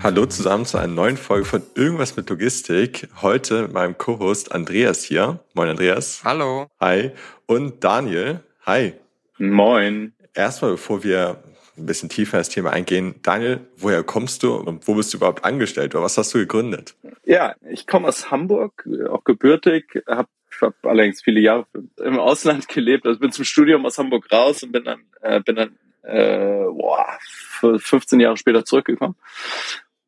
Hallo 0.00 0.26
zusammen 0.26 0.64
zu 0.64 0.78
einer 0.78 0.86
neuen 0.86 1.16
Folge 1.16 1.44
von 1.44 1.62
Irgendwas 1.74 2.16
mit 2.16 2.30
Logistik. 2.30 3.08
Heute 3.20 3.62
mit 3.62 3.72
meinem 3.72 3.98
Co-Host 3.98 4.52
Andreas 4.52 5.02
hier. 5.02 5.40
Moin 5.54 5.68
Andreas. 5.68 6.22
Hallo. 6.22 6.68
Hi. 6.80 7.10
Und 7.46 7.82
Daniel. 7.82 8.40
Hi. 8.64 8.94
Moin. 9.38 10.12
Erstmal, 10.34 10.70
bevor 10.72 11.02
wir 11.02 11.42
ein 11.76 11.86
bisschen 11.86 12.08
tiefer 12.08 12.38
ins 12.38 12.48
Thema 12.48 12.70
eingehen, 12.70 13.16
Daniel, 13.22 13.60
woher 13.76 14.04
kommst 14.04 14.44
du 14.44 14.54
und 14.54 14.86
wo 14.86 14.94
bist 14.94 15.12
du 15.12 15.16
überhaupt 15.16 15.44
angestellt 15.44 15.96
oder 15.96 16.04
was 16.04 16.16
hast 16.16 16.32
du 16.32 16.38
gegründet? 16.38 16.94
Ja, 17.24 17.56
ich 17.68 17.88
komme 17.88 18.06
aus 18.06 18.30
Hamburg, 18.30 18.88
auch 19.10 19.24
gebürtig, 19.24 20.00
habe 20.06 20.28
ich 20.50 20.62
habe 20.62 20.74
allerdings 20.82 21.22
viele 21.22 21.40
Jahre 21.40 21.66
im 21.96 22.20
Ausland 22.20 22.68
gelebt. 22.68 23.04
Also 23.04 23.18
bin 23.18 23.32
zum 23.32 23.44
Studium 23.44 23.84
aus 23.84 23.98
Hamburg 23.98 24.30
raus 24.30 24.62
und 24.62 24.70
bin 24.70 24.84
dann 24.84 25.00
äh, 25.22 25.40
bin 25.40 25.56
dann 25.56 25.76
äh, 26.02 26.64
boah, 26.70 27.18
15 27.60 28.20
Jahre 28.20 28.36
später 28.36 28.64
zurückgekommen 28.64 29.16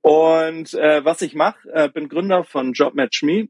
und 0.03 0.75
äh, 0.75 1.05
was 1.05 1.23
ich 1.23 1.35
mache, 1.35 1.69
äh, 1.73 1.89
bin 1.89 2.09
Gründer 2.09 2.45
von 2.45 2.73
JobMatchMe, 2.73 3.48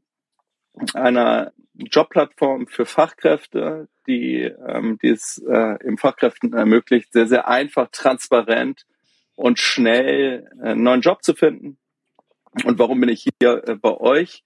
einer 0.93 1.53
Jobplattform 1.73 2.67
für 2.67 2.85
Fachkräfte, 2.85 3.87
die, 4.07 4.51
ähm, 4.67 4.97
die 5.01 5.09
es 5.09 5.41
äh, 5.47 5.77
im 5.85 5.97
Fachkräften 5.97 6.53
ermöglicht, 6.53 7.13
sehr, 7.13 7.27
sehr 7.27 7.47
einfach, 7.47 7.89
transparent 7.91 8.85
und 9.35 9.59
schnell 9.59 10.47
äh, 10.61 10.69
einen 10.69 10.83
neuen 10.83 11.01
Job 11.01 11.23
zu 11.23 11.33
finden. 11.33 11.77
Und 12.65 12.79
warum 12.79 12.99
bin 12.99 13.09
ich 13.09 13.27
hier 13.39 13.63
äh, 13.67 13.75
bei 13.75 13.97
euch? 13.97 14.43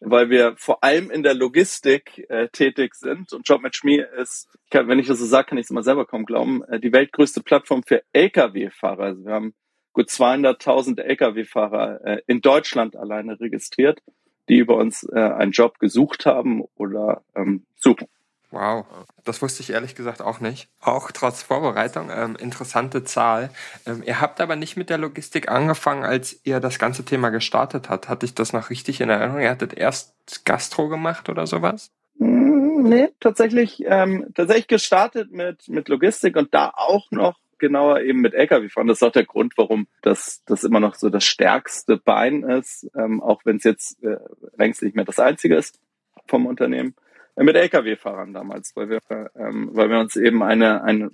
Weil 0.00 0.28
wir 0.28 0.56
vor 0.56 0.82
allem 0.82 1.10
in 1.10 1.22
der 1.22 1.34
Logistik 1.34 2.26
äh, 2.28 2.48
tätig 2.48 2.94
sind. 2.94 3.32
Und 3.32 3.48
JobMatchMe 3.48 4.02
ist, 4.20 4.48
kann, 4.70 4.88
wenn 4.88 4.98
ich 4.98 5.06
das 5.06 5.20
so 5.20 5.26
sage, 5.26 5.48
kann 5.48 5.58
ich 5.58 5.64
es 5.64 5.70
immer 5.70 5.84
selber 5.84 6.04
kaum 6.04 6.26
glauben, 6.26 6.64
äh, 6.64 6.80
die 6.80 6.92
weltgrößte 6.92 7.42
Plattform 7.42 7.82
für 7.86 8.02
Lkw-Fahrer. 8.12 9.04
Also 9.04 9.24
wir 9.24 9.32
haben 9.32 9.54
gut 9.94 10.08
200.000 10.08 11.00
Lkw-Fahrer 11.00 12.04
äh, 12.04 12.22
in 12.26 12.42
Deutschland 12.42 12.96
alleine 12.96 13.40
registriert, 13.40 14.02
die 14.48 14.58
über 14.58 14.76
uns 14.76 15.04
äh, 15.04 15.18
einen 15.18 15.52
Job 15.52 15.78
gesucht 15.78 16.26
haben 16.26 16.64
oder 16.76 17.22
ähm, 17.34 17.64
suchen. 17.76 18.08
Wow, 18.54 18.86
das 19.24 19.42
wusste 19.42 19.62
ich 19.62 19.70
ehrlich 19.70 19.96
gesagt 19.96 20.22
auch 20.22 20.38
nicht. 20.38 20.68
Auch 20.80 21.10
trotz 21.10 21.42
Vorbereitung, 21.42 22.08
ähm, 22.14 22.36
interessante 22.36 23.02
Zahl. 23.02 23.50
Ähm, 23.84 24.04
ihr 24.06 24.20
habt 24.20 24.40
aber 24.40 24.54
nicht 24.54 24.76
mit 24.76 24.90
der 24.90 24.98
Logistik 24.98 25.50
angefangen, 25.50 26.04
als 26.04 26.38
ihr 26.44 26.60
das 26.60 26.78
ganze 26.78 27.04
Thema 27.04 27.30
gestartet 27.30 27.88
habt. 27.88 28.08
Hatte 28.08 28.26
ich 28.26 28.34
das 28.34 28.52
noch 28.52 28.70
richtig 28.70 29.00
in 29.00 29.10
Erinnerung? 29.10 29.40
Ihr 29.40 29.50
hattet 29.50 29.74
erst 29.74 30.44
Gastro 30.44 30.88
gemacht 30.88 31.28
oder 31.28 31.48
sowas? 31.48 31.90
Mm, 32.18 32.82
nee, 32.84 33.08
tatsächlich, 33.18 33.82
ähm, 33.86 34.28
tatsächlich 34.36 34.68
gestartet 34.68 35.32
mit, 35.32 35.68
mit 35.68 35.88
Logistik 35.88 36.36
und 36.36 36.54
da 36.54 36.70
auch 36.76 37.10
noch 37.10 37.34
genauer 37.58 38.00
eben 38.00 38.20
mit 38.20 38.34
Lkw 38.34 38.68
fahren. 38.68 38.86
Das 38.86 38.98
ist 38.98 39.02
auch 39.02 39.12
der 39.12 39.24
Grund, 39.24 39.54
warum 39.56 39.86
das, 40.02 40.42
das 40.46 40.64
immer 40.64 40.80
noch 40.80 40.94
so 40.94 41.10
das 41.10 41.24
stärkste 41.24 41.96
Bein 41.96 42.42
ist, 42.42 42.90
ähm, 42.96 43.22
auch 43.22 43.42
wenn 43.44 43.56
es 43.56 43.64
jetzt 43.64 44.02
äh, 44.02 44.16
längst 44.56 44.82
nicht 44.82 44.96
mehr 44.96 45.04
das 45.04 45.18
einzige 45.18 45.56
ist 45.56 45.80
vom 46.26 46.46
Unternehmen. 46.46 46.94
Äh, 47.36 47.44
mit 47.44 47.56
Lkw-Fahrern 47.56 48.32
damals, 48.32 48.74
weil 48.76 48.88
wir, 48.88 49.00
ähm, 49.36 49.70
weil 49.72 49.90
wir 49.90 49.98
uns 49.98 50.16
eben 50.16 50.42
eine, 50.42 50.82
eine 50.82 51.10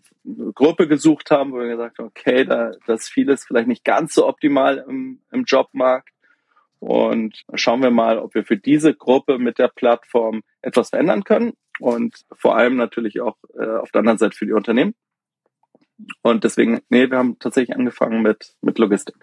Gruppe 0.54 0.88
gesucht 0.88 1.30
haben, 1.30 1.52
wo 1.52 1.58
wir 1.58 1.68
gesagt 1.68 1.98
haben, 1.98 2.06
okay, 2.06 2.44
da 2.44 2.72
das 2.86 3.08
vieles 3.08 3.44
vielleicht 3.44 3.68
nicht 3.68 3.84
ganz 3.84 4.14
so 4.14 4.26
optimal 4.26 4.84
im, 4.88 5.20
im 5.32 5.44
Jobmarkt. 5.44 6.10
Und 6.78 7.44
schauen 7.54 7.82
wir 7.82 7.90
mal, 7.90 8.18
ob 8.18 8.34
wir 8.34 8.44
für 8.44 8.56
diese 8.56 8.94
Gruppe 8.94 9.38
mit 9.38 9.58
der 9.58 9.68
Plattform 9.68 10.42
etwas 10.62 10.90
verändern 10.90 11.24
können 11.24 11.52
und 11.78 12.24
vor 12.32 12.56
allem 12.56 12.76
natürlich 12.76 13.20
auch 13.20 13.36
äh, 13.58 13.66
auf 13.66 13.90
der 13.90 14.00
anderen 14.00 14.18
Seite 14.18 14.36
für 14.36 14.46
die 14.46 14.52
Unternehmen. 14.52 14.94
Und 16.22 16.44
deswegen, 16.44 16.80
nee, 16.88 17.10
wir 17.10 17.18
haben 17.18 17.38
tatsächlich 17.38 17.76
angefangen 17.76 18.22
mit, 18.22 18.54
mit 18.62 18.78
Logistik. 18.78 19.16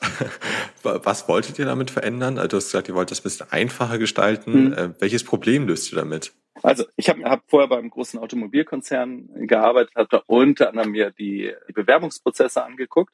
Was 0.82 1.28
wolltet 1.28 1.58
ihr 1.58 1.64
damit 1.64 1.90
verändern? 1.90 2.38
Also 2.38 2.48
du 2.48 2.56
hast 2.58 2.66
gesagt, 2.66 2.88
ihr 2.88 2.94
wollt 2.94 3.10
das 3.10 3.20
ein 3.20 3.24
bisschen 3.24 3.50
einfacher 3.50 3.98
gestalten. 3.98 4.70
Mhm. 4.70 4.94
welches 4.98 5.24
Problem 5.24 5.66
löst 5.66 5.92
ihr 5.92 5.98
damit? 5.98 6.32
Also 6.62 6.84
ich 6.96 7.08
habe 7.08 7.24
hab 7.24 7.48
vorher 7.48 7.68
beim 7.68 7.90
großen 7.90 8.18
Automobilkonzern 8.20 9.46
gearbeitet, 9.46 9.94
habe 9.96 10.08
da 10.10 10.22
unter 10.26 10.68
anderem 10.68 10.92
mir 10.92 11.10
die, 11.10 11.52
die 11.68 11.72
Bewerbungsprozesse 11.72 12.64
angeguckt, 12.64 13.12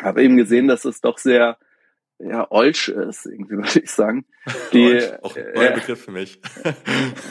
habe 0.00 0.22
eben 0.22 0.36
gesehen, 0.36 0.68
dass 0.68 0.84
es 0.84 1.00
doch 1.00 1.18
sehr 1.18 1.58
ja, 2.18 2.46
Olsch 2.50 2.88
ist, 2.88 3.26
irgendwie 3.26 3.56
würde 3.56 3.80
ich 3.80 3.90
sagen. 3.90 4.24
Die, 4.72 5.02
auch 5.22 5.36
ein 5.36 5.52
neuer 5.54 5.70
äh, 5.72 5.74
Begriff 5.74 6.04
für 6.04 6.12
mich. 6.12 6.40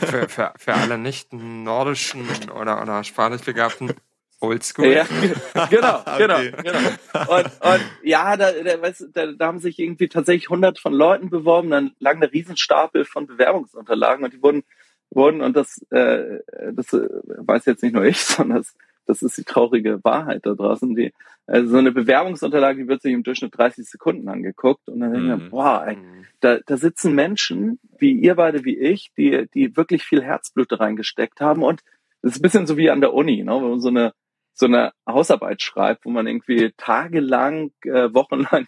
für, 0.02 0.28
für, 0.28 0.54
für 0.58 0.74
alle 0.74 0.98
nicht 0.98 1.32
nordischen 1.34 2.26
oder, 2.52 2.82
oder 2.82 3.04
sprachlich 3.04 3.42
begabten 3.42 3.94
Oldschool. 4.41 4.88
Ja, 4.88 5.06
genau, 5.69 6.03
genau, 6.18 6.35
okay. 6.35 6.53
genau. 6.63 7.35
Und, 7.35 7.46
und 7.46 7.81
ja, 8.03 8.35
da, 8.35 8.52
da, 8.52 8.81
weißt, 8.81 9.09
da, 9.13 9.31
da 9.31 9.47
haben 9.47 9.59
sich 9.59 9.79
irgendwie 9.79 10.09
tatsächlich 10.09 10.50
hundert 10.50 10.79
von 10.79 10.94
Leuten 10.94 11.29
beworben, 11.29 11.69
dann 11.69 11.91
lag 12.00 12.16
eine 12.16 12.31
Riesenstapel 12.31 13.06
von 13.06 13.28
Bewerbungsunterlagen 13.28 14.25
und 14.25 14.34
die 14.34 14.41
wurden, 14.41 14.63
wurden 15.12 15.41
und 15.41 15.56
das, 15.56 15.81
äh, 15.91 16.40
das 16.74 16.91
äh, 16.94 17.07
weiß 17.24 17.66
jetzt 17.66 17.84
nicht 17.84 17.94
nur 17.94 18.03
ich, 18.03 18.18
sondern 18.24 18.57
das, 18.57 18.75
das 19.06 19.22
ist 19.22 19.38
die 19.38 19.44
traurige 19.44 20.03
Wahrheit 20.03 20.46
da 20.46 20.53
draußen. 20.53 20.96
Die, 20.96 21.13
also 21.46 21.72
so 21.72 21.78
eine 21.78 21.91
Bewerbungsunterlage, 21.91 22.84
die 22.84 22.88
wird 22.88 23.02
sich 23.02 23.13
im 23.13 23.23
Durchschnitt 23.23 23.58
30 23.58 23.88
Sekunden 23.88 24.28
angeguckt 24.28 24.88
und 24.88 25.00
dann 25.02 25.13
denke 25.13 25.28
ich 25.28 25.38
mir, 25.38 25.46
mhm. 25.46 25.50
boah, 25.50 25.85
ey, 25.85 25.97
mhm. 25.97 26.25
da, 26.40 26.59
da 26.66 26.78
sitzen 26.78 27.13
Menschen, 27.13 27.79
wie 28.00 28.13
ihr 28.13 28.35
beide, 28.35 28.66
wie 28.66 28.78
ich, 28.78 29.12
die, 29.18 29.47
die 29.53 29.75
wirklich 29.78 30.03
viel 30.03 30.23
Herzblut 30.23 30.79
reingesteckt 30.79 31.41
haben 31.41 31.62
und 31.62 31.81
das 32.22 32.34
ist 32.34 32.40
ein 32.40 32.44
bisschen 32.44 32.68
so 32.68 32.78
wie 32.78 32.90
an 32.90 33.02
der 33.02 33.13
Uni, 33.13 33.44
ne? 33.44 33.52
wenn 33.52 33.69
man 33.69 33.81
so 33.81 33.90
eine 33.90 34.13
so 34.54 34.66
eine 34.66 34.94
Hausarbeit 35.08 35.62
schreibt, 35.62 36.06
wo 36.06 36.10
man 36.10 36.28
irgendwie 36.28 36.74
tagelang, 36.78 37.72
äh, 37.84 38.14
wochenlang 38.14 38.68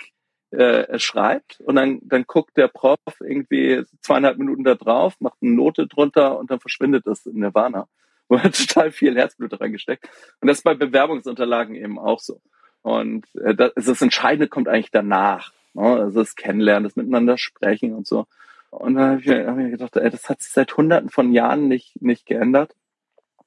äh, 0.51 0.99
schreibt 0.99 1.59
und 1.61 1.75
dann, 1.75 1.99
dann 2.03 2.25
guckt 2.27 2.57
der 2.57 2.67
Prof 2.67 2.99
irgendwie 3.19 3.83
zweieinhalb 4.01 4.37
Minuten 4.37 4.63
da 4.63 4.75
drauf, 4.75 5.15
macht 5.19 5.37
eine 5.41 5.51
Note 5.51 5.87
drunter 5.87 6.37
und 6.37 6.51
dann 6.51 6.59
verschwindet 6.59 7.07
das 7.07 7.25
in 7.25 7.39
Nirvana. 7.39 7.87
Wo 8.29 8.37
man 8.37 8.53
total 8.53 8.91
viel 8.91 9.17
Herzblut 9.17 9.59
reingesteckt. 9.59 10.09
Und 10.39 10.47
das 10.47 10.59
ist 10.59 10.63
bei 10.63 10.75
Bewerbungsunterlagen 10.75 11.75
eben 11.75 11.99
auch 11.99 12.19
so. 12.19 12.39
Und 12.81 13.25
äh, 13.35 13.53
das, 13.53 13.73
das 13.75 14.01
Entscheidende 14.01 14.47
kommt 14.47 14.69
eigentlich 14.69 14.91
danach. 14.91 15.51
Ne? 15.73 15.83
Also 15.83 16.21
das 16.21 16.35
Kennenlernen, 16.35 16.85
das 16.85 16.95
Miteinander 16.95 17.37
sprechen 17.37 17.93
und 17.93 18.07
so. 18.07 18.25
Und 18.69 18.95
dann 18.95 19.11
habe 19.11 19.21
ich, 19.21 19.27
hab 19.27 19.57
ich 19.57 19.63
mir 19.63 19.71
gedacht, 19.71 19.95
ey, 19.97 20.09
das 20.09 20.29
hat 20.29 20.41
sich 20.41 20.51
seit 20.51 20.75
hunderten 20.77 21.09
von 21.09 21.33
Jahren 21.33 21.67
nicht, 21.67 22.01
nicht 22.01 22.25
geändert. 22.25 22.75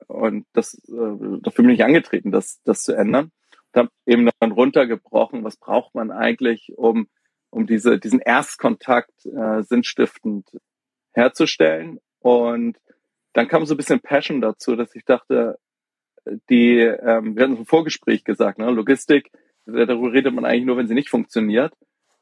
Und 0.07 0.47
das, 0.53 0.75
äh, 0.89 1.41
dafür 1.43 1.65
bin 1.65 1.71
ich 1.71 1.85
angetreten, 1.85 2.31
das, 2.31 2.61
das 2.65 2.83
zu 2.83 2.93
ändern. 2.93 3.31
Und 3.73 3.81
habe 3.81 3.91
eben 4.07 4.29
dann 4.41 4.53
runtergebrochen, 4.53 5.45
was 5.45 5.57
braucht 5.57 5.95
man 5.95 6.11
eigentlich, 6.11 6.73
um, 6.77 7.09
um 7.51 7.67
diese, 7.67 7.99
diesen 7.99 8.21
Erstkontakt 8.21 9.27
äh, 9.27 9.63
sinnstiftend 9.63 10.49
herzustellen. 11.13 11.99
Und 12.21 12.79
dann 13.33 13.49
kam 13.49 13.67
so 13.67 13.75
ein 13.75 13.77
bisschen 13.77 14.01
Passion 14.01 14.41
dazu, 14.41 14.77
dass 14.77 14.95
ich 14.95 15.05
dachte, 15.05 15.59
die, 16.51 16.79
ähm, 16.79 17.37
wir 17.37 17.45
hatten 17.45 17.57
im 17.57 17.67
Vorgespräch 17.67 18.25
gesagt, 18.25 18.59
ne, 18.59 18.71
Logistik, 18.71 19.31
darüber 19.67 20.13
redet 20.13 20.35
man 20.35 20.45
eigentlich 20.45 20.65
nur, 20.65 20.77
wenn 20.77 20.89
sie 20.89 20.95
nicht 20.95 21.11
funktioniert. 21.11 21.73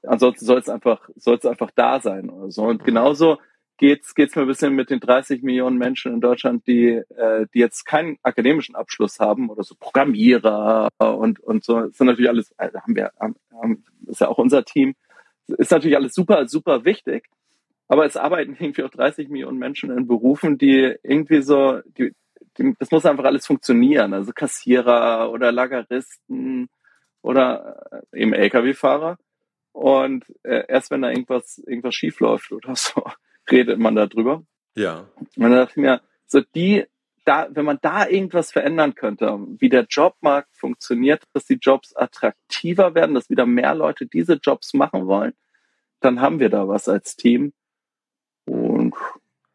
Ansonsten 0.02 0.44
soll 0.44 0.58
es 0.58 0.69
einfach, 0.69 1.08
soll 1.16 1.36
es 1.36 1.46
einfach 1.46 1.70
da 1.75 2.00
sein 2.00 2.28
oder 2.28 2.50
so. 2.50 2.64
Und 2.64 2.84
genauso 2.84 3.38
geht's 3.78 4.14
geht's 4.14 4.36
mir 4.36 4.42
ein 4.42 4.48
bisschen 4.48 4.74
mit 4.74 4.90
den 4.90 5.00
30 5.00 5.42
Millionen 5.42 5.78
Menschen 5.78 6.12
in 6.12 6.20
Deutschland, 6.20 6.66
die 6.66 7.02
äh, 7.16 7.46
die 7.52 7.58
jetzt 7.58 7.84
keinen 7.84 8.18
akademischen 8.22 8.74
Abschluss 8.74 9.18
haben 9.20 9.50
oder 9.50 9.64
so 9.64 9.74
Programmierer 9.78 10.88
und 10.98 11.40
und 11.40 11.64
so. 11.64 11.80
Das 11.80 11.96
sind 11.96 12.06
natürlich 12.06 12.30
alles 12.30 12.52
also 12.56 12.78
haben 12.80 12.96
wir 12.96 13.12
haben, 13.20 13.84
ist 14.06 14.20
ja 14.20 14.28
auch 14.28 14.38
unser 14.38 14.64
Team. 14.64 14.94
Ist 15.46 15.72
natürlich 15.72 15.96
alles 15.96 16.14
super 16.14 16.46
super 16.48 16.84
wichtig, 16.84 17.28
aber 17.88 18.06
es 18.06 18.16
arbeiten 18.16 18.56
irgendwie 18.58 18.84
auch 18.84 18.90
30 18.90 19.28
Millionen 19.28 19.58
Menschen 19.58 19.90
in 19.90 20.06
Berufen, 20.06 20.58
die 20.58 20.94
irgendwie 21.02 21.42
so 21.42 21.80
die, 21.98 22.14
die 22.58 22.74
das 22.78 22.90
muss 22.90 23.06
einfach 23.06 23.24
alles 23.24 23.46
funktionieren, 23.46 24.14
also 24.14 24.32
Kassierer 24.32 25.30
oder 25.30 25.52
Lageristen 25.52 26.68
oder 27.22 28.04
äh, 28.12 28.22
eben 28.22 28.32
LKW-Fahrer. 28.32 29.18
Und 29.72 30.24
äh, 30.44 30.62
erst 30.68 30.92
wenn 30.92 31.02
da 31.02 31.10
irgendwas 31.10 31.58
irgendwas 31.66 31.96
schief 31.96 32.20
läuft 32.20 32.52
oder 32.52 32.76
so 32.76 33.04
redet 33.50 33.79
man 33.79 33.94
darüber. 33.94 34.44
Ja. 34.75 35.08
Und 35.37 35.43
dann 35.43 35.52
dachte 35.52 35.73
ich 35.73 35.76
mir, 35.76 36.00
so 36.26 36.41
die, 36.55 36.85
da, 37.25 37.49
wenn 37.50 37.64
man 37.64 37.79
da 37.81 38.06
irgendwas 38.06 38.52
verändern 38.52 38.94
könnte, 38.94 39.38
wie 39.58 39.69
der 39.69 39.87
Jobmarkt 39.88 40.55
funktioniert, 40.56 41.23
dass 41.32 41.46
die 41.46 41.58
Jobs 41.61 41.94
attraktiver 41.94 42.94
werden, 42.94 43.14
dass 43.14 43.31
wieder 43.31 43.46
mehr 43.46 43.75
Leute 43.75 44.06
diese 44.06 44.35
Jobs 44.35 44.75
machen 44.75 45.06
wollen, 45.06 45.32
dann 46.00 46.20
haben 46.20 46.38
wir 46.38 46.50
da 46.50 46.69
was 46.69 46.88
als 46.88 47.17
Team. 47.17 47.52
Und 48.44 48.94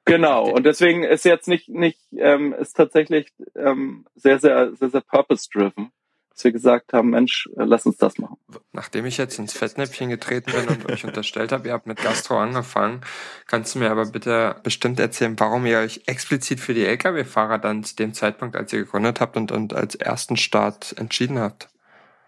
genau. 0.06 0.50
Und 0.50 0.66
deswegen 0.66 1.04
ist 1.04 1.26
jetzt 1.26 1.48
nicht, 1.48 1.70
nicht, 1.70 2.00
ähm, 2.18 2.54
ist 2.54 2.74
tatsächlich 2.74 3.32
ähm, 3.56 4.06
sehr, 4.16 4.40
sehr, 4.40 4.76
sehr, 4.76 4.90
sehr 4.90 5.02
purpose-driven 5.02 5.92
dass 6.40 6.46
wir 6.46 6.52
gesagt 6.54 6.94
haben, 6.94 7.10
Mensch, 7.10 7.50
äh, 7.58 7.66
lass 7.66 7.86
uns 7.86 7.98
das 7.98 8.18
machen. 8.18 8.38
Nachdem 8.72 9.06
ich 9.06 9.18
jetzt 9.18 9.38
ins 9.40 9.52
Fettnäpfchen 9.52 10.08
getreten 10.08 10.54
bin 10.54 10.70
und 10.70 10.90
euch 10.90 11.04
unterstellt 11.04 11.52
habe, 11.52 11.68
ihr 11.68 11.74
habt 11.74 11.86
mit 11.86 12.02
Gastro 12.02 12.40
angefangen, 12.40 13.02
kannst 13.46 13.76
du 13.76 13.80
mir 13.80 13.92
aber 13.92 14.06
bitte 14.06 14.56
bestimmt 14.64 15.02
erzählen, 15.02 15.38
warum 15.38 15.66
ihr 15.66 15.80
euch 15.80 16.04
explizit 16.06 16.62
für 16.62 16.74
die 16.74 16.86
Lkw-Fahrer 16.86 17.58
dann 17.58 17.84
zu 17.84 17.98
dem 17.98 18.14
Zeitpunkt, 18.14 18.56
als 18.56 18.72
ihr 18.72 18.80
gegründet 18.80 19.20
habt 19.20 19.36
und, 19.36 19.52
und 19.52 19.74
als 19.74 19.96
ersten 19.96 20.38
Start 20.38 20.96
entschieden 20.98 21.40
habt? 21.40 21.68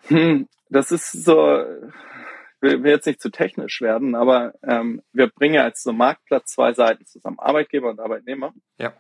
Hm, 0.08 0.50
das 0.70 0.92
ist 0.92 1.14
so, 1.14 1.62
ich 2.62 2.84
will 2.84 2.92
jetzt 2.92 3.08
nicht 3.08 3.22
zu 3.22 3.30
technisch 3.30 3.80
werden, 3.80 4.16
aber 4.16 4.56
ähm, 4.62 5.02
wir 5.14 5.28
bringen 5.28 5.56
ja 5.56 5.64
als 5.64 5.84
so 5.84 5.94
Marktplatz 5.94 6.52
zwei 6.52 6.74
Seiten 6.74 7.06
zusammen, 7.06 7.40
Arbeitgeber 7.40 7.90
und 7.90 8.02
Arbeitnehmer. 8.02 8.54
Ja. 8.78 8.92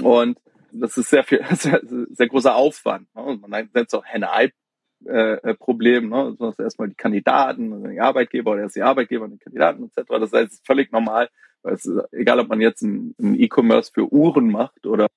Und 0.00 0.38
das 0.80 0.96
ist 0.96 1.10
sehr 1.10 1.24
viel, 1.24 1.44
sehr, 1.52 1.80
sehr 1.84 2.28
großer 2.28 2.54
Aufwand. 2.54 3.14
Ne? 3.14 3.38
Man 3.40 3.50
nennt 3.50 3.70
es 3.74 3.94
auch 3.94 4.04
Henne-Ei-Problem. 4.04 6.08
Ne? 6.08 6.36
Du 6.38 6.46
hast 6.46 6.60
erstmal 6.60 6.88
die 6.88 6.94
Kandidaten, 6.94 7.72
also 7.72 7.88
die 7.88 8.00
Arbeitgeber 8.00 8.52
oder 8.52 8.62
erst 8.62 8.76
die 8.76 8.82
Arbeitgeber 8.82 9.24
und 9.24 9.32
die 9.32 9.38
Kandidaten 9.38 9.84
etc. 9.84 10.08
Das 10.08 10.32
ist 10.32 10.66
völlig 10.66 10.92
normal, 10.92 11.28
weil 11.62 11.74
es 11.74 11.86
ist, 11.86 12.00
egal, 12.12 12.40
ob 12.40 12.48
man 12.48 12.60
jetzt 12.60 12.82
ein, 12.82 13.14
ein 13.20 13.38
E-Commerce 13.38 13.90
für 13.92 14.12
Uhren 14.12 14.50
macht 14.50 14.86
oder 14.86 15.08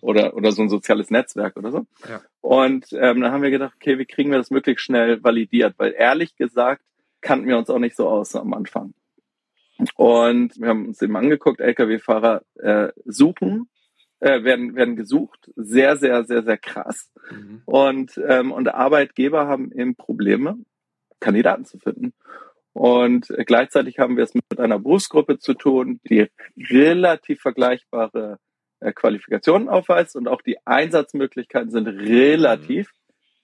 oder 0.00 0.34
oder 0.34 0.50
so 0.50 0.62
ein 0.62 0.68
soziales 0.68 1.10
Netzwerk 1.10 1.56
oder 1.56 1.70
so. 1.70 1.86
Ja. 2.08 2.20
Und 2.40 2.92
ähm, 2.92 3.20
dann 3.20 3.32
haben 3.32 3.42
wir 3.42 3.50
gedacht, 3.50 3.74
okay, 3.76 3.98
wie 3.98 4.04
kriegen 4.04 4.30
wir 4.30 4.38
das 4.38 4.50
möglichst 4.50 4.84
schnell 4.84 5.22
validiert? 5.22 5.74
Weil 5.78 5.94
ehrlich 5.96 6.36
gesagt 6.36 6.82
kannten 7.20 7.46
wir 7.46 7.56
uns 7.56 7.70
auch 7.70 7.78
nicht 7.78 7.96
so 7.96 8.08
aus 8.08 8.34
am 8.34 8.52
Anfang. 8.52 8.94
Und 9.96 10.60
wir 10.60 10.68
haben 10.68 10.88
uns 10.88 11.02
eben 11.02 11.16
angeguckt, 11.16 11.60
Lkw-Fahrer 11.60 12.42
äh, 12.56 12.88
suchen 13.04 13.68
äh, 14.22 14.44
werden, 14.44 14.76
werden 14.76 14.94
gesucht. 14.94 15.50
Sehr, 15.56 15.96
sehr, 15.96 16.24
sehr, 16.24 16.44
sehr 16.44 16.58
krass. 16.58 17.10
Mhm. 17.30 17.62
Und, 17.64 18.20
ähm, 18.24 18.52
und 18.52 18.72
Arbeitgeber 18.72 19.48
haben 19.48 19.72
eben 19.72 19.96
Probleme, 19.96 20.56
Kandidaten 21.18 21.64
zu 21.64 21.78
finden. 21.78 22.14
Und 22.72 23.26
gleichzeitig 23.46 23.98
haben 23.98 24.16
wir 24.16 24.24
es 24.24 24.34
mit 24.34 24.58
einer 24.58 24.78
Berufsgruppe 24.78 25.38
zu 25.38 25.54
tun, 25.54 26.00
die 26.08 26.28
relativ 26.56 27.40
vergleichbare 27.40 28.38
äh, 28.80 28.92
Qualifikationen 28.92 29.68
aufweist 29.68 30.16
und 30.16 30.28
auch 30.28 30.40
die 30.40 30.56
Einsatzmöglichkeiten 30.64 31.70
sind 31.70 31.88
relativ. 31.88 32.88
Mhm. 32.88 33.01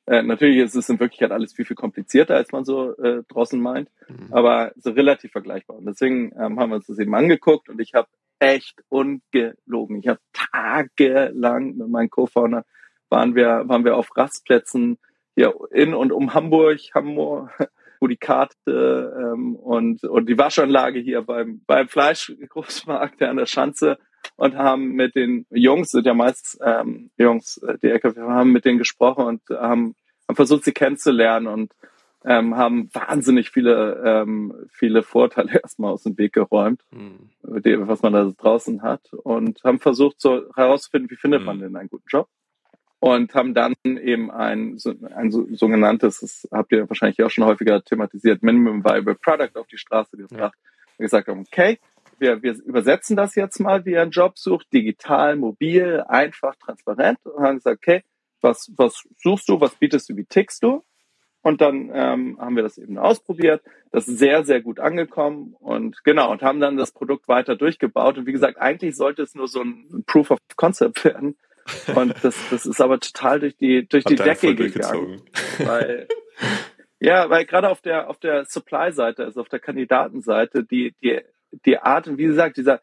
Äh, 0.08 0.22
natürlich 0.22 0.58
ist 0.58 0.74
es 0.74 0.88
in 0.88 0.98
Wirklichkeit 1.00 1.32
alles 1.32 1.52
viel, 1.52 1.66
viel 1.66 1.76
komplizierter, 1.76 2.34
als 2.34 2.50
man 2.50 2.64
so 2.64 2.96
äh, 2.96 3.22
draußen 3.28 3.60
meint, 3.60 3.90
mhm. 4.08 4.32
aber 4.32 4.72
so 4.76 4.90
relativ 4.90 5.32
vergleichbar. 5.32 5.76
Und 5.76 5.86
deswegen 5.86 6.32
ähm, 6.38 6.58
haben 6.58 6.70
wir 6.70 6.76
uns 6.76 6.86
das 6.86 6.98
eben 6.98 7.14
angeguckt 7.14 7.68
und 7.68 7.80
ich 7.80 7.92
habe 7.94 8.08
echt 8.38 8.82
ungelogen. 8.88 9.98
Ich 9.98 10.08
habe 10.08 10.20
tagelang 10.32 11.76
mit 11.76 11.88
meinem 11.88 12.08
Co-Founder 12.08 12.64
waren 13.10 13.34
wir, 13.34 13.64
waren 13.66 13.84
wir 13.84 13.96
auf 13.96 14.16
Rastplätzen 14.16 14.98
hier 15.34 15.54
in 15.70 15.94
und 15.94 16.12
um 16.12 16.34
Hamburg, 16.34 16.78
Hamburg, 16.94 17.50
wo 18.00 18.06
die 18.06 18.16
Karte 18.16 19.34
ähm, 19.34 19.56
und, 19.56 20.04
und 20.04 20.28
die 20.28 20.38
Waschanlage 20.38 21.00
hier 21.00 21.22
beim, 21.22 21.62
beim 21.66 21.88
Fleischgroßmarkt 21.88 23.22
an 23.22 23.36
der 23.36 23.46
Schanze 23.46 23.98
und 24.36 24.56
haben 24.56 24.92
mit 24.92 25.14
den 25.14 25.46
Jungs, 25.50 25.90
sind 25.90 26.06
ja 26.06 26.14
meist 26.14 26.58
ähm, 26.64 27.10
Jungs, 27.16 27.58
äh, 27.58 27.78
die 27.82 27.88
LKW, 27.88 28.20
haben 28.20 28.52
mit 28.52 28.64
denen 28.64 28.78
gesprochen 28.78 29.24
und 29.24 29.42
haben, 29.50 29.94
haben 30.28 30.36
versucht, 30.36 30.64
sie 30.64 30.72
kennenzulernen 30.72 31.46
und 31.46 31.72
ähm, 32.24 32.56
haben 32.56 32.90
wahnsinnig 32.92 33.50
viele, 33.50 34.02
ähm, 34.04 34.54
viele 34.70 35.02
Vorteile 35.02 35.52
erstmal 35.62 35.92
aus 35.92 36.02
dem 36.02 36.18
Weg 36.18 36.32
geräumt, 36.32 36.82
mhm. 36.90 37.30
was 37.42 38.02
man 38.02 38.12
da 38.12 38.24
draußen 38.24 38.82
hat 38.82 39.12
und 39.12 39.62
haben 39.64 39.78
versucht 39.78 40.20
so 40.20 40.42
herauszufinden, 40.54 41.10
wie 41.10 41.16
findet 41.16 41.40
mhm. 41.40 41.46
man 41.46 41.60
denn 41.60 41.76
einen 41.76 41.88
guten 41.88 42.08
Job 42.08 42.28
und 43.00 43.34
haben 43.34 43.54
dann 43.54 43.74
eben 43.84 44.30
ein, 44.30 44.78
ein 45.14 45.30
sogenanntes, 45.30 46.20
das 46.20 46.48
habt 46.50 46.72
ihr 46.72 46.88
wahrscheinlich 46.88 47.22
auch 47.22 47.30
schon 47.30 47.44
häufiger 47.44 47.82
thematisiert, 47.82 48.42
Minimum 48.42 48.84
Viable 48.84 49.14
Product 49.14 49.56
auf 49.56 49.68
die 49.68 49.78
Straße 49.78 50.16
gebracht 50.16 50.54
ja. 50.56 50.70
und 50.98 51.04
gesagt 51.04 51.28
haben, 51.28 51.40
okay, 51.40 51.78
wir, 52.18 52.42
wir 52.42 52.54
übersetzen 52.64 53.16
das 53.16 53.34
jetzt 53.34 53.58
mal, 53.60 53.84
wie 53.84 53.92
ihr 53.92 54.02
einen 54.02 54.10
Job 54.10 54.38
sucht, 54.38 54.72
digital, 54.72 55.36
mobil, 55.36 56.04
einfach, 56.08 56.54
transparent 56.56 57.18
und 57.24 57.42
haben 57.42 57.56
gesagt, 57.56 57.78
okay, 57.78 58.02
was, 58.40 58.70
was 58.76 59.04
suchst 59.18 59.48
du, 59.48 59.60
was 59.60 59.74
bietest 59.74 60.08
du, 60.08 60.16
wie 60.16 60.24
tickst 60.24 60.62
du? 60.62 60.84
Und 61.42 61.60
dann 61.60 61.90
ähm, 61.94 62.38
haben 62.40 62.56
wir 62.56 62.62
das 62.62 62.78
eben 62.78 62.98
ausprobiert. 62.98 63.62
Das 63.90 64.08
ist 64.08 64.18
sehr, 64.18 64.44
sehr 64.44 64.60
gut 64.60 64.80
angekommen 64.80 65.54
und 65.60 66.02
genau, 66.04 66.30
und 66.30 66.42
haben 66.42 66.60
dann 66.60 66.76
das 66.76 66.92
Produkt 66.92 67.28
weiter 67.28 67.56
durchgebaut. 67.56 68.18
Und 68.18 68.26
wie 68.26 68.32
gesagt, 68.32 68.58
eigentlich 68.58 68.96
sollte 68.96 69.22
es 69.22 69.34
nur 69.34 69.48
so 69.48 69.62
ein 69.62 70.04
Proof 70.06 70.32
of 70.32 70.38
Concept 70.56 71.04
werden. 71.04 71.36
Und 71.94 72.14
das, 72.22 72.36
das 72.50 72.66
ist 72.66 72.80
aber 72.80 72.98
total 72.98 73.40
durch 73.40 73.56
die, 73.56 73.86
durch 73.86 74.04
Hat 74.04 74.12
die 74.12 74.16
Decke 74.16 74.54
gegangen. 74.54 75.22
Weil, 75.58 76.08
ja, 76.98 77.30
weil 77.30 77.44
gerade 77.44 77.70
auf 77.70 77.80
der, 77.80 78.10
auf 78.10 78.18
der 78.18 78.44
Supply-Seite, 78.44 79.24
also 79.24 79.40
auf 79.40 79.48
der 79.48 79.60
Kandidatenseite, 79.60 80.64
die, 80.64 80.94
die, 81.02 81.20
die 81.64 81.78
Art 81.78 82.08
und 82.08 82.18
wie 82.18 82.24
gesagt, 82.24 82.56
dieser, 82.56 82.80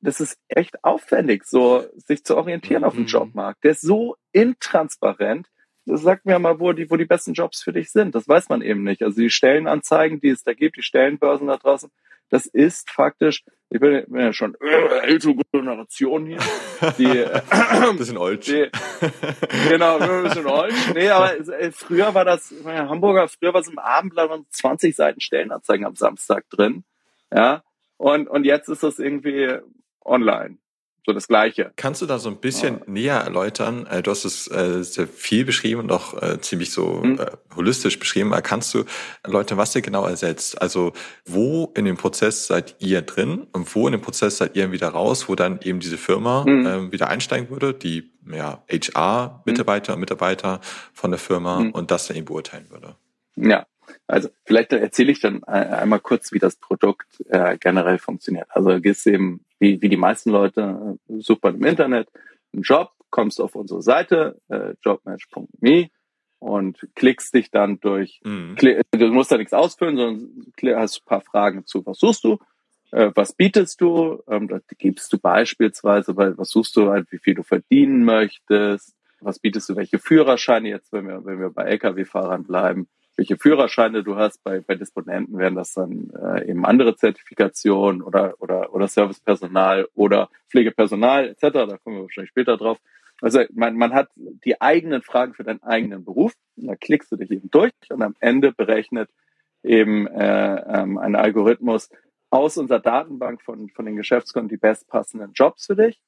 das 0.00 0.20
ist 0.20 0.38
echt 0.48 0.82
aufwendig, 0.84 1.44
so 1.44 1.84
sich 1.96 2.24
zu 2.24 2.36
orientieren 2.36 2.82
mhm. 2.82 2.86
auf 2.86 2.94
dem 2.94 3.02
mhm. 3.02 3.08
Jobmarkt. 3.08 3.64
Der 3.64 3.72
ist 3.72 3.82
so 3.82 4.16
intransparent 4.32 5.48
sag 5.86 6.24
mir 6.24 6.38
mal, 6.38 6.60
wo 6.60 6.72
die, 6.72 6.90
wo 6.90 6.96
die 6.96 7.04
besten 7.04 7.32
Jobs 7.32 7.62
für 7.62 7.72
dich 7.72 7.90
sind. 7.90 8.14
Das 8.14 8.28
weiß 8.28 8.48
man 8.48 8.62
eben 8.62 8.82
nicht. 8.82 9.02
Also 9.02 9.20
die 9.20 9.30
Stellenanzeigen, 9.30 10.20
die 10.20 10.28
es 10.28 10.44
da 10.44 10.52
gibt, 10.52 10.76
die 10.76 10.82
Stellenbörsen 10.82 11.46
da 11.46 11.56
draußen, 11.56 11.90
das 12.28 12.46
ist 12.46 12.90
faktisch, 12.90 13.42
ich 13.70 13.80
bin, 13.80 14.04
bin 14.06 14.20
ja 14.20 14.32
schon 14.32 14.56
äh, 14.60 15.06
ältere 15.06 15.34
Generation 15.52 16.26
hier. 16.26 16.38
Die, 16.96 17.04
äh, 17.18 17.94
bisschen 17.96 18.18
old. 18.18 18.46
Die, 18.46 18.70
genau, 19.68 19.98
ein 19.98 20.22
bisschen 20.22 20.46
old. 20.46 20.72
Nee, 20.94 21.08
aber 21.08 21.38
äh, 21.38 21.72
früher 21.72 22.14
war 22.14 22.24
das, 22.24 22.52
meine, 22.62 22.88
Hamburger, 22.88 23.26
früher 23.26 23.52
war 23.52 23.60
es 23.60 23.68
im 23.68 23.78
Abendblatt 23.78 24.30
20 24.48 24.94
Seiten 24.94 25.20
Stellenanzeigen 25.20 25.84
am 25.86 25.96
Samstag 25.96 26.48
drin. 26.50 26.84
Ja. 27.32 27.62
Und, 28.00 28.30
und 28.30 28.44
jetzt 28.44 28.70
ist 28.70 28.82
das 28.82 28.98
irgendwie 28.98 29.58
online 30.02 30.56
so 31.04 31.12
das 31.12 31.28
Gleiche. 31.28 31.70
Kannst 31.76 32.00
du 32.00 32.06
da 32.06 32.18
so 32.18 32.30
ein 32.30 32.38
bisschen 32.38 32.78
ja. 32.78 32.84
näher 32.86 33.16
erläutern? 33.16 33.86
Äh, 33.86 34.02
du 34.02 34.10
hast 34.10 34.24
es 34.24 34.50
äh, 34.50 34.82
sehr 34.82 35.06
viel 35.06 35.44
beschrieben 35.44 35.82
und 35.82 35.92
auch 35.92 36.20
äh, 36.22 36.40
ziemlich 36.40 36.72
so 36.72 37.02
hm. 37.02 37.20
holistisch 37.54 37.98
beschrieben. 37.98 38.32
Kannst 38.42 38.72
du 38.72 38.84
erläutern, 39.22 39.58
was 39.58 39.76
ihr 39.76 39.82
genau 39.82 40.06
ersetzt? 40.06 40.62
Also 40.62 40.94
wo 41.26 41.74
in 41.76 41.84
dem 41.84 41.98
Prozess 41.98 42.46
seid 42.46 42.76
ihr 42.78 43.02
drin 43.02 43.46
und 43.52 43.74
wo 43.74 43.86
in 43.86 43.92
dem 43.92 44.00
Prozess 44.00 44.38
seid 44.38 44.56
ihr 44.56 44.72
wieder 44.72 44.88
raus, 44.88 45.28
wo 45.28 45.34
dann 45.34 45.60
eben 45.62 45.80
diese 45.80 45.98
Firma 45.98 46.44
hm. 46.46 46.92
wieder 46.92 47.08
einsteigen 47.08 47.50
würde, 47.50 47.74
die 47.74 48.12
ja, 48.32 48.64
HR-Mitarbeiter 48.70 49.92
hm. 49.92 49.96
und 49.96 50.00
Mitarbeiter 50.00 50.60
von 50.94 51.10
der 51.10 51.20
Firma 51.20 51.58
hm. 51.58 51.72
und 51.72 51.90
das 51.90 52.06
dann 52.06 52.16
eben 52.16 52.24
beurteilen 52.24 52.70
würde? 52.70 52.96
Ja, 53.36 53.66
also 54.06 54.28
vielleicht 54.44 54.72
erzähle 54.72 55.12
ich 55.12 55.20
dann 55.20 55.44
einmal 55.44 56.00
kurz, 56.00 56.32
wie 56.32 56.38
das 56.38 56.56
Produkt 56.56 57.06
äh, 57.28 57.56
generell 57.58 57.98
funktioniert. 57.98 58.48
Also 58.50 58.80
gehst 58.80 59.06
eben, 59.06 59.44
wie, 59.58 59.80
wie 59.82 59.88
die 59.88 59.96
meisten 59.96 60.30
Leute, 60.30 60.98
äh, 61.08 61.20
sucht 61.20 61.42
man 61.42 61.56
im 61.56 61.64
Internet 61.64 62.08
einen 62.52 62.62
Job, 62.62 62.90
kommst 63.10 63.40
auf 63.40 63.54
unsere 63.54 63.82
Seite, 63.82 64.40
äh, 64.48 64.74
jobmatch.me 64.82 65.90
und 66.38 66.88
klickst 66.94 67.34
dich 67.34 67.50
dann 67.50 67.80
durch, 67.80 68.20
mhm. 68.24 68.54
klick, 68.56 68.82
du 68.92 69.08
musst 69.08 69.30
da 69.30 69.36
nichts 69.36 69.52
ausfüllen, 69.52 69.96
sondern 69.96 70.78
hast 70.78 71.02
ein 71.02 71.06
paar 71.06 71.20
Fragen 71.20 71.66
zu, 71.66 71.84
was 71.84 71.98
suchst 71.98 72.24
du, 72.24 72.38
äh, 72.92 73.10
was 73.14 73.32
bietest 73.32 73.80
du, 73.80 74.22
ähm, 74.26 74.48
da 74.48 74.60
gibst 74.78 75.12
du 75.12 75.18
beispielsweise, 75.18 76.16
weil 76.16 76.36
was 76.38 76.50
suchst 76.50 76.76
du 76.76 76.90
halt, 76.90 77.10
wie 77.12 77.18
viel 77.18 77.34
du 77.34 77.42
verdienen 77.42 78.04
möchtest, 78.04 78.94
was 79.20 79.38
bietest 79.38 79.68
du, 79.68 79.76
welche 79.76 79.98
Führerscheine 79.98 80.68
jetzt, 80.68 80.92
wenn 80.92 81.06
wir, 81.06 81.24
wenn 81.24 81.40
wir 81.40 81.50
bei 81.50 81.64
Lkw-Fahrern 81.64 82.44
bleiben, 82.44 82.88
welche 83.20 83.36
Führerscheine 83.36 84.02
du 84.02 84.16
hast. 84.16 84.42
Bei, 84.44 84.60
bei 84.60 84.76
Disponenten 84.76 85.36
wären 85.36 85.54
das 85.54 85.74
dann 85.74 86.10
äh, 86.18 86.48
eben 86.48 86.64
andere 86.64 86.96
Zertifikationen 86.96 88.00
oder, 88.00 88.34
oder, 88.38 88.72
oder 88.72 88.88
Servicepersonal 88.88 89.88
oder 89.94 90.30
Pflegepersonal 90.48 91.28
etc. 91.28 91.40
Da 91.52 91.76
kommen 91.76 91.96
wir 91.96 92.02
wahrscheinlich 92.04 92.30
später 92.30 92.56
drauf. 92.56 92.78
Also 93.20 93.42
man, 93.52 93.76
man 93.76 93.92
hat 93.92 94.08
die 94.16 94.58
eigenen 94.62 95.02
Fragen 95.02 95.34
für 95.34 95.44
deinen 95.44 95.62
eigenen 95.62 96.02
Beruf. 96.02 96.32
Da 96.56 96.76
klickst 96.76 97.12
du 97.12 97.16
dich 97.16 97.30
eben 97.30 97.50
durch 97.50 97.72
und 97.90 98.00
am 98.00 98.16
Ende 98.20 98.52
berechnet 98.52 99.10
eben 99.62 100.06
äh, 100.06 100.80
ähm, 100.80 100.96
ein 100.96 101.14
Algorithmus 101.14 101.90
aus 102.30 102.56
unserer 102.56 102.80
Datenbank 102.80 103.42
von, 103.42 103.68
von 103.68 103.84
den 103.84 103.96
Geschäftskunden 103.96 104.48
die 104.48 104.56
bestpassenden 104.56 105.32
Jobs 105.34 105.66
für 105.66 105.76
dich 105.76 106.00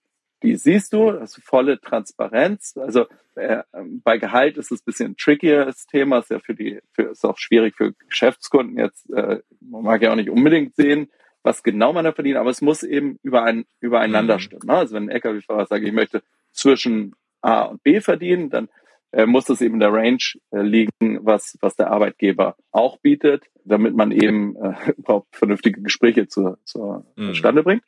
die 0.43 0.57
siehst 0.57 0.93
du, 0.93 1.11
also 1.11 1.41
volle 1.43 1.81
Transparenz. 1.81 2.77
Also 2.77 3.07
äh, 3.35 3.63
bei 4.03 4.19
Gehalt 4.19 4.59
ist 4.59 4.71
es 4.71 4.81
ein 4.81 4.85
bisschen 4.85 5.11
ein 5.13 5.17
trickieres 5.17 5.87
Thema, 5.87 6.19
ist 6.19 6.31
ja 6.31 6.39
für 6.39 6.55
die, 6.55 6.81
für, 6.93 7.05
ist 7.05 7.25
auch 7.25 7.39
schwierig 7.39 7.77
für 7.77 7.93
Geschäftskunden 8.09 8.79
jetzt, 8.79 9.11
äh, 9.11 9.41
man 9.61 9.83
mag 9.83 10.03
ja 10.03 10.13
auch 10.13 10.17
nicht 10.17 10.31
unbedingt 10.31 10.77
sehen, 10.77 11.09
was 11.43 11.63
genau 11.63 11.93
man 11.93 12.05
da 12.05 12.13
verdient, 12.13 12.37
aber 12.37 12.51
es 12.51 12.61
muss 12.61 12.83
eben 12.83 13.19
überein, 13.23 13.65
übereinander 13.81 14.35
mhm. 14.37 14.41
stimmen. 14.41 14.67
Ne? 14.67 14.75
Also 14.75 14.95
wenn 14.95 15.05
ein 15.05 15.11
LKW-Fahrer 15.11 15.67
sagt, 15.67 15.85
ich 15.85 15.93
möchte 15.93 16.23
zwischen 16.53 17.15
A 17.41 17.63
und 17.63 17.83
B 17.83 18.01
verdienen, 18.01 18.51
dann 18.51 18.69
äh, 19.13 19.27
muss 19.27 19.45
das 19.45 19.61
eben 19.61 19.75
in 19.75 19.81
der 19.81 19.93
Range 19.93 20.23
äh, 20.53 20.63
liegen, 20.63 20.91
was, 21.23 21.59
was 21.61 21.77
der 21.77 21.91
Arbeitgeber 21.91 22.57
auch 22.71 22.99
bietet, 22.99 23.45
damit 23.65 23.95
man 23.95 24.11
eben 24.13 24.57
äh, 24.57 24.93
überhaupt 24.97 25.35
vernünftige 25.37 25.83
Gespräche 25.83 26.29
zu, 26.29 26.57
zu, 26.65 27.05
mhm. 27.17 27.29
zustande 27.29 27.63
bringt. 27.63 27.83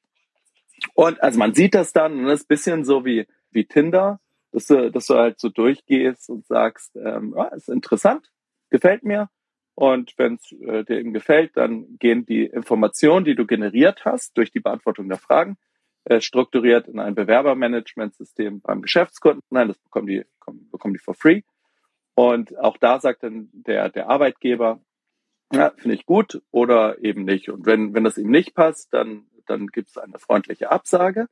Und 0.94 1.22
also 1.22 1.38
man 1.38 1.54
sieht 1.54 1.74
das 1.74 1.92
dann, 1.92 2.18
und 2.18 2.24
das 2.26 2.40
ist 2.40 2.44
ein 2.44 2.48
bisschen 2.48 2.84
so 2.84 3.04
wie, 3.04 3.26
wie 3.50 3.64
Tinder, 3.64 4.20
dass 4.52 4.66
du, 4.66 4.90
dass 4.90 5.06
du 5.06 5.14
halt 5.14 5.40
so 5.40 5.48
durchgehst 5.48 6.30
und 6.30 6.46
sagst, 6.46 6.96
ähm, 6.96 7.34
ja, 7.36 7.46
ist 7.48 7.68
interessant, 7.68 8.30
gefällt 8.70 9.02
mir. 9.02 9.28
Und 9.74 10.14
wenn 10.16 10.34
es 10.34 10.52
äh, 10.52 10.84
dir 10.84 11.00
eben 11.00 11.12
gefällt, 11.12 11.56
dann 11.56 11.96
gehen 11.98 12.24
die 12.26 12.44
Informationen, 12.44 13.24
die 13.24 13.34
du 13.34 13.46
generiert 13.46 14.04
hast, 14.04 14.36
durch 14.36 14.52
die 14.52 14.60
Beantwortung 14.60 15.08
der 15.08 15.18
Fragen, 15.18 15.56
äh, 16.04 16.20
strukturiert 16.20 16.86
in 16.86 17.00
ein 17.00 17.14
Bewerbermanagementsystem 17.14 18.60
beim 18.60 18.82
Geschäftskunden. 18.82 19.42
Nein, 19.50 19.68
das 19.68 19.78
bekommen 19.78 20.06
die, 20.06 20.24
bekommen, 20.38 20.68
bekommen 20.70 20.94
die 20.94 21.00
for 21.00 21.14
free. 21.14 21.42
Und 22.14 22.56
auch 22.58 22.76
da 22.76 23.00
sagt 23.00 23.24
dann 23.24 23.48
der, 23.52 23.88
der 23.88 24.08
Arbeitgeber, 24.08 24.80
ja, 25.52 25.70
finde 25.76 25.96
ich 25.96 26.06
gut 26.06 26.42
oder 26.50 27.02
eben 27.02 27.24
nicht. 27.24 27.48
Und 27.48 27.66
wenn, 27.66 27.94
wenn 27.94 28.04
das 28.04 28.18
ihm 28.18 28.30
nicht 28.30 28.54
passt, 28.54 28.92
dann, 28.92 29.26
dann 29.46 29.68
gibt 29.68 29.90
es 29.90 29.98
eine 29.98 30.18
freundliche 30.18 30.70
Absage. 30.70 31.28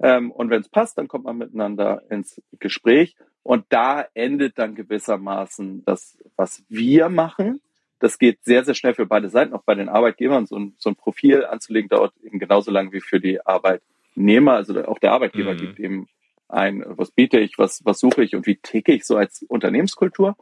Ähm, 0.00 0.30
und 0.30 0.50
wenn 0.50 0.60
es 0.60 0.68
passt, 0.68 0.98
dann 0.98 1.08
kommt 1.08 1.24
man 1.24 1.38
miteinander 1.38 2.02
ins 2.10 2.40
Gespräch. 2.58 3.16
Und 3.42 3.66
da 3.70 4.06
endet 4.14 4.58
dann 4.58 4.74
gewissermaßen 4.74 5.84
das, 5.84 6.18
was 6.36 6.64
wir 6.68 7.08
machen. 7.08 7.60
Das 7.98 8.18
geht 8.18 8.44
sehr, 8.44 8.64
sehr 8.64 8.74
schnell 8.74 8.94
für 8.94 9.06
beide 9.06 9.28
Seiten, 9.28 9.52
auch 9.52 9.62
bei 9.62 9.74
den 9.74 9.88
Arbeitgebern. 9.88 10.46
So 10.46 10.56
ein, 10.56 10.74
so 10.78 10.90
ein 10.90 10.96
Profil 10.96 11.44
anzulegen 11.44 11.88
dauert 11.88 12.12
eben 12.22 12.38
genauso 12.38 12.70
lang 12.70 12.92
wie 12.92 13.00
für 13.00 13.20
die 13.20 13.44
Arbeitnehmer. 13.44 14.54
Also 14.54 14.84
auch 14.84 14.98
der 14.98 15.12
Arbeitgeber 15.12 15.54
mhm. 15.54 15.58
gibt 15.58 15.80
eben 15.80 16.08
ein, 16.48 16.84
was 16.86 17.10
biete 17.10 17.38
ich, 17.38 17.58
was, 17.58 17.84
was 17.84 17.98
suche 17.98 18.22
ich 18.22 18.34
und 18.34 18.46
wie 18.46 18.56
ticke 18.56 18.92
ich 18.92 19.04
so 19.04 19.16
als 19.16 19.44
Unternehmenskultur. 19.48 20.36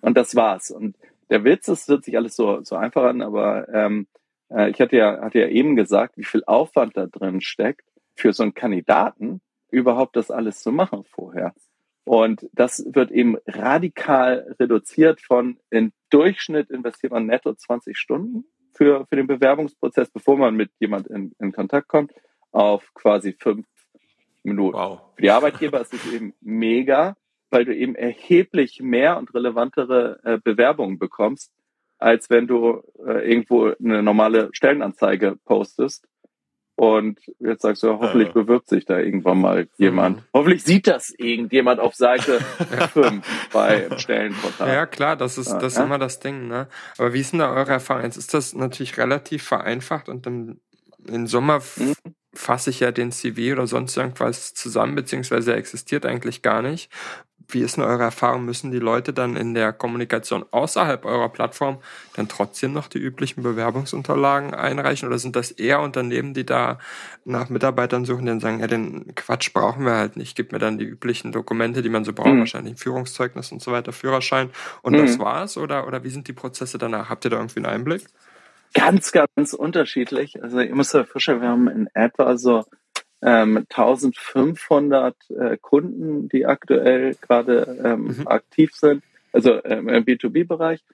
Und 0.00 0.16
das 0.16 0.36
war's. 0.36 0.70
Und 0.70 0.96
der 1.30 1.44
Witz, 1.44 1.68
es 1.68 1.86
hört 1.88 2.04
sich 2.04 2.16
alles 2.16 2.36
so, 2.36 2.62
so 2.62 2.76
einfach 2.76 3.04
an, 3.04 3.22
aber 3.22 3.68
ähm, 3.72 4.06
äh, 4.50 4.70
ich 4.70 4.80
hatte 4.80 4.96
ja, 4.96 5.20
hatte 5.20 5.40
ja 5.40 5.48
eben 5.48 5.76
gesagt, 5.76 6.16
wie 6.16 6.24
viel 6.24 6.42
Aufwand 6.46 6.96
da 6.96 7.06
drin 7.06 7.40
steckt 7.40 7.86
für 8.14 8.32
so 8.32 8.42
einen 8.42 8.54
Kandidaten, 8.54 9.40
überhaupt 9.70 10.16
das 10.16 10.30
alles 10.30 10.60
zu 10.60 10.72
machen 10.72 11.04
vorher. 11.04 11.54
Und 12.04 12.48
das 12.52 12.86
wird 12.92 13.10
eben 13.10 13.36
radikal 13.46 14.54
reduziert 14.60 15.20
von 15.20 15.58
im 15.70 15.92
Durchschnitt 16.10 16.70
investiert 16.70 17.12
man 17.12 17.26
netto 17.26 17.52
20 17.52 17.98
Stunden 17.98 18.44
für, 18.74 19.06
für 19.08 19.16
den 19.16 19.26
Bewerbungsprozess, 19.26 20.10
bevor 20.10 20.36
man 20.36 20.54
mit 20.54 20.70
jemand 20.78 21.08
in, 21.08 21.32
in 21.40 21.50
Kontakt 21.50 21.88
kommt, 21.88 22.12
auf 22.52 22.94
quasi 22.94 23.32
fünf 23.32 23.66
Minuten. 24.44 24.78
Wow. 24.78 25.00
Für 25.16 25.22
die 25.22 25.30
Arbeitgeber 25.30 25.80
ist 25.80 25.94
es 25.94 26.12
eben 26.12 26.32
mega, 26.40 27.16
weil 27.50 27.64
du 27.64 27.74
eben 27.74 27.96
erheblich 27.96 28.80
mehr 28.80 29.18
und 29.18 29.34
relevantere 29.34 30.20
äh, 30.22 30.38
Bewerbungen 30.38 30.98
bekommst, 30.98 31.52
als 31.98 32.30
wenn 32.30 32.46
du 32.46 32.82
äh, 33.06 33.30
irgendwo 33.30 33.72
eine 33.78 34.02
normale 34.02 34.50
Stellenanzeige 34.52 35.36
postest 35.44 36.06
und 36.78 37.18
jetzt 37.38 37.62
sagst 37.62 37.82
du, 37.82 37.88
hoffentlich 37.88 38.32
bewirbt 38.32 38.68
sich 38.68 38.84
da 38.84 38.98
irgendwann 38.98 39.40
mal 39.40 39.66
jemand. 39.78 40.18
Mhm. 40.18 40.22
Hoffentlich 40.34 40.62
sieht 40.62 40.86
das 40.86 41.10
irgendjemand 41.16 41.80
auf 41.80 41.94
Seite 41.94 42.40
5 42.92 43.48
bei 43.50 43.88
Stellenportal. 43.96 44.68
Ja, 44.68 44.84
klar, 44.84 45.16
das 45.16 45.38
ist, 45.38 45.50
das 45.52 45.72
ist 45.72 45.78
immer 45.78 45.98
das 45.98 46.20
Ding, 46.20 46.48
ne? 46.48 46.68
Aber 46.98 47.14
wie 47.14 47.20
ist 47.20 47.32
denn 47.32 47.40
da 47.40 47.50
eure 47.50 47.72
Erfahrung? 47.72 48.04
Jetzt 48.04 48.18
ist 48.18 48.34
das 48.34 48.54
natürlich 48.54 48.98
relativ 48.98 49.42
vereinfacht 49.42 50.10
und 50.10 50.26
im, 50.26 50.60
im 51.08 51.26
Sommer 51.26 51.60
mhm. 51.76 51.94
fasse 52.34 52.68
ich 52.68 52.80
ja 52.80 52.92
den 52.92 53.10
CV 53.10 53.52
oder 53.52 53.66
sonst 53.66 53.96
irgendwas 53.96 54.52
zusammen, 54.52 54.96
beziehungsweise 54.96 55.52
er 55.52 55.58
existiert 55.58 56.04
eigentlich 56.04 56.42
gar 56.42 56.60
nicht 56.60 56.92
wie 57.48 57.60
ist 57.60 57.76
denn 57.76 57.84
eure 57.84 58.02
Erfahrung? 58.02 58.44
Müssen 58.44 58.70
die 58.70 58.78
Leute 58.78 59.12
dann 59.12 59.36
in 59.36 59.54
der 59.54 59.72
Kommunikation 59.72 60.44
außerhalb 60.50 61.04
eurer 61.04 61.28
Plattform 61.28 61.78
dann 62.14 62.28
trotzdem 62.28 62.72
noch 62.72 62.88
die 62.88 62.98
üblichen 62.98 63.42
Bewerbungsunterlagen 63.42 64.54
einreichen? 64.54 65.08
Oder 65.08 65.18
sind 65.18 65.36
das 65.36 65.52
eher 65.52 65.80
Unternehmen, 65.80 66.34
die 66.34 66.44
da 66.44 66.78
nach 67.24 67.48
Mitarbeitern 67.48 68.04
suchen, 68.04 68.22
die 68.22 68.30
dann 68.30 68.40
sagen, 68.40 68.60
ja, 68.60 68.66
den 68.66 69.14
Quatsch 69.14 69.52
brauchen 69.52 69.84
wir 69.84 69.94
halt 69.94 70.16
nicht. 70.16 70.36
Gib 70.36 70.52
mir 70.52 70.58
dann 70.58 70.78
die 70.78 70.84
üblichen 70.84 71.32
Dokumente, 71.32 71.82
die 71.82 71.88
man 71.88 72.04
so 72.04 72.12
braucht, 72.12 72.32
mhm. 72.32 72.40
wahrscheinlich 72.40 72.74
ein 72.74 72.78
Führungszeugnis 72.78 73.52
und 73.52 73.62
so 73.62 73.72
weiter, 73.72 73.92
Führerschein. 73.92 74.50
Und 74.82 74.94
mhm. 74.94 74.98
das 74.98 75.18
war's? 75.18 75.56
Oder, 75.56 75.86
oder 75.86 76.02
wie 76.02 76.10
sind 76.10 76.28
die 76.28 76.32
Prozesse 76.32 76.78
danach? 76.78 77.10
Habt 77.10 77.24
ihr 77.24 77.30
da 77.30 77.36
irgendwie 77.36 77.58
einen 77.58 77.66
Einblick? 77.66 78.06
Ganz, 78.74 79.12
ganz 79.12 79.52
unterschiedlich. 79.52 80.42
Also 80.42 80.60
ihr 80.60 80.74
müsst 80.74 80.94
euch 80.94 81.06
vorstellen, 81.06 81.40
wir 81.40 81.48
haben 81.48 81.68
in 81.68 81.88
etwa 81.94 82.36
so 82.36 82.64
ähm, 83.22 83.64
1500 83.68 85.16
äh, 85.30 85.56
Kunden, 85.58 86.28
die 86.28 86.46
aktuell 86.46 87.14
gerade 87.20 87.78
ähm, 87.84 88.16
mhm. 88.18 88.26
aktiv 88.26 88.72
sind, 88.74 89.02
also 89.32 89.62
ähm, 89.64 89.88
im 89.88 90.04
B2B-Bereich. 90.04 90.84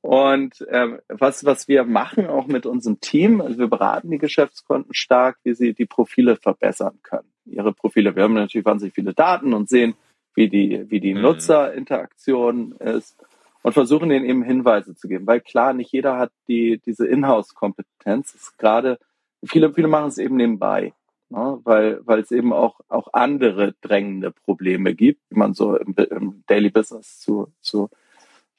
Und 0.00 0.64
ähm, 0.70 1.00
was, 1.08 1.44
was 1.44 1.66
wir 1.66 1.84
machen 1.84 2.28
auch 2.28 2.46
mit 2.46 2.66
unserem 2.66 3.00
Team, 3.00 3.40
also 3.40 3.58
wir 3.58 3.68
beraten 3.68 4.10
die 4.10 4.18
Geschäftskunden 4.18 4.94
stark, 4.94 5.38
wie 5.42 5.54
sie 5.54 5.74
die 5.74 5.86
Profile 5.86 6.36
verbessern 6.36 6.98
können. 7.02 7.28
Ihre 7.46 7.72
Profile. 7.72 8.14
Wir 8.14 8.24
haben 8.24 8.34
natürlich 8.34 8.64
wahnsinnig 8.64 8.94
viele 8.94 9.14
Daten 9.14 9.52
und 9.54 9.68
sehen, 9.68 9.94
wie 10.34 10.48
die, 10.48 10.88
wie 10.88 11.00
die 11.00 11.14
mhm. 11.14 11.22
Nutzerinteraktion 11.22 12.72
ist 12.78 13.16
und 13.62 13.72
versuchen 13.72 14.08
denen 14.08 14.24
eben 14.24 14.42
Hinweise 14.44 14.94
zu 14.94 15.08
geben. 15.08 15.26
Weil 15.26 15.40
klar, 15.40 15.72
nicht 15.72 15.92
jeder 15.92 16.16
hat 16.16 16.30
die, 16.46 16.80
diese 16.84 17.06
Inhouse-Kompetenz. 17.06 18.54
Gerade 18.56 18.98
viele, 19.44 19.72
viele 19.74 19.88
machen 19.88 20.08
es 20.08 20.18
eben 20.18 20.36
nebenbei 20.36 20.92
ne? 21.30 21.60
weil, 21.64 22.00
weil 22.04 22.20
es 22.20 22.30
eben 22.30 22.52
auch, 22.52 22.80
auch 22.88 23.08
andere 23.12 23.74
drängende 23.80 24.30
Probleme 24.32 24.94
gibt, 24.94 25.20
die 25.30 25.36
man 25.36 25.54
so 25.54 25.76
im, 25.76 25.94
im 26.10 26.44
Daily 26.46 26.70
Business 26.70 27.20
zu, 27.20 27.52
zu 27.60 27.90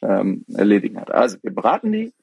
ähm, 0.02 0.46
erledigen 0.54 1.00
hat. 1.00 1.12
Also 1.12 1.38
wir 1.42 1.54
beraten 1.54 1.92
die 1.92 2.14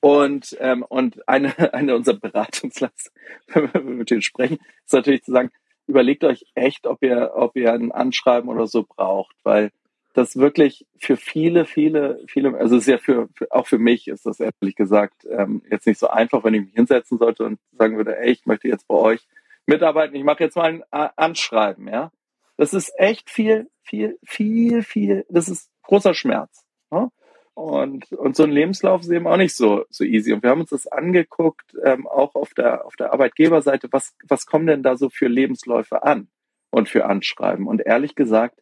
und, 0.00 0.56
ähm, 0.60 0.84
und 0.88 1.28
eine, 1.28 1.52
eine 1.74 1.94
unserer 1.94 2.18
Beratungslast, 2.18 3.12
wenn 3.48 3.72
wir 3.72 3.80
mit 3.82 4.10
denen 4.10 4.22
sprechen, 4.22 4.58
ist 4.84 4.92
natürlich 4.92 5.22
zu 5.22 5.32
sagen, 5.32 5.50
überlegt 5.86 6.24
euch 6.24 6.44
echt, 6.54 6.86
ob 6.86 7.02
ihr, 7.02 7.32
ob 7.34 7.56
ihr 7.56 7.72
ein 7.72 7.92
Anschreiben 7.92 8.48
oder 8.48 8.66
so 8.66 8.84
braucht, 8.84 9.36
weil 9.42 9.70
das 10.12 10.36
wirklich 10.36 10.86
für 10.98 11.16
viele, 11.16 11.64
viele, 11.64 12.20
viele, 12.26 12.56
also 12.58 12.76
es 12.76 12.82
ist 12.82 12.88
ja 12.88 12.98
für, 12.98 13.28
für, 13.34 13.50
auch 13.50 13.66
für 13.66 13.78
mich 13.78 14.08
ist 14.08 14.26
das 14.26 14.40
ehrlich 14.40 14.74
gesagt 14.74 15.26
ähm, 15.30 15.62
jetzt 15.70 15.86
nicht 15.86 15.98
so 15.98 16.08
einfach, 16.08 16.42
wenn 16.44 16.54
ich 16.54 16.62
mich 16.62 16.74
hinsetzen 16.74 17.18
sollte 17.18 17.44
und 17.44 17.60
sagen 17.72 17.96
würde, 17.96 18.18
ey, 18.18 18.32
ich 18.32 18.46
möchte 18.46 18.68
jetzt 18.68 18.88
bei 18.88 18.96
euch 18.96 19.26
mitarbeiten, 19.66 20.16
ich 20.16 20.24
mache 20.24 20.42
jetzt 20.42 20.56
mal 20.56 20.68
ein 20.68 20.82
äh, 20.90 21.08
Anschreiben, 21.16 21.88
ja. 21.88 22.10
Das 22.56 22.74
ist 22.74 22.92
echt 22.98 23.30
viel, 23.30 23.70
viel, 23.82 24.18
viel, 24.24 24.82
viel, 24.82 25.24
das 25.30 25.48
ist 25.48 25.70
großer 25.82 26.12
Schmerz. 26.12 26.64
Ne? 26.90 27.10
Und, 27.54 28.12
und 28.12 28.36
so 28.36 28.44
ein 28.44 28.50
Lebenslauf 28.50 29.02
ist 29.02 29.10
eben 29.10 29.26
auch 29.26 29.36
nicht 29.36 29.56
so, 29.56 29.84
so 29.90 30.04
easy. 30.04 30.32
Und 30.32 30.42
wir 30.42 30.50
haben 30.50 30.60
uns 30.60 30.70
das 30.70 30.86
angeguckt, 30.86 31.74
ähm, 31.84 32.06
auch 32.06 32.34
auf 32.34 32.54
der, 32.54 32.86
auf 32.86 32.96
der 32.96 33.12
Arbeitgeberseite, 33.12 33.88
was, 33.90 34.14
was 34.28 34.46
kommen 34.46 34.66
denn 34.66 34.82
da 34.82 34.96
so 34.96 35.08
für 35.10 35.26
Lebensläufe 35.26 36.02
an 36.02 36.28
und 36.70 36.88
für 36.88 37.06
Anschreiben? 37.06 37.66
Und 37.66 37.80
ehrlich 37.80 38.14
gesagt, 38.14 38.60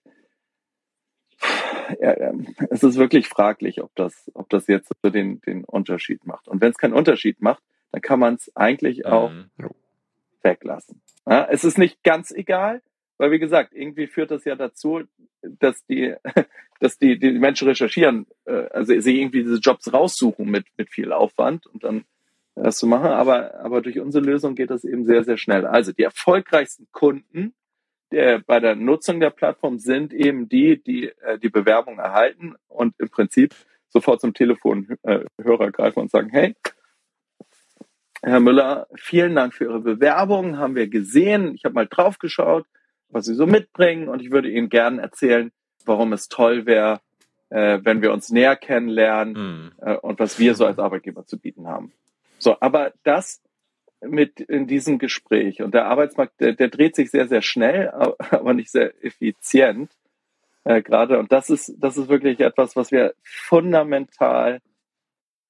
ja, 2.00 2.33
es 2.71 2.83
ist 2.83 2.97
wirklich 2.97 3.28
fraglich, 3.28 3.83
ob 3.83 3.95
das, 3.95 4.30
ob 4.35 4.49
das 4.50 4.66
jetzt 4.66 4.92
so 5.02 5.11
den, 5.11 5.40
den 5.42 5.64
Unterschied 5.64 6.26
macht. 6.26 6.49
Und 6.49 6.61
wenn 6.61 6.71
es 6.71 6.78
keinen 6.78 6.95
Unterschied 6.95 7.40
macht, 7.40 7.62
dann 7.92 8.02
kann 8.02 8.21
man 8.21 8.35
es 8.35 8.54
eigentlich 8.57 9.07
auch 9.07 9.30
mhm. 9.30 9.50
weglassen. 10.42 11.00
Ja, 11.26 11.47
es 11.50 11.64
ist 11.64 11.78
nicht 11.78 12.02
ganz 12.02 12.30
egal, 12.30 12.83
weil 13.16 13.30
wie 13.30 13.38
gesagt, 13.38 13.73
irgendwie 13.73 14.07
führt 14.07 14.30
das 14.30 14.45
ja 14.45 14.54
dazu, 14.54 15.02
dass 15.42 15.85
die, 15.87 16.14
dass 16.80 16.99
die, 16.99 17.18
die 17.18 17.33
Menschen 17.33 17.68
recherchieren, 17.68 18.26
äh, 18.45 18.66
also 18.71 18.99
sie 18.99 19.21
irgendwie 19.21 19.42
diese 19.42 19.59
Jobs 19.59 19.92
raussuchen 19.92 20.49
mit, 20.50 20.66
mit 20.76 20.90
viel 20.90 21.12
Aufwand 21.12 21.66
und 21.66 21.85
dann 21.85 22.04
das 22.54 22.76
zu 22.76 22.87
machen. 22.87 23.11
Aber, 23.11 23.54
aber 23.61 23.83
durch 23.83 23.99
unsere 24.00 24.25
Lösung 24.25 24.54
geht 24.54 24.71
das 24.71 24.85
eben 24.85 25.04
sehr, 25.04 25.25
sehr 25.25 25.37
schnell. 25.37 25.66
Also 25.66 25.92
die 25.92 26.02
erfolgreichsten 26.02 26.88
Kunden 26.92 27.54
der, 28.11 28.41
bei 28.41 28.61
der 28.61 28.75
Nutzung 28.75 29.21
der 29.21 29.31
Plattform 29.31 29.79
sind 29.79 30.12
eben 30.12 30.49
die, 30.49 30.83
die 30.83 31.09
äh, 31.21 31.38
die 31.38 31.49
Bewerbung 31.49 31.99
erhalten 31.99 32.55
und 32.69 32.95
im 32.99 33.11
Prinzip 33.11 33.55
sofort 33.88 34.21
zum 34.21 34.35
Telefonhörer 34.35 35.69
äh, 35.69 35.71
greifen 35.71 36.00
und 36.00 36.11
sagen, 36.11 36.31
hey, 36.31 36.55
Herr 38.23 38.41
Müller, 38.41 38.88
vielen 38.97 39.35
Dank 39.37 39.55
für 39.55 39.65
Ihre 39.65 39.81
Bewerbung, 39.81 40.59
haben 40.59 40.75
wir 40.75 40.88
gesehen. 40.88 41.55
Ich 41.55 41.65
habe 41.65 41.75
mal 41.75 41.87
drauf 41.87 42.19
geschaut, 42.19 42.67
was 43.11 43.27
Sie 43.27 43.35
so 43.35 43.47
mitbringen 43.47 44.09
und 44.09 44.21
ich 44.21 44.31
würde 44.31 44.50
Ihnen 44.50 44.69
gerne 44.69 45.00
erzählen, 45.00 45.53
warum 45.85 46.12
es 46.12 46.29
toll 46.29 46.67
wäre, 46.67 47.00
äh, 47.50 47.79
wenn 47.83 48.03
wir 48.03 48.12
uns 48.12 48.31
näher 48.31 48.57
kennenlernen 48.57 49.33
mhm. 49.35 49.73
äh, 49.81 49.97
und 49.97 50.19
was 50.19 50.38
wir 50.38 50.55
so 50.55 50.67
als 50.67 50.79
Arbeitgeber 50.79 51.27
zu 51.27 51.38
bieten 51.38 51.69
haben. 51.69 51.93
So, 52.38 52.57
aber 52.61 52.93
das 53.05 53.41
mit 54.00 54.40
in 54.40 54.67
diesem 54.67 54.99
Gespräch. 54.99 55.62
Und 55.62 55.75
der 55.75 55.87
Arbeitsmarkt, 55.87 56.40
der, 56.40 56.52
der 56.55 56.69
dreht 56.69 56.95
sich 56.97 57.11
sehr, 57.11 57.28
sehr 57.28 57.43
schnell, 57.43 57.88
aber 58.31 58.55
nicht 58.55 58.71
sehr 58.71 58.93
effizient 59.05 59.93
äh, 60.64 60.83
gerade. 60.83 61.19
Und 61.19 61.33
das 61.33 61.50
ist, 61.50 61.75
das 61.78 61.97
ist 61.97 62.09
wirklich 62.09 62.40
etwas, 62.40 62.76
was 62.76 62.93
wir 62.93 63.14
fundamental 63.23 64.61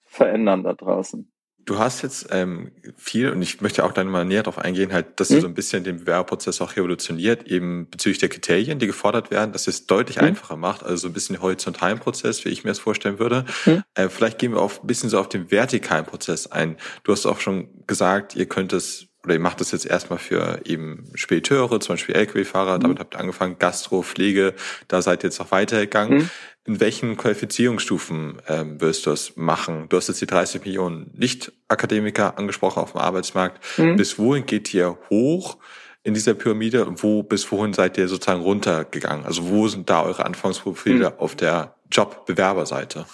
verändern 0.04 0.62
da 0.62 0.72
draußen. 0.72 1.30
Du 1.68 1.78
hast 1.78 2.00
jetzt 2.00 2.28
ähm, 2.30 2.70
viel, 2.96 3.28
und 3.28 3.42
ich 3.42 3.60
möchte 3.60 3.84
auch 3.84 3.92
dann 3.92 4.08
mal 4.08 4.24
näher 4.24 4.42
darauf 4.42 4.56
eingehen, 4.56 4.90
halt, 4.90 5.20
dass 5.20 5.28
mhm. 5.28 5.34
du 5.34 5.40
so 5.42 5.46
ein 5.48 5.52
bisschen 5.52 5.84
den 5.84 5.98
Bewerberprozess 5.98 6.62
auch 6.62 6.76
revolutioniert, 6.76 7.46
eben 7.46 7.90
bezüglich 7.90 8.16
der 8.16 8.30
Kriterien, 8.30 8.78
die 8.78 8.86
gefordert 8.86 9.30
werden, 9.30 9.52
dass 9.52 9.66
es 9.66 9.86
deutlich 9.86 10.16
mhm. 10.16 10.28
einfacher 10.28 10.56
macht, 10.56 10.82
also 10.82 10.96
so 10.96 11.08
ein 11.08 11.12
bisschen 11.12 11.42
horizontalen 11.42 11.98
Prozess, 11.98 12.42
wie 12.46 12.48
ich 12.48 12.64
mir 12.64 12.70
das 12.70 12.78
vorstellen 12.78 13.18
würde. 13.18 13.44
Mhm. 13.66 13.82
Äh, 13.92 14.08
vielleicht 14.08 14.38
gehen 14.38 14.52
wir 14.52 14.62
auf 14.62 14.82
ein 14.82 14.86
bisschen 14.86 15.10
so 15.10 15.20
auf 15.20 15.28
den 15.28 15.50
vertikalen 15.50 16.06
Prozess 16.06 16.46
ein. 16.46 16.78
Du 17.04 17.12
hast 17.12 17.26
auch 17.26 17.38
schon 17.38 17.68
gesagt, 17.86 18.34
ihr 18.34 18.46
könnt 18.46 18.72
es 18.72 19.07
oder 19.28 19.34
ihr 19.34 19.40
macht 19.40 19.60
das 19.60 19.72
jetzt 19.72 19.84
erstmal 19.84 20.18
für 20.18 20.62
eben 20.64 21.04
Spediteure, 21.14 21.80
zum 21.80 21.92
Beispiel 21.92 22.14
LKW-Fahrer, 22.14 22.78
mhm. 22.78 22.80
damit 22.80 22.98
habt 22.98 23.14
ihr 23.14 23.20
angefangen, 23.20 23.56
Gastro, 23.58 24.00
Pflege, 24.00 24.54
da 24.88 25.02
seid 25.02 25.22
ihr 25.22 25.28
jetzt 25.28 25.38
auch 25.38 25.50
weitergegangen. 25.50 26.20
Mhm. 26.20 26.30
In 26.64 26.80
welchen 26.80 27.18
Qualifizierungsstufen 27.18 28.40
ähm, 28.48 28.80
wirst 28.80 29.04
du 29.04 29.10
das 29.10 29.36
machen? 29.36 29.86
Du 29.90 29.98
hast 29.98 30.08
jetzt 30.08 30.22
die 30.22 30.26
30 30.26 30.64
Millionen 30.64 31.10
Nicht-Akademiker 31.14 32.38
angesprochen 32.38 32.82
auf 32.82 32.92
dem 32.92 33.02
Arbeitsmarkt. 33.02 33.62
Mhm. 33.78 33.96
Bis 33.96 34.18
wohin 34.18 34.46
geht 34.46 34.72
ihr 34.72 34.96
hoch 35.10 35.58
in 36.04 36.14
dieser 36.14 36.32
Pyramide 36.32 36.86
wo 37.02 37.22
bis 37.22 37.50
wohin 37.52 37.74
seid 37.74 37.98
ihr 37.98 38.08
sozusagen 38.08 38.40
runtergegangen? 38.40 39.26
Also 39.26 39.50
wo 39.50 39.68
sind 39.68 39.90
da 39.90 40.04
eure 40.04 40.24
Anfangsprofile 40.24 41.10
mhm. 41.10 41.18
auf 41.18 41.36
der 41.36 41.74
Jobbewerberseite? 41.92 43.04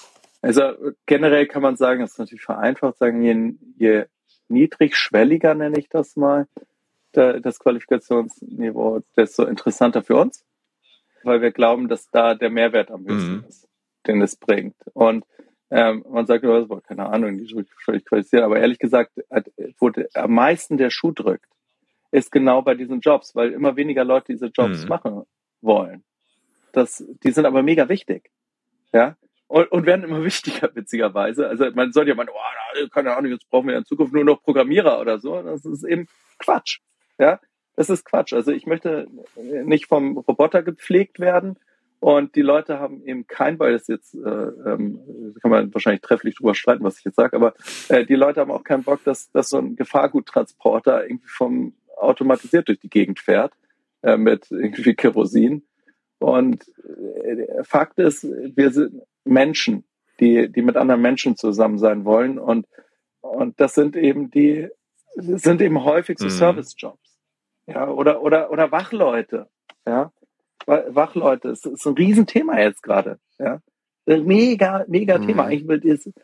Also 0.43 0.63
generell 1.07 1.47
kann 1.47 1.63
man 1.63 1.77
sagen, 1.77 2.03
das 2.03 2.13
ist 2.13 2.19
natürlich 2.19 2.45
vereinfacht 2.45 2.99
sagen, 2.99 3.23
je, 3.23 3.55
je 3.79 4.05
niedrigschwelliger 4.49 5.55
nenne 5.55 5.79
ich 5.79 5.89
das 5.89 6.17
mal, 6.17 6.47
das 7.13 7.61
Qualifikationsniveau, 7.61 9.01
desto 9.17 9.45
interessanter 9.45 10.03
für 10.03 10.17
uns 10.17 10.45
weil 11.25 11.41
wir 11.41 11.51
glauben, 11.51 11.89
dass 11.89 12.11
da 12.11 12.35
der 12.35 12.51
Mehrwert 12.51 12.91
am 12.91 13.07
höchsten 13.07 13.37
mhm. 13.37 13.45
ist, 13.49 13.69
den 14.07 14.23
es 14.23 14.37
bringt. 14.37 14.77
Und 14.93 15.25
ähm, 15.71 16.05
man 16.09 16.27
sagt, 16.27 16.45
oh, 16.45 16.81
keine 16.87 17.07
Ahnung, 17.07 17.37
die 17.39 17.45
ist 17.45 17.55
völlig 17.85 18.05
qualifiziert, 18.05 18.43
aber 18.43 18.61
ehrlich 18.61 18.79
gesagt, 18.79 19.13
wo 19.79 19.91
am 20.15 20.33
meisten 20.33 20.77
der 20.77 20.91
Schuh 20.91 21.13
drückt, 21.13 21.49
ist 22.11 22.31
genau 22.31 22.63
bei 22.63 22.75
diesen 22.75 23.01
Jobs, 23.01 23.35
weil 23.35 23.53
immer 23.53 23.75
weniger 23.75 24.05
Leute 24.05 24.33
diese 24.33 24.47
Jobs 24.47 24.83
mhm. 24.83 24.89
machen 24.89 25.23
wollen. 25.63 26.05
Das, 26.73 27.05
die 27.25 27.31
sind 27.31 27.47
aber 27.47 27.63
mega 27.63 27.89
wichtig. 27.89 28.31
Ja, 28.93 29.17
und, 29.47 29.71
und 29.71 29.87
werden 29.87 30.05
immer 30.05 30.25
wichtiger, 30.25 30.71
witzigerweise. 30.75 31.49
Also 31.49 31.71
man 31.75 31.93
sollte 31.93 32.11
ja 32.11 32.15
meinen, 32.15 32.31
oh, 32.31 32.89
keine 32.93 33.17
Ahnung, 33.17 33.33
jetzt 33.33 33.49
brauchen 33.51 33.69
wir 33.69 33.77
in 33.77 33.85
Zukunft 33.85 34.13
nur 34.13 34.25
noch 34.25 34.43
Programmierer 34.43 35.01
oder 35.01 35.19
so. 35.19 35.41
Das 35.43 35.65
ist 35.65 35.85
eben 35.85 36.09
Quatsch. 36.39 36.81
Ja, 37.19 37.41
das 37.77 37.91
ist 37.91 38.05
Quatsch. 38.05 38.33
Also 38.33 38.53
ich 38.53 38.67
möchte 38.67 39.09
nicht 39.37 39.87
vom 39.87 40.19
Roboter 40.19 40.63
gepflegt 40.63 41.21
werden. 41.21 41.59
Und 42.01 42.37
die 42.37 42.43
Leute 42.43 42.81
haben 42.81 43.03
eben 43.07 43.27
kein, 43.27 43.59
weil 43.59 43.73
das 43.73 43.87
jetzt, 43.87 44.15
äh, 44.15 44.19
ähm, 44.19 45.35
kann 45.41 45.51
man 45.51 45.73
wahrscheinlich 45.73 46.03
trefflich 46.03 46.35
drüber 46.35 46.55
streiten, 46.55 46.85
was 46.85 46.99
ich 46.99 47.05
jetzt 47.07 47.17
sage, 47.17 47.35
aber 47.35 47.55
äh, 47.89 48.05
die 48.05 48.15
Leute 48.15 48.41
haben 48.41 48.51
auch 48.51 48.63
keinen 48.63 48.83
Bock, 48.83 49.03
dass, 49.05 49.31
dass 49.31 49.49
so 49.49 49.57
ein 49.57 49.75
Gefahrguttransporter 49.75 51.05
irgendwie 51.05 51.29
vom 51.29 51.73
automatisiert 51.97 52.69
durch 52.69 52.79
die 52.81 52.91
Gegend 52.91 53.21
fährt 53.21 53.55
äh, 54.03 54.19
mit 54.19 54.51
irgendwie 54.51 54.95
Kerosin. 54.95 55.67
Und 56.19 56.67
äh, 57.25 57.65
Fakt 57.65 57.99
ist, 57.99 58.25
wir 58.25 58.71
sind 58.71 59.03
Menschen, 59.25 59.85
die, 60.21 60.51
die 60.51 60.63
mit 60.63 60.77
anderen 60.77 61.03
Menschen 61.03 61.37
zusammen 61.37 61.79
sein 61.79 62.05
wollen. 62.05 62.39
Und, 62.39 62.67
und 63.21 63.59
das 63.61 63.75
sind 63.75 63.97
eben 63.97 64.31
die, 64.31 64.69
sind 65.17 65.61
eben 65.61 65.85
häufig 65.85 66.19
so 66.19 66.27
mhm. 66.27 66.31
Service-Jobs 66.31 67.05
ja, 67.67 67.89
oder, 67.89 68.23
oder, 68.23 68.51
oder 68.51 68.71
Wachleute, 68.73 69.49
ja. 69.87 70.13
Wachleute, 70.67 71.49
das 71.49 71.65
ist 71.65 71.87
ein 71.87 71.95
Riesenthema 71.95 72.59
jetzt 72.59 72.83
gerade, 72.83 73.19
ja. 73.39 73.61
Mega, 74.07 74.85
mega 74.87 75.19
mhm. 75.19 75.27
Thema. 75.27 75.45
Eigentlich 75.45 75.65
mit 75.65 75.85
diesen 75.85 76.15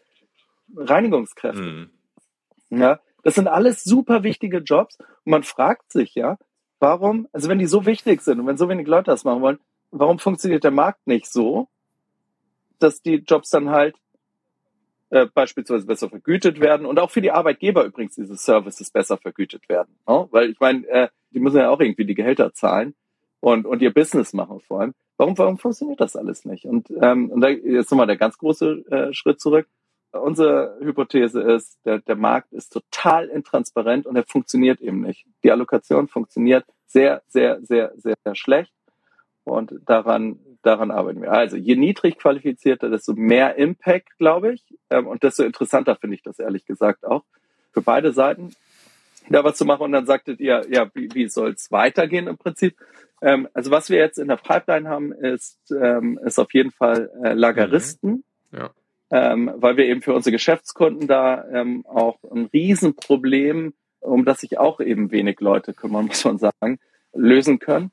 Reinigungskräfte. 0.76 1.61
Mhm. 1.62 1.90
Ja, 2.71 3.00
das 3.23 3.35
sind 3.35 3.49
alles 3.49 3.85
super 3.85 4.23
wichtige 4.23 4.59
Jobs. 4.59 4.99
Und 4.99 5.30
man 5.30 5.42
fragt 5.42 5.90
sich, 5.90 6.14
ja, 6.14 6.38
warum, 6.78 7.26
also 7.33 7.49
wenn 7.49 7.59
die 7.59 7.66
so 7.66 7.87
wichtig 7.87 8.21
sind 8.21 8.40
und 8.40 8.47
wenn 8.47 8.59
so 8.59 8.69
wenig 8.69 8.87
Leute 8.87 9.11
das 9.11 9.25
machen 9.25 9.42
wollen, 9.42 9.59
warum 9.90 10.19
funktioniert 10.19 10.62
der 10.62 10.71
Markt 10.71 11.07
nicht 11.07 11.26
so, 11.26 11.69
dass 12.82 13.02
die 13.02 13.16
Jobs 13.16 13.50
dann 13.50 13.70
halt 13.70 13.96
äh, 15.10 15.26
beispielsweise 15.26 15.87
besser 15.87 16.08
vergütet 16.08 16.60
werden 16.60 16.87
und 16.87 16.99
auch 16.99 17.10
für 17.10 17.20
die 17.20 17.32
Arbeitgeber 17.32 17.84
übrigens 17.84 18.14
diese 18.14 18.37
Services 18.37 18.90
besser 18.90 19.19
vergütet 19.19 19.69
werden. 19.69 19.97
Ne? 20.06 20.28
Weil 20.30 20.50
ich 20.50 20.60
meine, 20.60 20.86
äh, 20.86 21.08
die 21.32 21.40
müssen 21.40 21.58
ja 21.58 21.71
auch 21.71 21.80
irgendwie 21.80 22.04
die 22.04 22.14
Gehälter 22.14 22.52
zahlen 22.52 22.95
und, 23.40 23.66
und 23.66 23.82
ihr 23.82 23.93
Business 23.93 24.32
machen 24.32 24.60
vor 24.60 24.80
allem. 24.80 24.95
Warum, 25.16 25.36
warum 25.36 25.58
funktioniert 25.58 26.00
das 26.00 26.16
alles 26.16 26.45
nicht? 26.45 26.64
Und, 26.64 26.90
ähm, 27.02 27.30
und 27.30 27.40
da 27.40 27.49
jetzt 27.49 27.90
nochmal 27.90 28.06
der 28.06 28.16
ganz 28.16 28.38
große 28.38 28.84
äh, 28.90 29.12
Schritt 29.12 29.40
zurück. 29.40 29.66
Unsere 30.12 30.76
Hypothese 30.80 31.40
ist, 31.40 31.78
der, 31.84 31.99
der 31.99 32.16
Markt 32.16 32.52
ist 32.52 32.73
total 32.73 33.28
intransparent 33.28 34.06
und 34.06 34.16
er 34.16 34.25
funktioniert 34.25 34.80
eben 34.80 35.02
nicht. 35.02 35.26
Die 35.45 35.52
Allokation 35.52 36.08
funktioniert 36.08 36.64
sehr, 36.86 37.23
sehr, 37.28 37.60
sehr, 37.62 37.93
sehr, 37.97 38.16
sehr 38.25 38.34
schlecht. 38.34 38.73
Und 39.45 39.75
daran 39.86 40.38
daran 40.62 40.90
arbeiten 40.90 41.23
wir. 41.23 41.32
Also 41.32 41.56
je 41.56 41.76
niedrig 41.76 42.18
qualifizierter, 42.18 42.90
desto 42.90 43.14
mehr 43.14 43.56
Impact, 43.56 44.18
glaube 44.18 44.54
ich. 44.54 44.62
Ähm, 44.90 45.06
und 45.06 45.23
desto 45.23 45.44
interessanter 45.44 45.96
finde 45.96 46.16
ich 46.16 46.23
das 46.23 46.38
ehrlich 46.38 46.64
gesagt 46.66 47.04
auch. 47.04 47.25
Für 47.73 47.82
beide 47.82 48.12
Seiten 48.12 48.54
da 49.28 49.44
was 49.44 49.56
zu 49.56 49.64
machen. 49.64 49.82
Und 49.82 49.92
dann 49.92 50.06
sagtet 50.06 50.40
ihr, 50.40 50.66
ja, 50.70 50.90
wie, 50.94 51.08
wie 51.14 51.28
soll 51.28 51.50
es 51.50 51.70
weitergehen 51.70 52.26
im 52.26 52.36
Prinzip? 52.36 52.76
Ähm, 53.23 53.49
also 53.54 53.70
was 53.70 53.90
wir 53.90 53.99
jetzt 53.99 54.18
in 54.18 54.28
der 54.28 54.36
Pipeline 54.36 54.88
haben, 54.88 55.12
ist, 55.12 55.58
ähm, 55.70 56.18
ist 56.25 56.38
auf 56.38 56.52
jeden 56.54 56.70
Fall 56.73 57.10
äh, 57.23 57.32
Lageristen. 57.32 58.25
Mhm. 58.50 58.58
Ja. 58.58 58.70
Ähm, 59.12 59.52
weil 59.56 59.76
wir 59.76 59.86
eben 59.86 60.02
für 60.02 60.14
unsere 60.14 60.32
Geschäftskunden 60.32 61.08
da 61.08 61.44
ähm, 61.52 61.84
auch 61.86 62.18
ein 62.30 62.49
Riesenproblem, 62.52 63.75
um 64.00 64.25
das 64.25 64.40
sich 64.40 64.58
auch 64.58 64.80
eben 64.80 65.10
wenig 65.10 65.40
Leute 65.40 65.75
kümmern, 65.75 66.06
muss 66.06 66.25
man 66.25 66.38
sagen, 66.38 66.78
lösen 67.12 67.58
können. 67.58 67.90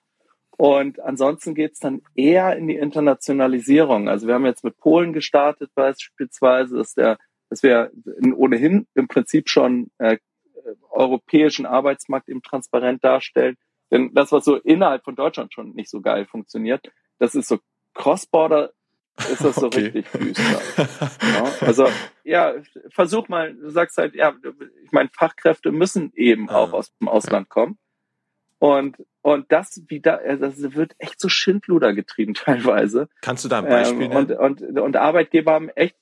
Und 0.58 1.00
ansonsten 1.00 1.54
geht's 1.54 1.80
dann 1.80 2.02
eher 2.16 2.56
in 2.58 2.68
die 2.68 2.76
Internationalisierung. 2.76 4.10
Also 4.10 4.28
wir 4.28 4.34
haben 4.34 4.46
jetzt 4.46 4.64
mit 4.64 4.78
Polen 4.78 5.14
gestartet 5.14 5.70
beispielsweise, 5.76 6.78
dass, 6.78 6.96
der, 6.96 7.20
dass 7.50 7.62
wir 7.62 7.92
ohnehin 8.36 8.88
im 8.96 9.08
Prinzip 9.08 9.50
schon 9.50 9.92
äh, 10.00 10.18
europäischen 10.90 11.68
Arbeitsmarkt 11.68 12.28
eben 12.28 12.42
transparent 12.42 13.04
darstellen. 13.04 13.56
Denn 13.92 14.14
das, 14.14 14.32
was 14.32 14.46
so 14.46 14.56
innerhalb 14.58 15.04
von 15.04 15.16
Deutschland 15.16 15.54
schon 15.54 15.74
nicht 15.74 15.92
so 15.92 16.02
geil 16.02 16.26
funktioniert, 16.26 16.92
das 17.20 17.36
ist 17.36 17.48
so 17.48 17.60
Cross-Border, 17.94 18.72
ist 19.18 19.44
das 19.44 19.56
so 19.56 19.68
okay. 19.68 19.92
richtig 19.94 20.12
düster. 20.12 20.62
ja, 21.22 21.52
also 21.62 21.88
ja, 22.24 22.54
versuch 22.90 23.28
mal, 23.30 23.54
du 23.54 23.70
sagst 23.70 23.98
halt, 23.98 24.16
ja, 24.16 24.34
ich 24.84 24.92
meine, 24.92 25.10
Fachkräfte 25.14 25.72
müssen 25.72 26.12
eben 26.16 26.50
auch 26.50 26.74
ah. 26.74 26.78
aus 26.78 26.96
dem 26.98 27.08
Ausland 27.08 27.50
kommen. 27.50 27.78
Und, 28.60 28.98
und 29.22 29.52
das 29.52 29.84
wieder, 29.88 30.20
das 30.38 30.74
wird 30.74 30.96
echt 30.98 31.20
so 31.20 31.30
Schindluder 31.30 31.94
getrieben 31.94 32.34
teilweise. 32.34 33.08
Kannst 33.22 33.46
du 33.46 33.50
da 33.50 33.60
ein 33.60 33.66
Beispiel 33.66 34.04
ähm, 34.04 34.10
nennen? 34.10 34.32
Und, 34.38 34.62
und, 34.62 34.80
und 34.80 34.96
Arbeitgeber 34.96 35.54
haben 35.54 35.70
echt, 35.70 35.96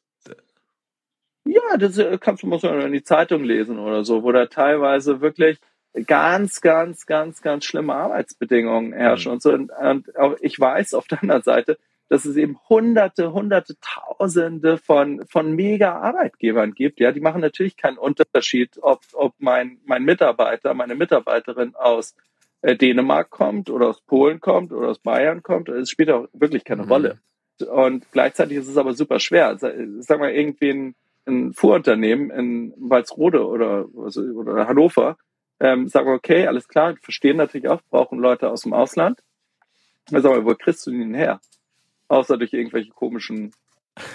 ja, 1.45 1.77
das 1.77 1.97
äh, 1.97 2.17
kannst 2.19 2.43
du, 2.43 2.47
musst 2.47 2.63
du 2.63 2.69
in 2.69 2.91
die 2.91 3.03
Zeitung 3.03 3.43
lesen 3.43 3.77
oder 3.77 4.03
so, 4.03 4.23
wo 4.23 4.31
da 4.31 4.47
teilweise 4.47 5.21
wirklich 5.21 5.59
ganz, 6.07 6.61
ganz, 6.61 7.05
ganz, 7.05 7.41
ganz 7.41 7.65
schlimme 7.65 7.93
Arbeitsbedingungen 7.93 8.93
herrschen 8.93 9.29
mhm. 9.29 9.33
und 9.33 9.41
so. 9.41 9.53
Und, 9.53 9.71
und 9.71 10.17
auch 10.17 10.35
ich 10.41 10.59
weiß 10.59 10.93
auf 10.93 11.07
der 11.07 11.21
anderen 11.21 11.43
Seite, 11.43 11.77
dass 12.09 12.25
es 12.25 12.35
eben 12.35 12.57
hunderte, 12.69 13.33
hunderte, 13.33 13.75
tausende 13.81 14.77
von, 14.77 15.25
von 15.27 15.53
mega 15.53 15.99
Arbeitgebern 15.99 16.73
gibt. 16.73 16.99
Ja, 16.99 17.11
die 17.11 17.19
machen 17.19 17.41
natürlich 17.41 17.77
keinen 17.77 17.97
Unterschied, 17.97 18.77
ob, 18.81 19.01
ob 19.13 19.33
mein, 19.39 19.79
mein 19.85 20.03
Mitarbeiter, 20.03 20.73
meine 20.73 20.95
Mitarbeiterin 20.95 21.75
aus 21.75 22.15
Dänemark 22.73 23.29
kommt 23.29 23.69
oder 23.69 23.89
aus 23.89 24.01
Polen 24.01 24.39
kommt 24.39 24.71
oder 24.71 24.89
aus 24.89 24.99
Bayern 24.99 25.43
kommt. 25.43 25.69
Es 25.69 25.91
spielt 25.91 26.09
auch 26.09 26.27
wirklich 26.33 26.63
keine 26.63 26.83
mhm. 26.83 26.91
Rolle. 26.91 27.19
Und 27.59 28.11
gleichzeitig 28.11 28.57
ist 28.57 28.67
es 28.67 28.77
aber 28.77 28.93
super 28.93 29.19
schwer. 29.19 29.57
Sag 29.57 30.19
mal, 30.19 30.31
irgendwie 30.31 30.71
ein, 30.71 30.95
ein 31.25 31.53
Fuhrunternehmen 31.53 32.31
in 32.31 32.73
Walsrode 32.77 33.45
oder, 33.45 33.87
oder 33.93 34.67
Hannover, 34.67 35.17
ähm, 35.59 35.87
sagen, 35.87 36.09
okay, 36.09 36.47
alles 36.47 36.67
klar, 36.67 36.95
verstehen 37.01 37.37
natürlich 37.37 37.69
auch, 37.69 37.81
brauchen 37.89 38.19
Leute 38.19 38.49
aus 38.49 38.61
dem 38.61 38.73
Ausland. 38.73 39.19
Sag 40.09 40.23
mal, 40.23 40.45
wo 40.45 40.53
kriegst 40.55 40.85
du 40.85 40.91
den 40.91 41.13
her? 41.13 41.39
Außer 42.07 42.37
durch 42.37 42.53
irgendwelche 42.53 42.91
komischen 42.91 43.53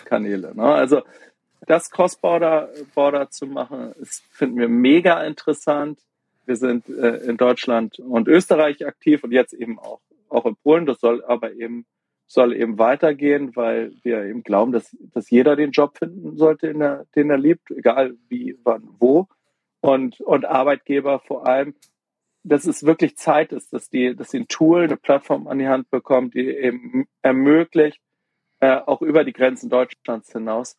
Kanäle. 0.05 0.55
Ne? 0.55 0.65
Also 0.65 1.03
das 1.67 1.91
Cross-Border 1.91 2.69
Border 2.95 3.31
zu 3.31 3.47
machen, 3.47 3.93
ist, 4.01 4.23
finden 4.31 4.59
wir 4.59 4.69
mega 4.69 5.25
interessant. 5.25 5.99
Wir 6.51 6.57
sind 6.57 6.89
äh, 6.89 7.19
in 7.19 7.37
Deutschland 7.37 8.01
und 8.01 8.27
Österreich 8.27 8.85
aktiv 8.85 9.23
und 9.23 9.31
jetzt 9.31 9.53
eben 9.53 9.79
auch, 9.79 10.01
auch 10.29 10.47
in 10.47 10.57
Polen. 10.57 10.85
Das 10.85 10.99
soll 10.99 11.23
aber 11.25 11.53
eben, 11.53 11.87
soll 12.27 12.57
eben 12.57 12.77
weitergehen, 12.77 13.55
weil 13.55 13.93
wir 14.03 14.25
eben 14.25 14.43
glauben, 14.43 14.73
dass, 14.73 14.97
dass 15.15 15.31
jeder 15.31 15.55
den 15.55 15.71
Job 15.71 15.97
finden 15.97 16.37
sollte, 16.37 16.67
den 16.67 16.81
er, 16.81 17.07
den 17.15 17.31
er 17.31 17.39
liebt, 17.39 17.71
egal 17.71 18.17
wie, 18.29 18.59
wann, 18.65 18.83
wo. 18.99 19.29
Und, 19.81 20.21
und 20.23 20.45
Arbeitgeber 20.45 21.21
vor 21.21 21.47
allem, 21.47 21.77
dass 22.43 22.67
es 22.67 22.85
wirklich 22.85 23.17
Zeit 23.17 23.53
ist, 23.53 23.73
dass 23.73 23.89
die, 23.89 24.17
dass 24.17 24.33
sie 24.33 24.41
ein 24.41 24.49
Tool, 24.49 24.83
eine 24.83 24.97
Plattform 24.97 25.47
an 25.47 25.61
die 25.61 25.69
Hand 25.69 25.89
bekommt, 25.89 26.35
die 26.35 26.49
eben 26.49 27.07
ermöglicht, 27.23 28.01
äh, 28.59 28.75
auch 28.75 29.03
über 29.03 29.23
die 29.23 29.33
Grenzen 29.33 29.71
Deutschlands 29.71 30.33
hinaus 30.33 30.77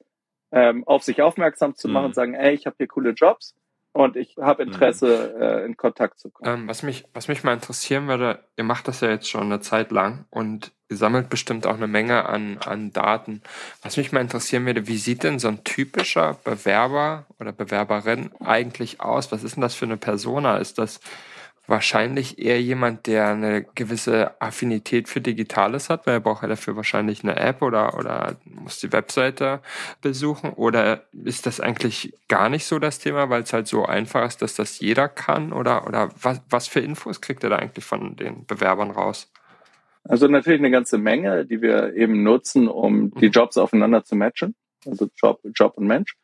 ähm, 0.51 0.85
auf 0.85 1.03
sich 1.03 1.21
aufmerksam 1.21 1.75
zu 1.75 1.87
machen 1.87 2.03
mhm. 2.03 2.07
und 2.07 2.15
sagen, 2.15 2.33
ey, 2.33 2.55
ich 2.55 2.65
habe 2.65 2.75
hier 2.77 2.87
coole 2.87 3.11
Jobs 3.11 3.55
und 3.93 4.15
ich 4.15 4.37
habe 4.37 4.63
Interesse, 4.63 5.33
mhm. 5.35 5.41
äh, 5.41 5.65
in 5.65 5.77
Kontakt 5.77 6.19
zu 6.19 6.29
kommen. 6.29 6.61
Ähm, 6.61 6.67
was, 6.67 6.81
mich, 6.81 7.05
was 7.13 7.27
mich 7.27 7.43
mal 7.43 7.53
interessieren 7.53 8.07
würde, 8.07 8.39
ihr 8.55 8.63
macht 8.63 8.87
das 8.87 9.01
ja 9.01 9.09
jetzt 9.09 9.29
schon 9.29 9.43
eine 9.43 9.59
Zeit 9.59 9.91
lang 9.91 10.25
und 10.29 10.71
ihr 10.89 10.95
sammelt 10.95 11.29
bestimmt 11.29 11.67
auch 11.67 11.75
eine 11.75 11.87
Menge 11.87 12.25
an, 12.25 12.57
an 12.65 12.93
Daten. 12.93 13.41
Was 13.81 13.97
mich 13.97 14.11
mal 14.11 14.21
interessieren 14.21 14.65
würde, 14.65 14.87
wie 14.87 14.97
sieht 14.97 15.23
denn 15.23 15.39
so 15.39 15.49
ein 15.49 15.63
typischer 15.63 16.37
Bewerber 16.43 17.25
oder 17.39 17.51
Bewerberin 17.51 18.31
eigentlich 18.39 19.01
aus? 19.01 19.31
Was 19.31 19.43
ist 19.43 19.55
denn 19.55 19.61
das 19.61 19.75
für 19.75 19.85
eine 19.85 19.97
Persona? 19.97 20.57
Ist 20.57 20.77
das 20.77 21.01
wahrscheinlich 21.71 22.37
eher 22.37 22.61
jemand, 22.61 23.07
der 23.07 23.29
eine 23.29 23.63
gewisse 23.73 24.39
Affinität 24.39 25.09
für 25.09 25.21
Digitales 25.21 25.89
hat, 25.89 26.05
weil 26.05 26.15
er 26.15 26.19
braucht 26.19 26.43
ja 26.43 26.49
dafür 26.49 26.75
wahrscheinlich 26.75 27.23
eine 27.23 27.37
App 27.37 27.63
oder, 27.63 27.97
oder 27.97 28.35
muss 28.43 28.79
die 28.79 28.93
Webseite 28.93 29.61
besuchen. 30.01 30.51
Oder 30.51 31.05
ist 31.23 31.47
das 31.47 31.59
eigentlich 31.59 32.13
gar 32.27 32.49
nicht 32.49 32.65
so 32.65 32.77
das 32.77 32.99
Thema, 32.99 33.29
weil 33.29 33.41
es 33.41 33.53
halt 33.53 33.67
so 33.67 33.85
einfach 33.85 34.27
ist, 34.27 34.43
dass 34.43 34.53
das 34.53 34.79
jeder 34.79 35.07
kann? 35.07 35.51
Oder, 35.51 35.87
oder 35.87 36.09
was, 36.21 36.41
was 36.49 36.67
für 36.67 36.81
Infos 36.81 37.21
kriegt 37.21 37.43
er 37.43 37.49
da 37.49 37.55
eigentlich 37.55 37.85
von 37.85 38.15
den 38.15 38.45
Bewerbern 38.45 38.91
raus? 38.91 39.31
Also 40.03 40.27
natürlich 40.27 40.59
eine 40.59 40.71
ganze 40.71 40.97
Menge, 40.97 41.45
die 41.45 41.61
wir 41.61 41.95
eben 41.95 42.21
nutzen, 42.21 42.67
um 42.67 43.11
die 43.15 43.27
mhm. 43.27 43.31
Jobs 43.31 43.57
aufeinander 43.57 44.03
zu 44.03 44.15
matchen. 44.15 44.55
Also 44.85 45.09
Job, 45.15 45.39
Job 45.55 45.77
und 45.77 45.87
Mensch 45.87 46.15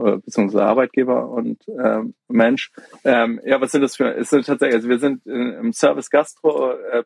beziehungsweise 0.00 0.64
Arbeitgeber 0.64 1.28
und 1.28 1.62
ähm, 1.68 2.14
Mensch. 2.28 2.72
Ähm, 3.04 3.40
ja, 3.44 3.60
was 3.60 3.72
sind 3.72 3.82
das 3.82 3.96
für? 3.96 4.14
Es 4.14 4.30
sind 4.30 4.46
tatsächlich, 4.46 4.76
also 4.76 4.88
wir 4.88 4.98
sind 4.98 5.26
im 5.26 5.72
Service 5.72 6.10
Gastro 6.10 6.72
äh, 6.72 7.04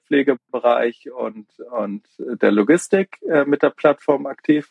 und 1.13 1.49
und 1.71 2.03
der 2.19 2.53
Logistik 2.53 3.19
äh, 3.23 3.45
mit 3.45 3.63
der 3.63 3.71
Plattform 3.71 4.27
aktiv. 4.27 4.71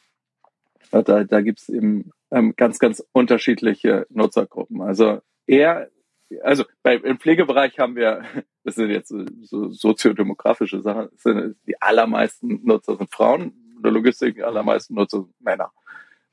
Da, 0.91 1.23
da 1.23 1.41
gibt's 1.41 1.69
eben 1.69 2.11
ähm, 2.31 2.53
ganz 2.55 2.79
ganz 2.79 3.03
unterschiedliche 3.11 4.05
Nutzergruppen. 4.09 4.81
Also 4.81 5.21
eher, 5.47 5.89
also 6.41 6.65
bei, 6.81 6.95
im 6.95 7.19
Pflegebereich 7.19 7.79
haben 7.79 7.95
wir, 7.95 8.23
das 8.63 8.75
sind 8.75 8.89
jetzt 8.89 9.13
so 9.41 9.69
soziodemografische 9.69 10.81
Sachen, 10.81 11.09
sind 11.17 11.55
die 11.67 11.81
allermeisten 11.81 12.61
Nutzer 12.63 12.95
sind 12.97 13.13
Frauen, 13.13 13.53
in 13.75 13.83
der 13.83 13.91
Logistik 13.91 14.35
die 14.35 14.43
allermeisten 14.43 14.95
Nutzer 14.95 15.21
sind 15.21 15.41
Männer. 15.41 15.71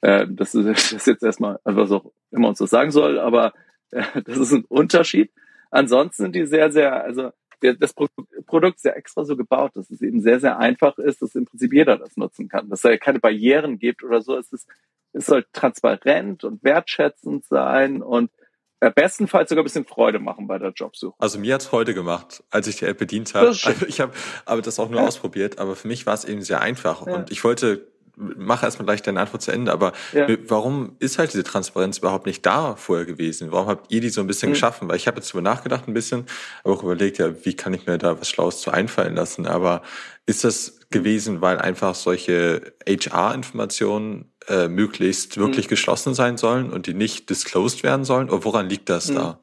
Äh, 0.00 0.26
das, 0.28 0.54
ist, 0.54 0.66
das 0.66 0.92
ist 0.92 1.06
jetzt 1.06 1.22
erstmal, 1.22 1.58
was 1.64 1.90
auch 1.90 2.12
immer 2.30 2.48
uns 2.48 2.58
das 2.58 2.70
sagen 2.70 2.90
soll, 2.90 3.18
aber 3.18 3.52
äh, 3.90 4.22
das 4.24 4.38
ist 4.38 4.52
ein 4.52 4.64
Unterschied. 4.66 5.32
Ansonsten 5.70 6.24
sind 6.24 6.34
die 6.34 6.46
sehr, 6.46 6.70
sehr, 6.72 7.04
also 7.04 7.30
der, 7.62 7.74
das 7.74 7.92
Produkt 7.92 8.76
ist 8.76 8.84
ja 8.84 8.92
extra 8.92 9.24
so 9.24 9.36
gebaut, 9.36 9.72
dass 9.74 9.90
es 9.90 10.00
eben 10.00 10.20
sehr, 10.20 10.40
sehr 10.40 10.58
einfach 10.58 10.98
ist, 10.98 11.22
dass 11.22 11.34
im 11.34 11.44
Prinzip 11.44 11.72
jeder 11.72 11.98
das 11.98 12.16
nutzen 12.16 12.48
kann, 12.48 12.68
dass 12.70 12.84
es 12.84 13.00
keine 13.00 13.20
Barrieren 13.20 13.78
gibt 13.78 14.02
oder 14.02 14.22
so. 14.22 14.36
Es, 14.36 14.52
ist, 14.52 14.66
es 15.12 15.26
soll 15.26 15.44
transparent 15.52 16.44
und 16.44 16.64
wertschätzend 16.64 17.44
sein 17.44 18.02
und 18.02 18.30
äh, 18.80 18.90
bestenfalls 18.90 19.50
sogar 19.50 19.62
ein 19.62 19.64
bisschen 19.64 19.84
Freude 19.84 20.18
machen 20.18 20.46
bei 20.46 20.58
der 20.58 20.70
Jobsuche. 20.70 21.14
Also 21.18 21.38
mir 21.38 21.54
hat's 21.54 21.66
Freude 21.66 21.92
gemacht, 21.92 22.42
als 22.50 22.66
ich 22.66 22.76
die 22.76 22.86
App 22.86 22.98
bedient 22.98 23.34
habe. 23.34 23.48
Also 23.48 23.70
ich 23.86 24.00
habe 24.00 24.12
aber 24.46 24.62
das 24.62 24.78
auch 24.80 24.88
nur 24.88 25.00
ja. 25.00 25.06
ausprobiert, 25.06 25.58
aber 25.58 25.76
für 25.76 25.88
mich 25.88 26.06
war 26.06 26.14
es 26.14 26.24
eben 26.24 26.42
sehr 26.42 26.62
einfach 26.62 27.06
ja. 27.06 27.14
und 27.14 27.30
ich 27.30 27.44
wollte 27.44 27.86
mach 28.16 28.62
erstmal 28.62 28.86
gleich 28.86 29.02
deine 29.02 29.20
Antwort 29.20 29.42
zu 29.42 29.52
Ende, 29.52 29.72
aber 29.72 29.92
ja. 30.12 30.26
warum 30.46 30.96
ist 30.98 31.18
halt 31.18 31.32
diese 31.32 31.44
Transparenz 31.44 31.98
überhaupt 31.98 32.26
nicht 32.26 32.44
da 32.44 32.76
vorher 32.76 33.06
gewesen? 33.06 33.52
Warum 33.52 33.68
habt 33.68 33.92
ihr 33.92 34.00
die 34.00 34.08
so 34.08 34.20
ein 34.20 34.26
bisschen 34.26 34.50
mhm. 34.50 34.54
geschaffen? 34.54 34.88
Weil 34.88 34.96
ich 34.96 35.06
habe 35.06 35.18
jetzt 35.18 35.30
darüber 35.30 35.48
nachgedacht 35.48 35.88
ein 35.88 35.94
bisschen, 35.94 36.26
aber 36.64 36.74
auch 36.74 36.82
überlegt, 36.82 37.18
ja, 37.18 37.44
wie 37.44 37.54
kann 37.54 37.74
ich 37.74 37.86
mir 37.86 37.98
da 37.98 38.20
was 38.20 38.28
Schlaues 38.28 38.60
zu 38.60 38.70
einfallen 38.70 39.14
lassen? 39.14 39.46
Aber 39.46 39.82
ist 40.26 40.44
das 40.44 40.80
gewesen, 40.90 41.40
weil 41.40 41.58
einfach 41.58 41.94
solche 41.94 42.74
HR-Informationen 42.86 44.32
äh, 44.48 44.68
möglichst 44.68 45.38
wirklich 45.38 45.66
mhm. 45.66 45.70
geschlossen 45.70 46.14
sein 46.14 46.36
sollen 46.36 46.70
und 46.70 46.86
die 46.86 46.94
nicht 46.94 47.30
disclosed 47.30 47.82
werden 47.82 48.04
sollen? 48.04 48.30
Oder 48.30 48.44
woran 48.44 48.68
liegt 48.68 48.88
das 48.88 49.10
mhm. 49.10 49.14
da? 49.16 49.40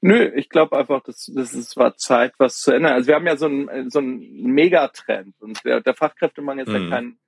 Nö, 0.00 0.30
ich 0.36 0.48
glaube 0.48 0.78
einfach, 0.78 1.02
das, 1.02 1.30
das 1.34 1.54
ist, 1.54 1.76
war 1.76 1.96
Zeit, 1.96 2.32
was 2.38 2.60
zu 2.60 2.70
ändern. 2.70 2.92
Also 2.92 3.08
wir 3.08 3.16
haben 3.16 3.26
ja 3.26 3.36
so 3.36 3.46
einen, 3.46 3.90
so 3.90 3.98
einen 3.98 4.44
Megatrend 4.44 5.34
und 5.40 5.64
der, 5.64 5.80
der 5.80 5.94
Fachkräftemangel 5.94 6.66
ist 6.66 6.72
mhm. 6.72 6.84
ja 6.84 6.90
kein 6.90 7.18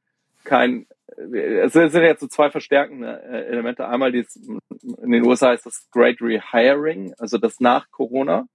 kein, 0.44 0.86
es 1.16 1.72
sind 1.72 1.94
jetzt 1.94 2.20
so 2.20 2.28
zwei 2.28 2.50
verstärkende 2.50 3.22
äh, 3.22 3.46
Elemente. 3.46 3.86
Einmal 3.86 4.12
dies, 4.12 4.36
in 4.36 5.10
den 5.10 5.26
USA 5.26 5.48
heißt 5.48 5.66
das 5.66 5.88
Great 5.90 6.20
Rehiring, 6.20 7.14
also 7.18 7.38
das 7.38 7.60
nach 7.60 7.90
Corona. 7.90 8.46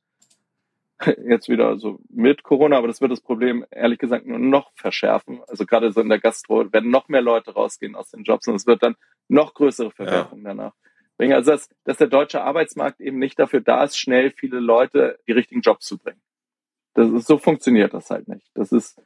Jetzt 1.27 1.49
wieder 1.49 1.77
so 1.77 1.99
mit 2.09 2.43
Corona, 2.43 2.77
aber 2.77 2.87
das 2.87 3.01
wird 3.01 3.11
das 3.11 3.19
Problem 3.19 3.65
ehrlich 3.69 3.99
gesagt 3.99 4.25
nur 4.25 4.39
noch 4.39 4.71
verschärfen. 4.75 5.41
Also 5.47 5.65
gerade 5.65 5.91
so 5.91 5.99
in 5.99 6.07
der 6.07 6.19
Gastro 6.19 6.71
werden 6.71 6.89
noch 6.89 7.09
mehr 7.09 7.21
Leute 7.21 7.53
rausgehen 7.53 7.95
aus 7.95 8.11
den 8.11 8.23
Jobs 8.23 8.47
und 8.47 8.55
es 8.55 8.65
wird 8.65 8.81
dann 8.81 8.95
noch 9.27 9.53
größere 9.53 9.91
Verwerfungen 9.91 10.45
ja. 10.45 10.51
danach 10.51 10.73
bringen. 11.17 11.33
Also 11.33 11.51
dass, 11.51 11.69
dass 11.83 11.97
der 11.97 12.07
deutsche 12.07 12.41
Arbeitsmarkt 12.41 13.01
eben 13.01 13.19
nicht 13.19 13.37
dafür 13.37 13.61
da 13.61 13.83
ist, 13.83 13.97
schnell 13.97 14.31
viele 14.31 14.59
Leute 14.59 15.19
die 15.27 15.33
richtigen 15.33 15.61
Jobs 15.61 15.85
zu 15.85 15.97
bringen. 15.97 16.21
Das 16.93 17.11
ist, 17.11 17.27
so 17.27 17.37
funktioniert 17.37 17.93
das 17.93 18.09
halt 18.09 18.27
nicht. 18.27 18.49
Das 18.53 18.71
ist, 18.71 19.01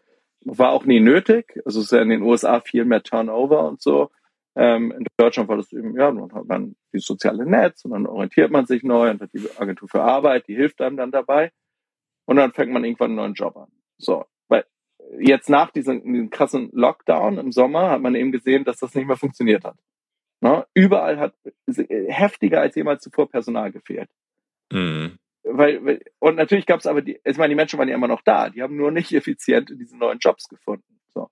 war 0.57 0.71
auch 0.71 0.85
nie 0.85 0.99
nötig. 0.99 1.59
Also 1.65 1.79
es 1.79 1.85
ist 1.85 1.91
ja 1.91 2.01
in 2.01 2.09
den 2.09 2.21
USA 2.21 2.59
viel 2.59 2.85
mehr 2.85 3.03
Turnover 3.03 3.67
und 3.67 3.81
so. 3.81 4.09
Ähm, 4.55 4.91
in 4.91 5.05
Deutschland 5.17 5.47
war 5.47 5.57
das 5.57 5.71
eben, 5.71 5.95
ja, 5.95 6.11
dann 6.11 6.33
hat 6.33 6.45
man 6.45 6.75
die 6.93 6.99
soziale 6.99 7.45
Netz 7.45 7.85
und 7.85 7.91
dann 7.91 8.07
orientiert 8.07 8.51
man 8.51 8.65
sich 8.65 8.83
neu 8.83 9.11
und 9.11 9.21
hat 9.21 9.29
die 9.33 9.47
Agentur 9.57 9.87
für 9.87 10.01
Arbeit, 10.01 10.47
die 10.47 10.55
hilft 10.55 10.81
einem 10.81 10.97
dann 10.97 11.11
dabei. 11.11 11.51
Und 12.25 12.37
dann 12.37 12.51
fängt 12.51 12.71
man 12.71 12.83
irgendwann 12.83 13.11
einen 13.11 13.15
neuen 13.15 13.33
Job 13.33 13.55
an. 13.57 13.69
So, 13.97 14.25
weil 14.47 14.65
jetzt 15.19 15.49
nach 15.49 15.71
diesem, 15.71 16.03
diesem 16.03 16.29
krassen 16.29 16.69
Lockdown 16.73 17.37
im 17.37 17.51
Sommer 17.51 17.91
hat 17.91 18.01
man 18.01 18.15
eben 18.15 18.31
gesehen, 18.31 18.65
dass 18.65 18.77
das 18.77 18.95
nicht 18.95 19.07
mehr 19.07 19.17
funktioniert 19.17 19.63
hat. 19.63 19.77
Ne? 20.41 20.65
Überall 20.73 21.19
hat 21.19 21.35
heftiger 22.07 22.61
als 22.61 22.75
jemals 22.75 23.03
zuvor 23.03 23.29
Personal 23.29 23.71
gefehlt. 23.71 24.09
Mhm 24.71 25.18
weil, 25.43 25.83
weil 25.85 26.01
und 26.19 26.35
natürlich 26.35 26.65
gab 26.65 26.79
es 26.79 26.87
aber 26.87 27.01
die, 27.01 27.19
ich 27.23 27.37
meine, 27.37 27.49
die 27.49 27.55
Menschen 27.55 27.79
waren 27.79 27.87
ja 27.87 27.95
immer 27.95 28.07
noch 28.07 28.21
da, 28.21 28.49
die 28.49 28.61
haben 28.61 28.75
nur 28.75 28.91
nicht 28.91 29.13
effizient 29.13 29.69
in 29.69 29.79
diese 29.79 29.97
neuen 29.97 30.19
Jobs 30.19 30.47
gefunden. 30.47 30.99
So. 31.13 31.29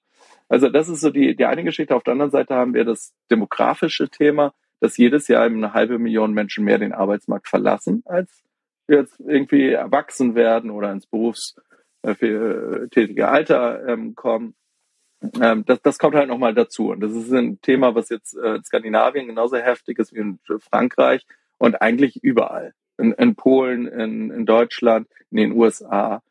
Also 0.50 0.70
das 0.70 0.90
ist 0.90 1.02
so 1.02 1.10
die, 1.10 1.36
die 1.36 1.46
eine 1.46 1.64
Geschichte. 1.64 1.96
Auf 1.96 2.04
der 2.04 2.14
anderen 2.14 2.32
Seite 2.32 2.56
haben 2.56 2.74
wir 2.74 2.86
das 2.86 3.14
demografische 3.30 4.10
Thema, 4.10 4.54
dass 4.80 4.98
jedes 4.98 5.28
Jahr 5.28 5.44
eine 5.44 5.74
halbe 5.74 6.00
Million 6.00 6.34
Menschen 6.34 6.64
mehr 6.64 6.78
den 6.78 6.94
Arbeitsmarkt 6.94 7.48
verlassen, 7.48 8.04
als 8.06 8.44
jetzt 8.88 9.20
irgendwie 9.20 9.72
erwachsen 9.72 10.36
werden 10.36 10.72
oder 10.72 10.92
ins 10.92 11.08
berufstätige 11.08 13.28
Alter 13.28 13.88
ähm, 13.88 14.16
kommen. 14.16 14.56
Ähm, 15.42 15.66
das, 15.66 15.82
das 15.82 15.98
kommt 15.98 16.16
halt 16.16 16.30
nochmal 16.30 16.54
dazu. 16.54 16.92
Und 16.92 17.02
das 17.02 17.12
ist 17.12 17.34
ein 17.34 17.60
Thema, 17.62 17.96
was 17.96 18.10
jetzt 18.10 18.38
äh, 18.38 18.56
in 18.56 18.64
Skandinavien 18.64 19.28
genauso 19.28 19.58
heftig 19.58 20.00
ist 20.00 20.14
wie 20.14 20.20
in 20.20 20.40
Frankreich 20.60 21.26
und 21.58 21.82
eigentlich 21.82 22.24
überall 22.24 22.74
in, 22.98 23.14
in 23.14 23.36
Polen, 23.36 23.88
in, 23.88 24.32
in 24.32 24.46
Deutschland, 24.46 25.08
in 25.32 25.38
den 25.38 25.52
USA 25.54 26.22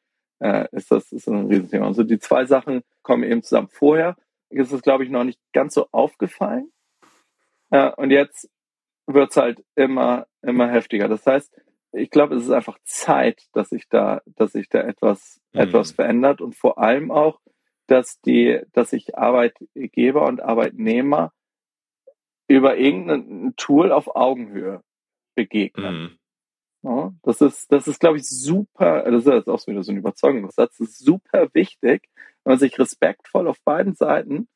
äh, 0.40 0.66
ist 0.72 0.90
das 0.90 1.12
ist 1.12 1.28
ein 1.28 1.46
Riesenthema. 1.46 1.86
Also 1.86 2.02
die 2.02 2.18
zwei 2.18 2.44
Sachen 2.46 2.82
kommen 3.02 3.24
eben 3.24 3.42
zusammen. 3.42 3.68
Vorher 3.68 4.16
ist 4.50 4.72
es, 4.72 4.82
glaube 4.82 5.04
ich, 5.04 5.10
noch 5.10 5.24
nicht 5.24 5.40
ganz 5.52 5.74
so 5.74 5.88
aufgefallen. 5.92 6.70
Äh, 7.70 7.90
und 7.96 8.10
jetzt 8.10 8.50
wird's 9.06 9.36
halt 9.36 9.64
immer, 9.74 10.26
immer 10.42 10.70
heftiger. 10.70 11.08
Das 11.08 11.26
heißt, 11.26 11.52
ich 11.92 12.10
glaube, 12.10 12.34
es 12.34 12.44
ist 12.44 12.50
einfach 12.50 12.78
Zeit, 12.84 13.42
dass 13.52 13.70
sich 13.70 13.88
da, 13.88 14.20
dass 14.26 14.52
sich 14.52 14.68
da 14.68 14.80
etwas, 14.80 15.40
mhm. 15.52 15.60
etwas 15.60 15.92
verändert 15.92 16.40
und 16.40 16.54
vor 16.54 16.78
allem 16.78 17.10
auch, 17.10 17.40
dass 17.86 18.20
die, 18.20 18.60
dass 18.72 18.90
sich 18.90 19.16
Arbeitgeber 19.16 20.26
und 20.26 20.42
Arbeitnehmer 20.42 21.32
über 22.48 22.76
irgendein 22.76 23.54
Tool 23.56 23.92
auf 23.92 24.14
Augenhöhe 24.14 24.82
begegnen. 25.34 25.94
Mhm. 25.94 26.18
Ja, 26.86 27.12
das 27.24 27.40
ist, 27.40 27.72
das 27.72 27.88
ist, 27.88 27.98
glaube 27.98 28.18
ich, 28.18 28.28
super, 28.28 29.02
das 29.10 29.26
ist 29.26 29.32
jetzt 29.32 29.48
auch 29.48 29.66
wieder 29.66 29.82
so 29.82 29.90
ein 29.90 29.98
Überzeugungssatz, 29.98 30.76
das 30.78 30.88
ist 30.88 30.98
super 31.00 31.48
wichtig, 31.52 32.08
wenn 32.44 32.52
man 32.52 32.58
sich 32.60 32.78
respektvoll 32.78 33.48
auf 33.48 33.60
beiden 33.64 33.96
Seiten, 33.96 34.46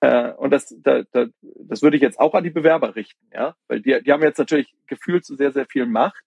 äh, 0.00 0.32
und 0.34 0.52
das, 0.52 0.72
da, 0.78 1.02
da, 1.10 1.26
das 1.42 1.82
würde 1.82 1.96
ich 1.96 2.02
jetzt 2.04 2.20
auch 2.20 2.34
an 2.34 2.44
die 2.44 2.50
Bewerber 2.50 2.94
richten, 2.94 3.26
ja, 3.34 3.56
weil 3.66 3.80
die, 3.80 4.00
die 4.00 4.12
haben 4.12 4.22
jetzt 4.22 4.38
natürlich 4.38 4.76
gefühlt 4.86 5.24
zu 5.24 5.34
sehr, 5.34 5.50
sehr 5.50 5.66
viel 5.66 5.86
Macht, 5.86 6.22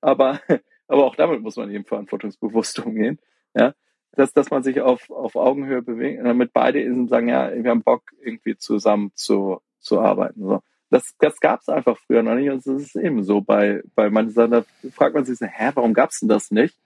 aber, 0.00 0.38
aber 0.86 1.04
auch 1.04 1.16
damit 1.16 1.42
muss 1.42 1.56
man 1.56 1.68
eben 1.68 1.84
verantwortungsbewusst 1.84 2.78
umgehen, 2.78 3.18
ja, 3.56 3.74
dass, 4.12 4.32
dass 4.34 4.50
man 4.50 4.62
sich 4.62 4.80
auf, 4.82 5.10
auf 5.10 5.34
Augenhöhe 5.34 5.82
bewegt, 5.82 6.24
damit 6.24 6.52
beide 6.52 6.80
sagen, 7.08 7.28
ja, 7.28 7.52
wir 7.52 7.70
haben 7.70 7.82
Bock, 7.82 8.04
irgendwie 8.22 8.56
zusammen 8.56 9.10
zu, 9.16 9.60
zu 9.80 10.00
arbeiten, 10.00 10.44
so. 10.44 10.62
Das, 10.90 11.14
das 11.18 11.40
gab 11.40 11.60
es 11.60 11.68
einfach 11.68 11.98
früher 11.98 12.22
noch 12.22 12.34
nicht. 12.34 12.50
Und 12.50 12.66
das 12.66 12.82
ist 12.82 12.96
eben 12.96 13.22
so 13.24 13.40
bei, 13.40 13.82
bei 13.94 14.10
manchen 14.10 14.32
Sachen, 14.32 14.50
da 14.52 14.64
fragt 14.92 15.14
man 15.14 15.24
sich 15.24 15.38
so, 15.38 15.46
hä, 15.46 15.70
warum 15.74 15.94
gab 15.94 16.10
es 16.10 16.20
denn 16.20 16.28
das 16.28 16.50
nicht? 16.50 16.76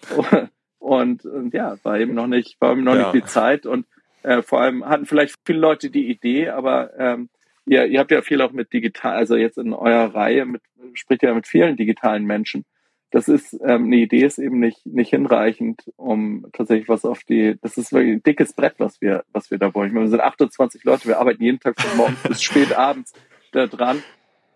Und, 0.78 1.24
und 1.24 1.52
ja, 1.52 1.76
war 1.82 1.98
eben 1.98 2.14
noch 2.14 2.28
nicht, 2.28 2.56
war 2.60 2.72
eben 2.72 2.84
noch 2.84 2.94
ja. 2.94 3.12
nicht 3.12 3.14
die 3.14 3.28
Zeit 3.28 3.66
und 3.66 3.84
äh, 4.22 4.42
vor 4.42 4.60
allem 4.60 4.88
hatten 4.88 5.06
vielleicht 5.06 5.34
viele 5.44 5.58
Leute 5.58 5.90
die 5.90 6.08
Idee, 6.08 6.50
aber 6.50 6.96
ähm, 6.98 7.28
ihr, 7.66 7.86
ihr 7.86 7.98
habt 7.98 8.10
ja 8.10 8.22
viel 8.22 8.40
auch 8.40 8.52
mit 8.52 8.72
digital, 8.72 9.16
also 9.16 9.36
jetzt 9.36 9.58
in 9.58 9.72
eurer 9.72 10.14
Reihe 10.14 10.46
mit, 10.46 10.62
spricht 10.94 11.22
ja 11.22 11.34
mit 11.34 11.46
vielen 11.46 11.76
digitalen 11.76 12.24
Menschen. 12.24 12.64
Das 13.10 13.28
ist 13.28 13.54
ähm, 13.64 13.84
eine 13.84 13.96
Idee 13.96 14.24
ist 14.24 14.38
eben 14.38 14.60
nicht 14.60 14.84
nicht 14.84 15.10
hinreichend, 15.10 15.82
um 15.96 16.46
tatsächlich 16.52 16.88
was 16.88 17.04
auf 17.04 17.24
die. 17.24 17.56
Das 17.62 17.78
ist 17.78 17.92
wirklich 17.92 18.16
ein 18.16 18.22
dickes 18.22 18.52
Brett, 18.52 18.74
was 18.78 19.00
wir 19.00 19.24
was 19.32 19.50
wir 19.50 19.58
da 19.58 19.72
wollen. 19.74 19.88
Ich 19.88 19.94
meine, 19.94 20.06
wir 20.06 20.10
sind 20.10 20.20
28 20.20 20.84
Leute, 20.84 21.06
wir 21.08 21.18
arbeiten 21.18 21.42
jeden 21.42 21.60
Tag 21.60 21.80
von 21.80 21.96
morgens 21.96 22.22
bis 22.22 22.42
spät 22.42 22.76
abends 22.76 23.12
da 23.52 23.66
dran, 23.66 24.02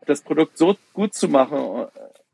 das 0.07 0.21
Produkt 0.21 0.59
so 0.59 0.77
gut 0.93 1.15
zu 1.15 1.29
machen 1.29 1.87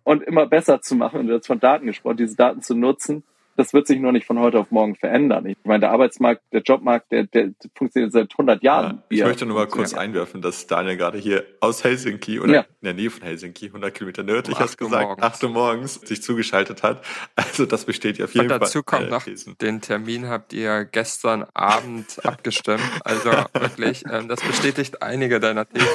und 0.03 0.23
immer 0.25 0.47
besser 0.47 0.81
zu 0.81 0.97
machen. 0.97 1.21
Und 1.21 1.31
hast 1.31 1.47
von 1.47 1.61
Daten 1.61 1.87
gesprochen, 1.87 2.17
diese 2.17 2.37
Daten 2.37 2.63
zu 2.63 2.75
nutzen 2.75 3.23
das 3.59 3.73
wird 3.73 3.89
sich 3.89 3.99
nur 3.99 4.13
nicht 4.13 4.25
von 4.25 4.39
heute 4.39 4.61
auf 4.61 4.71
morgen 4.71 4.95
verändern. 4.95 5.45
Ich 5.47 5.57
meine, 5.65 5.81
der 5.81 5.91
Arbeitsmarkt, 5.91 6.43
der 6.53 6.63
Jobmarkt, 6.63 7.11
der, 7.11 7.25
der 7.25 7.51
funktioniert 7.75 8.13
seit 8.13 8.31
100 8.31 8.63
Jahren. 8.63 9.03
Ja, 9.11 9.17
ich 9.17 9.25
möchte 9.25 9.47
nur 9.47 9.57
mal 9.57 9.67
kurz 9.67 9.95
einwerfen, 9.95 10.41
dass 10.41 10.69
Daniel 10.69 10.97
gerade 10.97 11.19
hier 11.19 11.45
aus 11.59 11.83
Helsinki 11.83 12.39
oder 12.39 12.55
ja. 12.55 12.61
in 12.61 12.85
der 12.85 12.95
Nähe 12.95 13.11
von 13.11 13.23
Helsinki, 13.23 13.67
100 13.67 13.93
Kilometer 13.93 14.23
nördlich, 14.23 14.57
um 14.57 14.63
hast 14.63 14.79
gesagt, 14.79 15.03
morgens. 15.03 15.23
8 15.25 15.45
Uhr 15.45 15.51
morgens 15.51 15.95
sich 15.95 16.23
zugeschaltet 16.23 16.85
hat. 16.85 17.05
Also 17.35 17.67
das 17.67 17.85
besteht 17.85 18.19
ja 18.19 18.27
auf 18.27 18.35
jeden 18.35 18.53
Und 18.53 18.63
dazu 18.63 18.83
Fall. 18.87 19.09
kommt 19.09 19.11
noch, 19.11 19.57
den 19.61 19.81
Termin 19.81 20.29
habt 20.29 20.53
ihr 20.53 20.85
gestern 20.85 21.45
Abend 21.53 22.21
abgestimmt. 22.25 22.83
Also 23.03 23.31
wirklich, 23.55 24.05
ähm, 24.09 24.29
das 24.29 24.41
bestätigt 24.41 25.03
einige 25.03 25.41
deiner 25.41 25.69
Thesen. 25.69 25.89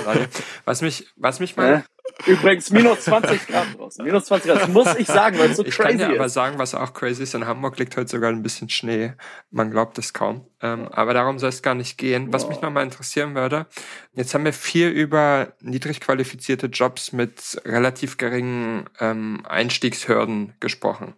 Was 0.66 0.82
mich, 0.82 1.08
was 1.16 1.40
mich 1.40 1.56
mal 1.56 1.86
Übrigens 2.26 2.70
minus 2.70 3.02
20 3.02 3.48
Grad 3.48 3.78
draußen. 3.78 4.06
Minus 4.06 4.26
20 4.26 4.52
Grad. 4.52 4.62
Das 4.62 4.70
muss 4.70 4.96
ich 4.96 5.08
sagen, 5.08 5.38
weil 5.40 5.52
es 5.52 5.58
so 5.58 5.66
ich 5.66 5.76
crazy 5.76 5.90
ist. 5.90 5.96
Ich 5.96 6.00
kann 6.02 6.12
dir 6.12 6.20
aber 6.20 6.30
sagen, 6.30 6.60
was 6.60 6.76
auch 6.76 6.94
crazy 6.94 7.24
ist. 7.24 7.34
In 7.34 7.46
Hamburg 7.46 7.78
liegt 7.80 7.98
heute 7.98 8.10
sogar 8.10 8.30
ein 8.30 8.44
bisschen 8.44 8.70
Schnee. 8.70 9.14
Man 9.52 9.72
glaubt 9.72 9.98
es 9.98 10.14
kaum. 10.14 10.46
Ähm, 10.62 10.88
aber 10.90 11.14
darum 11.14 11.40
soll 11.40 11.50
es 11.50 11.62
gar 11.62 11.76
nicht 11.76 11.98
gehen. 11.98 12.32
Was 12.32 12.48
mich 12.48 12.62
nochmal 12.62 12.84
interessieren 12.84 13.36
würde, 13.36 13.68
jetzt 14.14 14.34
haben 14.34 14.46
wir 14.46 14.54
viel 14.54 14.90
über 14.90 15.54
niedrig 15.62 16.00
qualifizierte 16.00 16.68
Jobs 16.68 17.12
mit 17.12 17.62
relativ 17.66 18.18
geringen 18.18 18.90
ähm, 19.00 19.44
Einstiegshürden 19.48 20.54
gesprochen. 20.60 21.16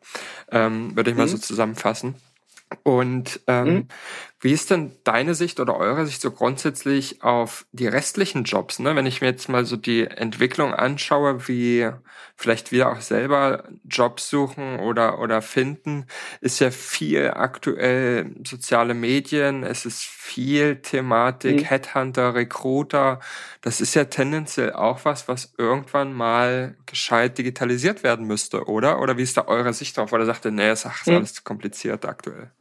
Ähm, 0.51 0.95
würde 0.95 1.11
ich 1.11 1.17
mal 1.17 1.25
mhm. 1.25 1.31
so 1.31 1.37
zusammenfassen. 1.37 2.15
Und 2.83 3.41
ähm, 3.47 3.67
mhm. 3.67 3.87
wie 4.39 4.51
ist 4.51 4.71
denn 4.71 4.91
deine 5.03 5.35
Sicht 5.35 5.59
oder 5.59 5.77
eure 5.77 6.05
Sicht 6.05 6.21
so 6.21 6.31
grundsätzlich 6.31 7.23
auf 7.23 7.65
die 7.71 7.87
restlichen 7.87 8.43
Jobs? 8.43 8.79
Ne? 8.79 8.95
Wenn 8.95 9.05
ich 9.05 9.21
mir 9.21 9.27
jetzt 9.27 9.49
mal 9.49 9.65
so 9.65 9.77
die 9.77 10.05
Entwicklung 10.05 10.73
anschaue, 10.73 11.47
wie 11.47 11.89
vielleicht 12.35 12.71
wir 12.71 12.89
auch 12.89 12.99
selber 12.99 13.63
Jobs 13.85 14.29
suchen 14.29 14.79
oder, 14.79 15.19
oder 15.19 15.41
finden, 15.41 16.05
ist 16.41 16.59
ja 16.59 16.69
viel 16.69 17.31
aktuell 17.31 18.35
soziale 18.45 18.93
Medien, 18.93 19.63
es 19.63 19.85
ist 19.85 20.03
viel 20.03 20.77
Thematik, 20.81 21.61
mhm. 21.61 21.65
Headhunter, 21.65 22.35
Recruiter. 22.35 23.19
Das 23.61 23.79
ist 23.79 23.95
ja 23.95 24.05
tendenziell 24.05 24.73
auch 24.73 25.05
was, 25.05 25.27
was 25.27 25.53
irgendwann 25.57 26.13
mal 26.13 26.75
gescheit 26.85 27.37
digitalisiert 27.37 28.03
werden 28.03 28.27
müsste, 28.27 28.65
oder? 28.65 28.99
Oder 28.99 29.17
wie 29.17 29.23
ist 29.23 29.37
da 29.37 29.47
eure 29.47 29.73
Sicht 29.73 29.95
drauf? 29.97 30.11
Oder 30.11 30.25
sagt 30.25 30.45
ihr, 30.45 30.51
nee, 30.51 30.71
ist, 30.71 30.85
ach, 30.85 31.01
ist 31.01 31.07
mhm. 31.07 31.15
alles 31.15 31.33
zu 31.33 31.43
kompliziert 31.43 32.05
aktuell? 32.05 32.51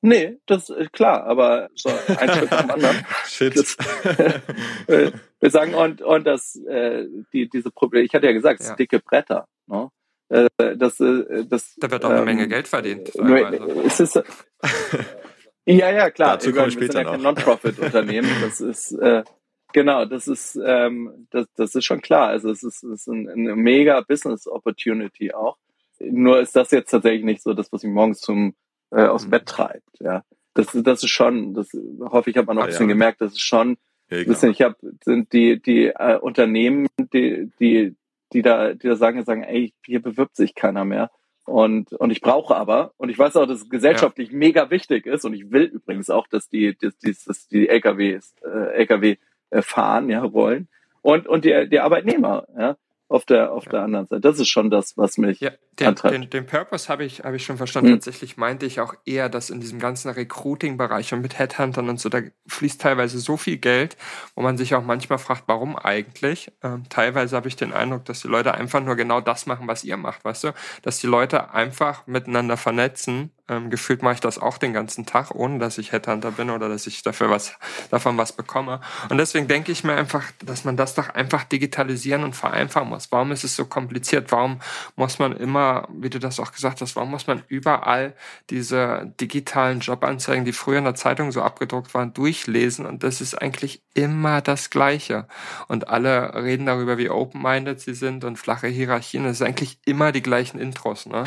Nee, 0.00 0.38
das 0.46 0.70
ist 0.70 0.92
klar, 0.92 1.24
aber 1.24 1.70
so 1.74 1.88
ein 1.88 2.28
Schritt 2.28 2.50
zum 2.50 2.70
anderen. 2.70 3.06
Shit. 3.26 3.56
Das, 3.56 3.76
äh, 4.86 5.10
wir 5.40 5.50
sagen, 5.50 5.74
und, 5.74 6.02
und 6.02 6.24
das, 6.24 6.56
äh, 6.56 7.06
die, 7.32 7.48
diese 7.48 7.70
Probleme, 7.70 8.04
ich 8.04 8.14
hatte 8.14 8.26
ja 8.26 8.32
gesagt, 8.32 8.62
ja. 8.62 8.76
dicke 8.76 9.00
Bretter. 9.00 9.48
Ne? 9.66 9.90
Äh, 10.28 10.48
das, 10.76 11.00
äh, 11.00 11.44
das, 11.46 11.74
da 11.78 11.90
wird 11.90 12.04
auch 12.04 12.10
eine 12.10 12.20
ähm, 12.20 12.24
Menge 12.26 12.48
Geld 12.48 12.68
verdient. 12.68 13.08
Ist 13.08 14.00
es, 14.00 14.14
ja, 15.66 15.90
ja, 15.90 16.10
klar. 16.10 16.34
Dazu 16.34 16.52
komme 16.52 16.68
ich 16.68 16.74
später 16.74 17.02
ja 17.02 17.10
kein 17.10 17.22
Non-Profit-Unternehmen. 17.22 18.30
Das 18.40 18.60
ist, 18.60 18.92
äh, 18.92 19.24
genau, 19.72 20.04
das 20.04 20.28
ist, 20.28 20.60
ähm, 20.64 21.26
das, 21.30 21.46
das 21.56 21.74
ist 21.74 21.84
schon 21.84 22.02
klar. 22.02 22.28
Also 22.28 22.50
es 22.50 22.62
ist, 22.62 22.84
es 22.84 23.00
ist 23.00 23.06
ein, 23.08 23.28
eine 23.28 23.56
mega 23.56 24.00
Business-Opportunity 24.02 25.32
auch. 25.32 25.56
Nur 25.98 26.38
ist 26.40 26.54
das 26.54 26.70
jetzt 26.70 26.90
tatsächlich 26.90 27.24
nicht 27.24 27.42
so 27.42 27.52
das, 27.52 27.72
was 27.72 27.82
ich 27.82 27.90
morgens 27.90 28.20
zum 28.20 28.54
äh, 28.90 29.06
aus 29.06 29.22
dem 29.22 29.30
Bett 29.30 29.46
treibt. 29.46 30.00
Ja, 30.00 30.24
das, 30.54 30.68
das 30.72 31.02
ist 31.02 31.10
schon, 31.10 31.54
das 31.54 31.68
hoffe 32.00 32.30
ich, 32.30 32.36
hat 32.36 32.46
man 32.46 32.58
auch 32.58 32.62
ah, 32.62 32.64
ein 32.64 32.70
bisschen 32.70 32.88
ja. 32.88 32.94
gemerkt, 32.94 33.20
das 33.20 33.32
ist 33.32 33.42
schon, 33.42 33.76
ja, 34.10 34.24
bisschen, 34.24 34.50
ich 34.50 34.62
habe 34.62 34.76
sind 35.04 35.32
die 35.32 35.60
die 35.60 35.86
äh, 35.88 36.18
Unternehmen, 36.18 36.88
die 37.12 37.50
die 37.60 37.96
die 38.32 38.42
da 38.42 38.74
die 38.74 38.88
da 38.88 38.96
sagen, 38.96 39.24
sagen, 39.24 39.42
ey, 39.42 39.74
hier 39.84 40.02
bewirbt 40.02 40.36
sich 40.36 40.54
keiner 40.54 40.84
mehr. 40.84 41.10
Und, 41.44 41.94
und 41.94 42.10
ich 42.10 42.20
brauche 42.20 42.54
aber, 42.54 42.92
und 42.98 43.08
ich 43.08 43.18
weiß 43.18 43.36
auch, 43.36 43.46
dass 43.46 43.62
es 43.62 43.70
gesellschaftlich 43.70 44.30
ja. 44.30 44.36
mega 44.36 44.70
wichtig 44.70 45.06
ist, 45.06 45.24
und 45.24 45.32
ich 45.32 45.50
will 45.50 45.62
übrigens 45.62 46.10
auch, 46.10 46.26
dass 46.26 46.50
die, 46.50 46.76
dass 46.76 46.98
die, 46.98 47.16
dass 47.24 47.48
die 47.48 47.70
LKWs, 47.70 48.34
äh, 48.44 48.74
LKW 48.74 49.16
äh, 49.48 49.62
fahren, 49.62 50.10
ja, 50.10 50.22
rollen. 50.22 50.68
Und, 51.00 51.26
und 51.26 51.46
die, 51.46 51.66
die 51.70 51.80
Arbeitnehmer, 51.80 52.46
ja 52.54 52.76
auf 53.08 53.24
der 53.24 53.52
auf 53.52 53.64
ja. 53.64 53.72
der 53.72 53.82
anderen 53.82 54.06
Seite. 54.06 54.20
Das 54.20 54.38
ist 54.38 54.48
schon 54.48 54.70
das, 54.70 54.96
was 54.96 55.16
mich 55.18 55.40
ja, 55.40 55.50
den, 55.80 55.94
den, 55.94 56.30
den 56.30 56.46
Purpose 56.46 56.88
habe 56.88 57.04
ich 57.04 57.24
habe 57.24 57.36
ich 57.36 57.44
schon 57.44 57.56
verstanden. 57.56 57.90
Hm. 57.90 57.96
Tatsächlich 57.96 58.36
meinte 58.36 58.66
ich 58.66 58.80
auch 58.80 58.94
eher, 59.04 59.28
dass 59.28 59.50
in 59.50 59.60
diesem 59.60 59.78
ganzen 59.78 60.10
Recruiting-Bereich 60.10 61.12
und 61.14 61.22
mit 61.22 61.38
Headhuntern 61.38 61.88
und 61.88 61.98
so, 61.98 62.08
da 62.08 62.20
fließt 62.46 62.80
teilweise 62.80 63.18
so 63.18 63.36
viel 63.36 63.56
Geld, 63.56 63.96
wo 64.34 64.42
man 64.42 64.58
sich 64.58 64.74
auch 64.74 64.84
manchmal 64.84 65.18
fragt, 65.18 65.44
warum 65.46 65.76
eigentlich. 65.76 66.52
Ähm, 66.62 66.84
teilweise 66.88 67.36
habe 67.36 67.48
ich 67.48 67.56
den 67.56 67.72
Eindruck, 67.72 68.04
dass 68.04 68.20
die 68.20 68.28
Leute 68.28 68.54
einfach 68.54 68.82
nur 68.82 68.96
genau 68.96 69.20
das 69.20 69.46
machen, 69.46 69.66
was 69.66 69.84
ihr 69.84 69.96
macht, 69.96 70.24
weißt 70.24 70.44
du, 70.44 70.54
dass 70.82 70.98
die 70.98 71.06
Leute 71.06 71.52
einfach 71.54 72.06
miteinander 72.06 72.56
vernetzen 72.56 73.30
ähm, 73.48 73.70
gefühlt 73.70 74.02
mache 74.02 74.14
ich 74.14 74.20
das 74.20 74.38
auch 74.38 74.58
den 74.58 74.72
ganzen 74.72 75.06
Tag, 75.06 75.34
ohne 75.34 75.58
dass 75.58 75.78
ich 75.78 75.92
Headhunter 75.92 76.30
bin 76.32 76.50
oder 76.50 76.68
dass 76.68 76.86
ich 76.86 77.02
dafür 77.02 77.30
was, 77.30 77.56
davon 77.90 78.16
was 78.18 78.32
bekomme. 78.32 78.80
Und 79.08 79.18
deswegen 79.18 79.48
denke 79.48 79.72
ich 79.72 79.84
mir 79.84 79.94
einfach, 79.94 80.24
dass 80.44 80.64
man 80.64 80.76
das 80.76 80.94
doch 80.94 81.08
einfach 81.10 81.44
digitalisieren 81.44 82.24
und 82.24 82.36
vereinfachen 82.36 82.88
muss. 82.88 83.10
Warum 83.10 83.32
ist 83.32 83.44
es 83.44 83.56
so 83.56 83.64
kompliziert? 83.64 84.30
Warum 84.32 84.60
muss 84.96 85.18
man 85.18 85.36
immer, 85.36 85.88
wie 85.92 86.10
du 86.10 86.18
das 86.18 86.40
auch 86.40 86.52
gesagt 86.52 86.80
hast, 86.80 86.96
warum 86.96 87.10
muss 87.10 87.26
man 87.26 87.42
überall 87.48 88.14
diese 88.50 89.12
digitalen 89.20 89.80
Jobanzeigen, 89.80 90.44
die 90.44 90.52
früher 90.52 90.78
in 90.78 90.84
der 90.84 90.94
Zeitung 90.94 91.32
so 91.32 91.42
abgedruckt 91.42 91.94
waren, 91.94 92.12
durchlesen? 92.12 92.86
Und 92.86 93.02
das 93.02 93.20
ist 93.20 93.34
eigentlich 93.34 93.82
immer 93.94 94.40
das 94.40 94.70
Gleiche. 94.70 95.26
Und 95.68 95.88
alle 95.88 96.34
reden 96.34 96.66
darüber, 96.66 96.98
wie 96.98 97.10
open-minded 97.10 97.80
sie 97.80 97.94
sind 97.94 98.24
und 98.24 98.36
flache 98.36 98.68
Hierarchien. 98.68 99.24
Das 99.24 99.40
ist 99.40 99.46
eigentlich 99.46 99.78
immer 99.84 100.12
die 100.12 100.22
gleichen 100.22 100.58
Intros, 100.58 101.06
ne? 101.06 101.24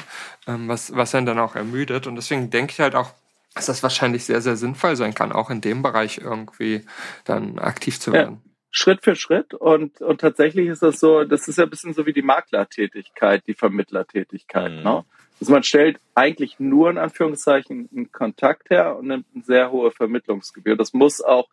Ähm, 0.48 0.68
was, 0.68 0.96
was 0.96 1.16
einen 1.16 1.26
dann 1.26 1.40
auch 1.40 1.56
ermüdet. 1.56 2.08
Und 2.12 2.18
deswegen 2.18 2.50
denke 2.50 2.74
ich 2.74 2.80
halt 2.80 2.96
auch, 2.96 3.12
dass 3.56 3.66
das 3.66 3.84
wahrscheinlich 3.84 4.26
sehr, 4.26 4.42
sehr 4.42 4.56
sinnvoll 4.56 4.96
sein 4.96 5.14
kann, 5.14 5.32
auch 5.32 5.50
in 5.50 5.62
dem 5.62 5.82
Bereich 5.82 6.18
irgendwie 6.20 6.86
dann 7.26 7.58
aktiv 7.58 8.00
zu 8.00 8.12
werden. 8.12 8.42
Ja. 8.44 8.52
Schritt 8.74 9.04
für 9.04 9.16
Schritt 9.16 9.54
und, 9.54 10.02
und 10.02 10.22
tatsächlich 10.22 10.68
ist 10.68 10.82
das 10.82 11.00
so, 11.00 11.26
das 11.26 11.48
ist 11.48 11.58
ja 11.58 11.66
ein 11.66 11.70
bisschen 11.70 11.94
so 11.94 12.06
wie 12.06 12.14
die 12.14 12.22
Maklertätigkeit, 12.22 13.44
die 13.48 13.54
Vermittlertätigkeit. 13.54 14.72
Mhm. 14.72 14.84
Ne? 14.84 15.06
Also 15.42 15.54
man 15.54 15.64
stellt 15.64 16.00
eigentlich 16.16 16.60
nur 16.60 16.90
in 16.90 16.98
Anführungszeichen 16.98 17.90
einen 17.94 18.12
Kontakt 18.12 18.70
her 18.70 18.96
und 18.98 19.08
nimmt 19.08 19.26
eine 19.34 19.44
sehr 19.44 19.72
hohe 19.72 19.92
Vermittlungsgebühr. 19.92 20.78
Das 20.78 20.94
muss 20.94 21.22
auch, 21.22 21.50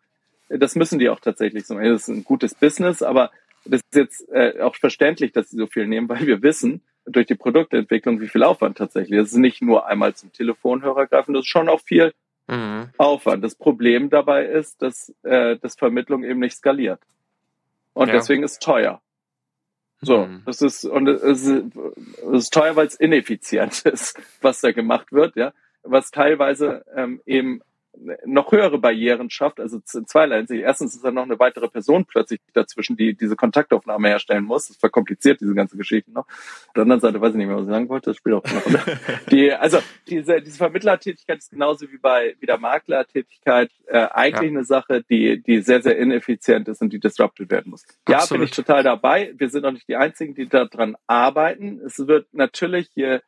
das 0.47 0.75
müssen 0.75 0.99
die 0.99 1.09
auch 1.09 1.19
tatsächlich 1.19 1.65
so. 1.65 1.77
Das 1.77 2.03
ist 2.03 2.07
ein 2.07 2.23
gutes 2.23 2.53
Business, 2.53 3.01
aber 3.01 3.31
das 3.65 3.81
ist 3.81 3.95
jetzt 3.95 4.29
äh, 4.29 4.61
auch 4.61 4.75
verständlich, 4.75 5.33
dass 5.33 5.49
sie 5.49 5.57
so 5.57 5.67
viel 5.67 5.87
nehmen, 5.87 6.07
weil 6.07 6.25
wir 6.25 6.41
wissen, 6.41 6.81
durch 7.11 7.27
die 7.27 7.35
Produktentwicklung, 7.35 8.21
wie 8.21 8.27
viel 8.27 8.43
Aufwand 8.43 8.77
tatsächlich. 8.77 9.19
Das 9.19 9.29
ist 9.29 9.37
nicht 9.37 9.61
nur 9.61 9.87
einmal 9.87 10.13
zum 10.15 10.31
Telefonhörer 10.31 11.07
greifen, 11.07 11.33
das 11.33 11.41
ist 11.41 11.49
schon 11.49 11.69
auch 11.69 11.81
viel 11.81 12.13
mhm. 12.47 12.89
Aufwand. 12.97 13.43
Das 13.43 13.55
Problem 13.55 14.09
dabei 14.09 14.45
ist, 14.45 14.81
dass 14.81 15.13
äh, 15.23 15.57
das 15.57 15.75
Vermittlung 15.75 16.23
eben 16.23 16.39
nicht 16.39 16.55
skaliert. 16.55 16.99
Und 17.93 18.07
ja. 18.07 18.13
deswegen 18.13 18.43
ist 18.43 18.53
es 18.53 18.59
teuer. 18.59 19.01
So, 20.01 20.27
mhm. 20.27 20.43
das 20.45 20.61
ist, 20.61 20.85
und 20.85 21.07
es 21.07 21.21
ist, 21.21 21.65
es 22.33 22.43
ist 22.43 22.53
teuer, 22.53 22.75
weil 22.75 22.87
es 22.87 22.95
ineffizient 22.95 23.81
ist, 23.85 24.19
was 24.41 24.61
da 24.61 24.71
gemacht 24.71 25.11
wird, 25.11 25.35
ja. 25.35 25.53
Was 25.83 26.11
teilweise 26.11 26.85
ähm, 26.93 27.21
eben 27.25 27.61
noch 28.25 28.51
höhere 28.51 28.77
Barrieren 28.77 29.29
schafft, 29.29 29.59
also 29.59 29.79
zweierlei 29.79 30.37
Hinsicht. 30.37 30.63
Erstens 30.63 30.95
ist 30.95 31.03
da 31.03 31.11
noch 31.11 31.23
eine 31.23 31.39
weitere 31.39 31.67
Person 31.67 32.05
plötzlich 32.05 32.39
dazwischen, 32.53 32.95
die 32.95 33.15
diese 33.15 33.35
Kontaktaufnahme 33.35 34.09
herstellen 34.09 34.43
muss. 34.43 34.67
Das 34.67 34.77
verkompliziert 34.77 35.41
diese 35.41 35.53
ganze 35.53 35.75
Geschichte 35.75 36.11
noch. 36.11 36.27
Auf 36.27 36.73
der 36.75 36.83
anderen 36.83 37.01
Seite 37.01 37.19
weiß 37.19 37.31
ich 37.31 37.37
nicht 37.37 37.47
mehr, 37.47 37.57
was 37.57 37.63
ich 37.63 37.69
sagen 37.69 37.89
wollte. 37.89 38.11
Das 38.11 38.17
spielt 38.17 38.35
auch 38.35 38.43
noch. 38.43 38.85
die, 39.31 39.51
also 39.51 39.79
diese, 40.07 40.41
diese 40.41 40.57
Vermittlertätigkeit 40.57 41.39
ist 41.39 41.51
genauso 41.51 41.91
wie 41.91 41.97
bei 41.97 42.35
wie 42.39 42.45
der 42.45 42.57
Maklertätigkeit 42.57 43.71
äh, 43.87 44.07
eigentlich 44.11 44.51
ja. 44.51 44.57
eine 44.57 44.65
Sache, 44.65 45.03
die 45.09 45.41
die 45.41 45.61
sehr 45.61 45.81
sehr 45.81 45.97
ineffizient 45.97 46.67
ist 46.67 46.81
und 46.81 46.93
die 46.93 46.99
disrupted 46.99 47.49
werden 47.49 47.71
muss. 47.71 47.85
Ja, 48.07 48.17
Absolut. 48.17 48.39
bin 48.39 48.45
ich 48.45 48.51
total 48.51 48.83
dabei. 48.83 49.33
Wir 49.35 49.49
sind 49.49 49.65
auch 49.65 49.71
nicht 49.71 49.87
die 49.87 49.95
einzigen, 49.95 50.35
die 50.35 50.47
daran 50.47 50.95
arbeiten. 51.07 51.81
Es 51.85 51.97
wird 52.07 52.27
natürlich 52.33 52.89
je 52.95 53.19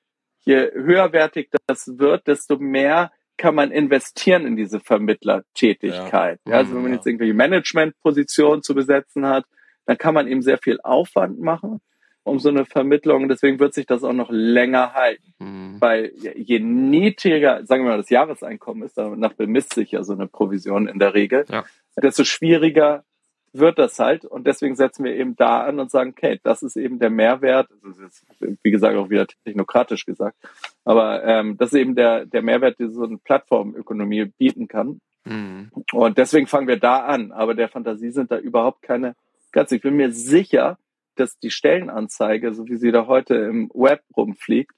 je 0.43 0.71
höherwertig 0.73 1.49
das 1.67 1.99
wird, 1.99 2.27
desto 2.27 2.57
mehr 2.57 3.11
kann 3.41 3.55
man 3.55 3.71
investieren 3.71 4.45
in 4.45 4.55
diese 4.55 4.79
Vermittlertätigkeit. 4.79 6.39
Ja. 6.47 6.57
also 6.57 6.75
wenn 6.75 6.83
man 6.83 6.93
jetzt 6.93 7.07
irgendwelche 7.07 7.33
Managementpositionen 7.33 8.61
zu 8.61 8.75
besetzen 8.75 9.25
hat, 9.25 9.45
dann 9.87 9.97
kann 9.97 10.13
man 10.13 10.27
eben 10.27 10.43
sehr 10.43 10.59
viel 10.59 10.79
Aufwand 10.83 11.39
machen 11.39 11.81
um 12.23 12.37
so 12.37 12.49
eine 12.49 12.65
Vermittlung. 12.65 13.27
Deswegen 13.29 13.59
wird 13.59 13.73
sich 13.73 13.87
das 13.87 14.03
auch 14.03 14.13
noch 14.13 14.29
länger 14.29 14.93
halten. 14.93 15.33
Mhm. 15.39 15.77
Weil 15.79 16.11
je 16.35 16.59
niedriger, 16.59 17.65
sagen 17.65 17.83
wir 17.83 17.89
mal, 17.89 17.97
das 17.97 18.11
Jahreseinkommen 18.11 18.83
ist, 18.83 18.95
danach 18.95 19.33
bemisst 19.33 19.73
sich 19.73 19.91
ja 19.93 20.03
so 20.03 20.13
eine 20.13 20.27
Provision 20.27 20.87
in 20.87 20.99
der 20.99 21.15
Regel, 21.15 21.45
ja. 21.49 21.63
desto 21.99 22.23
schwieriger 22.23 23.03
wird 23.53 23.79
das 23.79 23.99
halt. 23.99 24.25
Und 24.25 24.47
deswegen 24.47 24.75
setzen 24.75 25.03
wir 25.03 25.15
eben 25.15 25.35
da 25.35 25.61
an 25.61 25.79
und 25.79 25.91
sagen, 25.91 26.11
okay, 26.11 26.39
das 26.43 26.63
ist 26.63 26.77
eben 26.77 26.99
der 26.99 27.09
Mehrwert. 27.09 27.69
Das 27.83 27.97
ist 27.97 28.01
jetzt, 28.01 28.59
wie 28.63 28.71
gesagt, 28.71 28.95
auch 28.95 29.09
wieder 29.09 29.27
technokratisch 29.45 30.05
gesagt. 30.05 30.37
Aber 30.85 31.23
ähm, 31.23 31.57
das 31.57 31.73
ist 31.73 31.79
eben 31.79 31.95
der, 31.95 32.25
der 32.25 32.41
Mehrwert, 32.41 32.79
den 32.79 32.91
so 32.91 33.03
eine 33.03 33.17
Plattformökonomie 33.17 34.25
bieten 34.25 34.67
kann. 34.67 35.01
Mhm. 35.25 35.71
Und 35.91 36.17
deswegen 36.17 36.47
fangen 36.47 36.67
wir 36.67 36.79
da 36.79 36.99
an. 36.99 37.31
Aber 37.31 37.53
der 37.53 37.69
Fantasie 37.69 38.11
sind 38.11 38.31
da 38.31 38.37
überhaupt 38.37 38.81
keine 38.81 39.15
Grenzen. 39.51 39.75
Ich 39.75 39.81
bin 39.81 39.95
mir 39.95 40.11
sicher, 40.11 40.77
dass 41.15 41.37
die 41.39 41.51
Stellenanzeige, 41.51 42.53
so 42.53 42.67
wie 42.67 42.77
sie 42.77 42.91
da 42.91 43.07
heute 43.07 43.35
im 43.35 43.69
Web 43.73 44.01
rumfliegt, 44.15 44.73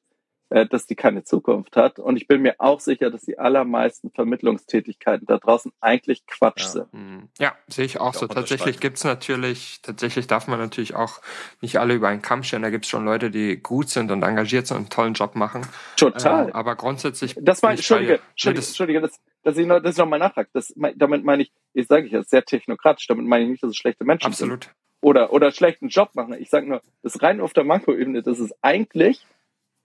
dass 0.53 0.85
die 0.85 0.95
keine 0.95 1.23
Zukunft 1.23 1.75
hat. 1.75 1.97
Und 1.97 2.15
ich 2.15 2.27
bin 2.27 2.43
mir 2.43 2.55
auch 2.59 2.79
sicher, 2.79 3.09
dass 3.09 3.23
die 3.23 3.39
allermeisten 3.39 4.11
Vermittlungstätigkeiten 4.11 5.25
da 5.25 5.39
draußen 5.39 5.71
eigentlich 5.81 6.27
Quatsch 6.27 6.61
ja. 6.61 6.67
sind. 6.67 6.93
Mhm. 6.93 7.29
Ja, 7.39 7.55
sehe 7.67 7.85
ich 7.85 7.99
auch 7.99 8.13
ich 8.13 8.19
so. 8.19 8.27
Tatsächlich 8.27 8.79
gibt's 8.79 9.03
natürlich, 9.03 9.81
tatsächlich 9.81 10.27
darf 10.27 10.47
man 10.47 10.59
natürlich 10.59 10.93
auch 10.93 11.21
nicht 11.61 11.77
alle 11.79 11.95
über 11.95 12.09
einen 12.09 12.21
Kamm 12.21 12.43
stellen. 12.43 12.61
Da 12.61 12.69
gibt's 12.69 12.87
schon 12.87 13.03
Leute, 13.03 13.31
die 13.31 13.57
gut 13.57 13.89
sind 13.89 14.11
und 14.11 14.21
engagiert 14.21 14.67
sind 14.67 14.77
und 14.77 14.83
einen 14.83 14.89
tollen 14.91 15.13
Job 15.15 15.35
machen. 15.35 15.65
Total. 15.97 16.49
Äh, 16.49 16.51
aber 16.51 16.75
grundsätzlich. 16.75 17.35
Das 17.41 17.63
meine 17.63 17.77
Entschuldige, 17.77 18.19
Entschuldige, 18.29 18.59
das, 18.59 18.67
Entschuldige, 18.69 19.01
das, 19.01 19.19
dass 19.41 19.57
ich 19.57 19.65
noch, 19.65 19.81
dass 19.81 19.93
ich 19.93 19.97
noch 19.97 20.07
mal 20.07 20.19
nachfrage. 20.19 20.49
Das, 20.53 20.71
damit 20.95 21.23
meine 21.23 21.41
ich, 21.41 21.51
ich 21.73 21.87
sage 21.87 22.05
ich 22.05 22.11
jetzt 22.11 22.29
sehr 22.29 22.45
technokratisch, 22.45 23.07
damit 23.07 23.25
meine 23.25 23.45
ich 23.45 23.49
nicht, 23.49 23.63
dass 23.63 23.71
es 23.71 23.77
schlechte 23.77 24.05
Menschen 24.05 24.27
Absolut. 24.27 24.65
sind. 24.65 24.75
Oder, 25.01 25.33
oder 25.33 25.51
schlechten 25.51 25.87
Job 25.87 26.11
machen. 26.13 26.33
Ich 26.39 26.51
sage 26.51 26.67
nur, 26.67 26.81
das 27.01 27.21
rein 27.23 27.41
auf 27.41 27.53
der 27.53 27.63
Makroebene, 27.63 28.21
das 28.21 28.39
ist 28.39 28.53
eigentlich 28.61 29.25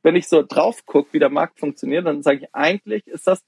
wenn 0.02 0.16
ich 0.16 0.28
so 0.28 0.42
drauf 0.42 0.86
gucke, 0.86 1.12
wie 1.12 1.18
der 1.18 1.30
Markt 1.30 1.58
funktioniert, 1.58 2.06
dann 2.06 2.22
sage 2.22 2.38
ich, 2.42 2.54
eigentlich 2.54 3.06
ist 3.06 3.26
das 3.26 3.44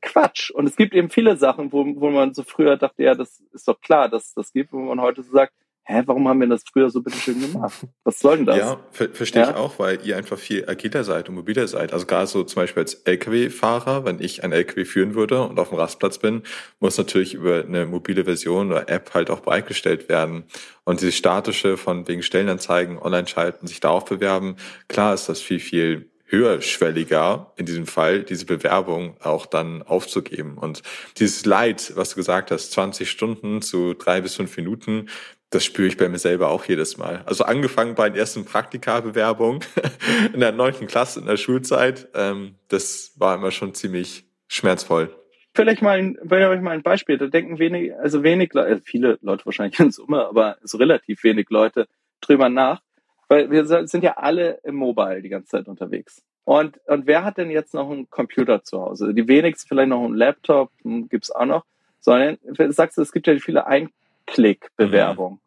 Quatsch. 0.00 0.50
Und 0.50 0.66
es 0.66 0.76
gibt 0.76 0.94
eben 0.94 1.10
viele 1.10 1.36
Sachen, 1.36 1.72
wo, 1.72 1.84
wo 1.96 2.10
man 2.10 2.34
so 2.34 2.42
früher 2.42 2.76
dachte, 2.76 3.02
ja, 3.02 3.14
das 3.14 3.40
ist 3.52 3.66
doch 3.66 3.80
klar, 3.80 4.08
dass 4.08 4.32
das 4.34 4.52
gibt, 4.52 4.72
wo 4.72 4.78
man 4.78 5.00
heute 5.00 5.22
so 5.22 5.32
sagt, 5.32 5.52
hä, 5.88 6.02
warum 6.04 6.28
haben 6.28 6.40
wir 6.40 6.46
das 6.46 6.62
früher 6.70 6.90
so 6.90 7.02
bitteschön 7.02 7.40
gemacht? 7.40 7.86
Was 8.04 8.18
soll 8.18 8.36
denn 8.36 8.46
das? 8.46 8.58
Ja, 8.58 8.78
ver 8.92 9.08
verstehe 9.10 9.42
ja? 9.42 9.50
ich 9.50 9.56
auch, 9.56 9.78
weil 9.78 9.98
ihr 10.04 10.16
einfach 10.16 10.38
viel 10.38 10.68
agiler 10.68 11.02
seid 11.02 11.28
und 11.28 11.34
mobiler 11.34 11.66
seid. 11.66 11.92
Also 11.92 12.06
gerade 12.06 12.26
so 12.26 12.44
zum 12.44 12.62
Beispiel 12.62 12.82
als 12.82 12.94
LKW-Fahrer, 12.94 14.04
wenn 14.04 14.20
ich 14.20 14.44
ein 14.44 14.52
LKW 14.52 14.84
führen 14.84 15.14
würde 15.14 15.42
und 15.42 15.58
auf 15.58 15.70
dem 15.70 15.78
Rastplatz 15.78 16.18
bin, 16.18 16.42
muss 16.78 16.98
natürlich 16.98 17.34
über 17.34 17.64
eine 17.66 17.86
mobile 17.86 18.24
Version 18.24 18.70
oder 18.70 18.88
App 18.88 19.14
halt 19.14 19.30
auch 19.30 19.40
bereitgestellt 19.40 20.08
werden. 20.08 20.44
Und 20.84 21.00
diese 21.00 21.12
statische 21.12 21.76
von 21.76 22.06
wegen 22.06 22.22
Stellenanzeigen, 22.22 22.98
online 22.98 23.26
schalten, 23.26 23.66
sich 23.66 23.80
darauf 23.80 24.04
bewerben, 24.04 24.56
klar 24.88 25.14
ist 25.14 25.28
das 25.28 25.40
viel, 25.40 25.60
viel 25.60 26.10
höherschwelliger 26.28 27.52
in 27.56 27.66
diesem 27.66 27.86
Fall, 27.86 28.22
diese 28.22 28.44
Bewerbung 28.44 29.16
auch 29.20 29.46
dann 29.46 29.82
aufzugeben. 29.82 30.58
Und 30.58 30.82
dieses 31.16 31.46
Leid, 31.46 31.92
was 31.96 32.10
du 32.10 32.16
gesagt 32.16 32.50
hast, 32.50 32.72
20 32.72 33.10
Stunden 33.10 33.62
zu 33.62 33.94
drei 33.94 34.20
bis 34.20 34.34
fünf 34.34 34.56
Minuten, 34.56 35.08
das 35.50 35.64
spüre 35.64 35.88
ich 35.88 35.96
bei 35.96 36.08
mir 36.08 36.18
selber 36.18 36.50
auch 36.50 36.64
jedes 36.64 36.98
Mal. 36.98 37.22
Also 37.26 37.44
angefangen 37.44 37.94
bei 37.94 38.10
den 38.10 38.18
ersten 38.18 38.44
Praktikabewerbungen 38.44 39.60
in 40.34 40.40
der 40.40 40.52
neunten 40.52 40.86
Klasse 40.86 41.20
in 41.20 41.26
der 41.26 41.36
Schulzeit, 41.36 42.08
ähm, 42.14 42.56
das 42.68 43.14
war 43.16 43.36
immer 43.36 43.50
schon 43.50 43.74
ziemlich 43.74 44.24
schmerzvoll. 44.46 45.14
Vielleicht 45.54 45.82
mal, 45.82 45.98
ein, 45.98 46.18
vielleicht 46.20 46.62
mal 46.62 46.72
ein 46.72 46.82
Beispiel. 46.82 47.18
Da 47.18 47.26
denken 47.26 47.58
wenig, 47.58 47.94
also 47.96 48.22
wenig 48.22 48.54
also 48.54 48.80
viele 48.84 49.18
Leute 49.22 49.46
wahrscheinlich 49.46 49.80
in 49.80 49.90
Summe, 49.90 50.26
aber 50.26 50.58
so 50.62 50.78
relativ 50.78 51.24
wenig 51.24 51.48
Leute 51.50 51.88
drüber 52.20 52.48
nach, 52.48 52.80
weil 53.28 53.50
wir 53.50 53.64
sind 53.64 54.04
ja 54.04 54.16
alle 54.18 54.60
im 54.64 54.76
Mobile 54.76 55.22
die 55.22 55.28
ganze 55.28 55.48
Zeit 55.48 55.68
unterwegs. 55.68 56.22
Und, 56.44 56.80
und 56.86 57.06
wer 57.06 57.24
hat 57.24 57.36
denn 57.36 57.50
jetzt 57.50 57.74
noch 57.74 57.90
einen 57.90 58.08
Computer 58.08 58.62
zu 58.62 58.80
Hause? 58.80 59.12
Die 59.12 59.28
wenigsten 59.28 59.68
vielleicht 59.68 59.90
noch 59.90 60.04
einen 60.04 60.14
Laptop, 60.14 60.70
hm, 60.82 61.08
gibt's 61.08 61.30
auch 61.30 61.44
noch. 61.44 61.64
Sondern 62.00 62.38
sagst 62.70 62.96
du, 62.96 63.02
es 63.02 63.12
gibt 63.12 63.26
ja 63.26 63.36
viele 63.38 63.66
Ein 63.66 63.90
Klick-Bewerbung. 64.28 65.32
Mhm. 65.34 65.40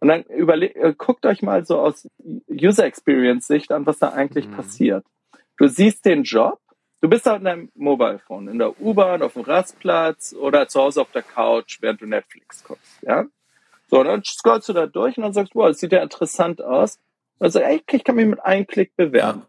Und 0.00 0.08
dann 0.08 0.22
überle 0.24 0.74
äh, 0.74 0.94
guckt 0.96 1.26
euch 1.26 1.42
mal 1.42 1.66
so 1.66 1.80
aus 1.80 2.08
User 2.48 2.84
Experience 2.84 3.46
Sicht 3.46 3.72
an, 3.72 3.86
was 3.86 3.98
da 3.98 4.10
eigentlich 4.10 4.46
mhm. 4.46 4.52
passiert. 4.52 5.04
Du 5.56 5.66
siehst 5.66 6.04
den 6.04 6.22
Job, 6.22 6.60
du 7.00 7.08
bist 7.08 7.26
da 7.26 7.36
in 7.36 7.44
deinem 7.44 7.70
Mobile 7.74 8.20
Phone, 8.20 8.48
in 8.48 8.58
der 8.58 8.80
U-Bahn, 8.80 9.22
auf 9.22 9.32
dem 9.32 9.42
Rastplatz 9.42 10.34
oder 10.38 10.68
zu 10.68 10.80
Hause 10.80 11.00
auf 11.00 11.10
der 11.10 11.22
Couch, 11.22 11.78
während 11.80 12.00
du 12.00 12.06
Netflix 12.06 12.62
guckst, 12.62 13.02
ja? 13.02 13.26
So, 13.90 14.04
dann 14.04 14.22
scrollst 14.22 14.68
du 14.68 14.74
da 14.74 14.86
durch 14.86 15.16
und 15.16 15.24
dann 15.24 15.32
sagst 15.32 15.54
du, 15.54 15.58
wow, 15.58 15.68
das 15.68 15.78
sieht 15.78 15.92
ja 15.92 16.02
interessant 16.02 16.60
aus. 16.60 16.98
Und 17.38 17.50
sagst 17.50 17.66
ey, 17.66 17.82
ich 17.90 18.04
kann 18.04 18.16
mich 18.16 18.26
mit 18.26 18.40
einem 18.44 18.66
Klick 18.66 18.94
bewerben. 18.96 19.40
Ja. 19.40 19.46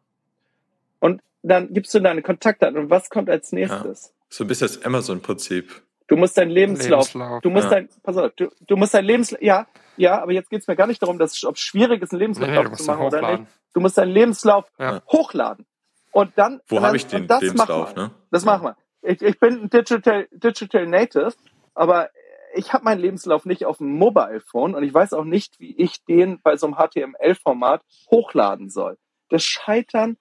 Und 0.99 1.21
dann 1.43 1.73
gibst 1.73 1.93
du 1.93 1.99
deine 1.99 2.21
Kontaktdaten 2.21 2.77
und 2.77 2.89
was 2.89 3.09
kommt 3.09 3.29
als 3.29 3.51
nächstes? 3.51 4.05
Ja. 4.05 4.11
So 4.29 4.43
ein 4.45 4.47
bisschen 4.47 4.67
das 4.67 4.85
Amazon-Prinzip. 4.85 5.81
Du 6.09 6.17
musst 6.17 6.37
deinen 6.37 6.49
Lebenslauf, 6.49 7.13
Lebenslauf 7.13 7.41
du 7.41 7.49
musst 7.51 7.65
ja. 7.65 7.69
dein, 7.69 7.89
pass 8.01 8.17
auf, 8.17 8.31
du, 8.35 8.49
du 8.67 8.75
musst 8.75 8.95
dein 8.95 9.05
Lebenslauf, 9.05 9.41
ja, 9.41 9.67
ja, 9.95 10.21
aber 10.21 10.31
jetzt 10.31 10.49
geht's 10.49 10.67
mir 10.67 10.75
gar 10.75 10.87
nicht 10.87 11.01
darum, 11.01 11.19
dass 11.19 11.43
ob 11.45 11.55
es 11.55 11.61
schwierig 11.61 12.01
ist, 12.01 12.11
einen 12.11 12.19
Lebenslauf 12.19 12.49
nee, 12.49 12.71
zu 12.73 12.83
machen 12.85 13.05
oder 13.05 13.31
nicht. 13.37 13.43
Du 13.73 13.79
musst 13.79 13.97
deinen 13.97 14.11
Lebenslauf 14.11 14.65
ja. 14.79 15.01
hochladen. 15.07 15.65
Und 16.11 16.31
dann. 16.35 16.61
Wo 16.67 16.81
habe 16.81 16.97
ich 16.97 17.05
den 17.05 17.27
das 17.27 17.41
Lebenslauf, 17.41 17.95
ne? 17.95 18.11
Das 18.31 18.43
machen 18.43 18.63
wir. 18.63 18.77
Ich, 19.01 19.21
ich 19.21 19.39
bin 19.39 19.63
ein 19.63 19.69
Digital, 19.69 20.27
Digital 20.31 20.87
Native, 20.87 21.33
aber 21.75 22.09
ich 22.55 22.73
habe 22.73 22.83
meinen 22.83 22.99
Lebenslauf 22.99 23.45
nicht 23.45 23.65
auf 23.65 23.77
dem 23.77 23.91
Mobile 23.91 24.39
Phone 24.39 24.73
und 24.73 24.83
ich 24.83 24.93
weiß 24.93 25.13
auch 25.13 25.23
nicht, 25.23 25.59
wie 25.59 25.75
ich 25.77 26.03
den 26.05 26.41
bei 26.41 26.57
so 26.57 26.65
einem 26.65 26.75
HTML-Format 26.75 27.83
hochladen 28.09 28.69
soll. 28.69 28.97
Das 29.29 29.43
Scheitern 29.43 30.17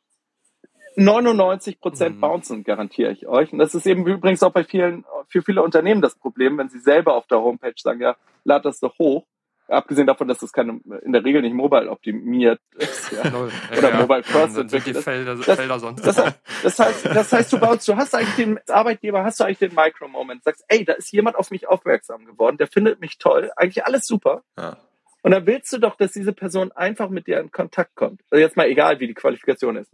99 0.98 1.80
Prozent 1.80 2.16
mhm. 2.16 2.20
bouncen, 2.20 2.64
garantiere 2.64 3.12
ich 3.12 3.26
euch. 3.28 3.52
Und 3.52 3.58
das 3.58 3.74
ist 3.74 3.87
eben 3.87 4.06
übrigens 4.06 4.42
auch 4.42 4.52
bei 4.52 4.64
vielen, 4.64 5.04
für 5.28 5.42
viele 5.42 5.62
Unternehmen 5.62 6.02
das 6.02 6.16
Problem, 6.16 6.58
wenn 6.58 6.68
sie 6.68 6.80
selber 6.80 7.14
auf 7.14 7.26
der 7.26 7.38
Homepage 7.38 7.74
sagen, 7.76 8.00
ja, 8.00 8.16
lad 8.44 8.64
das 8.64 8.80
doch 8.80 8.98
hoch. 8.98 9.24
Abgesehen 9.68 10.06
davon, 10.06 10.28
dass 10.28 10.38
das 10.38 10.50
keine, 10.50 10.80
in 11.02 11.12
der 11.12 11.22
Regel 11.22 11.42
nicht 11.42 11.52
mobile 11.52 11.90
optimiert 11.90 12.58
ist, 12.76 13.12
ja. 13.12 13.20
Oder 13.78 13.90
ja, 13.90 14.00
mobile 14.00 14.22
first 14.22 14.54
sind 14.54 14.72
die 14.72 14.94
Felder, 14.94 15.37
das, 15.37 15.44
Felder 15.44 15.78
sonst. 15.78 16.06
Das, 16.06 16.16
das, 16.62 16.78
heißt, 16.78 17.06
das 17.06 17.32
heißt, 17.32 17.52
du 17.52 17.58
baust, 17.58 17.87
du 17.87 17.94
hast 17.94 18.14
eigentlich 18.14 18.37
den 18.37 18.58
Arbeitgeber, 18.66 19.24
hast 19.24 19.38
du 19.40 19.44
eigentlich 19.44 19.58
den 19.58 19.74
Micro-Moment, 19.74 20.42
sagst, 20.42 20.64
ey, 20.68 20.87
da 20.87 20.94
ist 20.94 21.12
jemand 21.12 21.37
auf 21.37 21.50
mich 21.50 21.68
aufmerksam 21.68 22.24
geworden, 22.24 22.56
der 22.56 22.66
findet 22.66 22.98
mich 23.00 23.18
toll, 23.18 23.50
eigentlich 23.56 23.84
alles 23.84 24.06
super. 24.06 24.42
Ja. 24.56 24.78
Und 25.22 25.33
dann 25.33 25.46
willst 25.46 25.72
du 25.72 25.78
doch, 25.78 25.96
dass 25.96 26.12
diese 26.12 26.33
Person 26.33 26.72
einfach 26.72 27.09
mit 27.09 27.26
dir 27.26 27.40
in 27.40 27.50
Kontakt 27.50 27.96
kommt. 27.96 28.22
Also 28.31 28.40
jetzt 28.40 28.57
mal 28.57 28.68
egal, 28.68 29.00
wie 29.00 29.09
die 29.09 29.14
Qualifikationen 29.14 29.83
ist. 29.83 29.90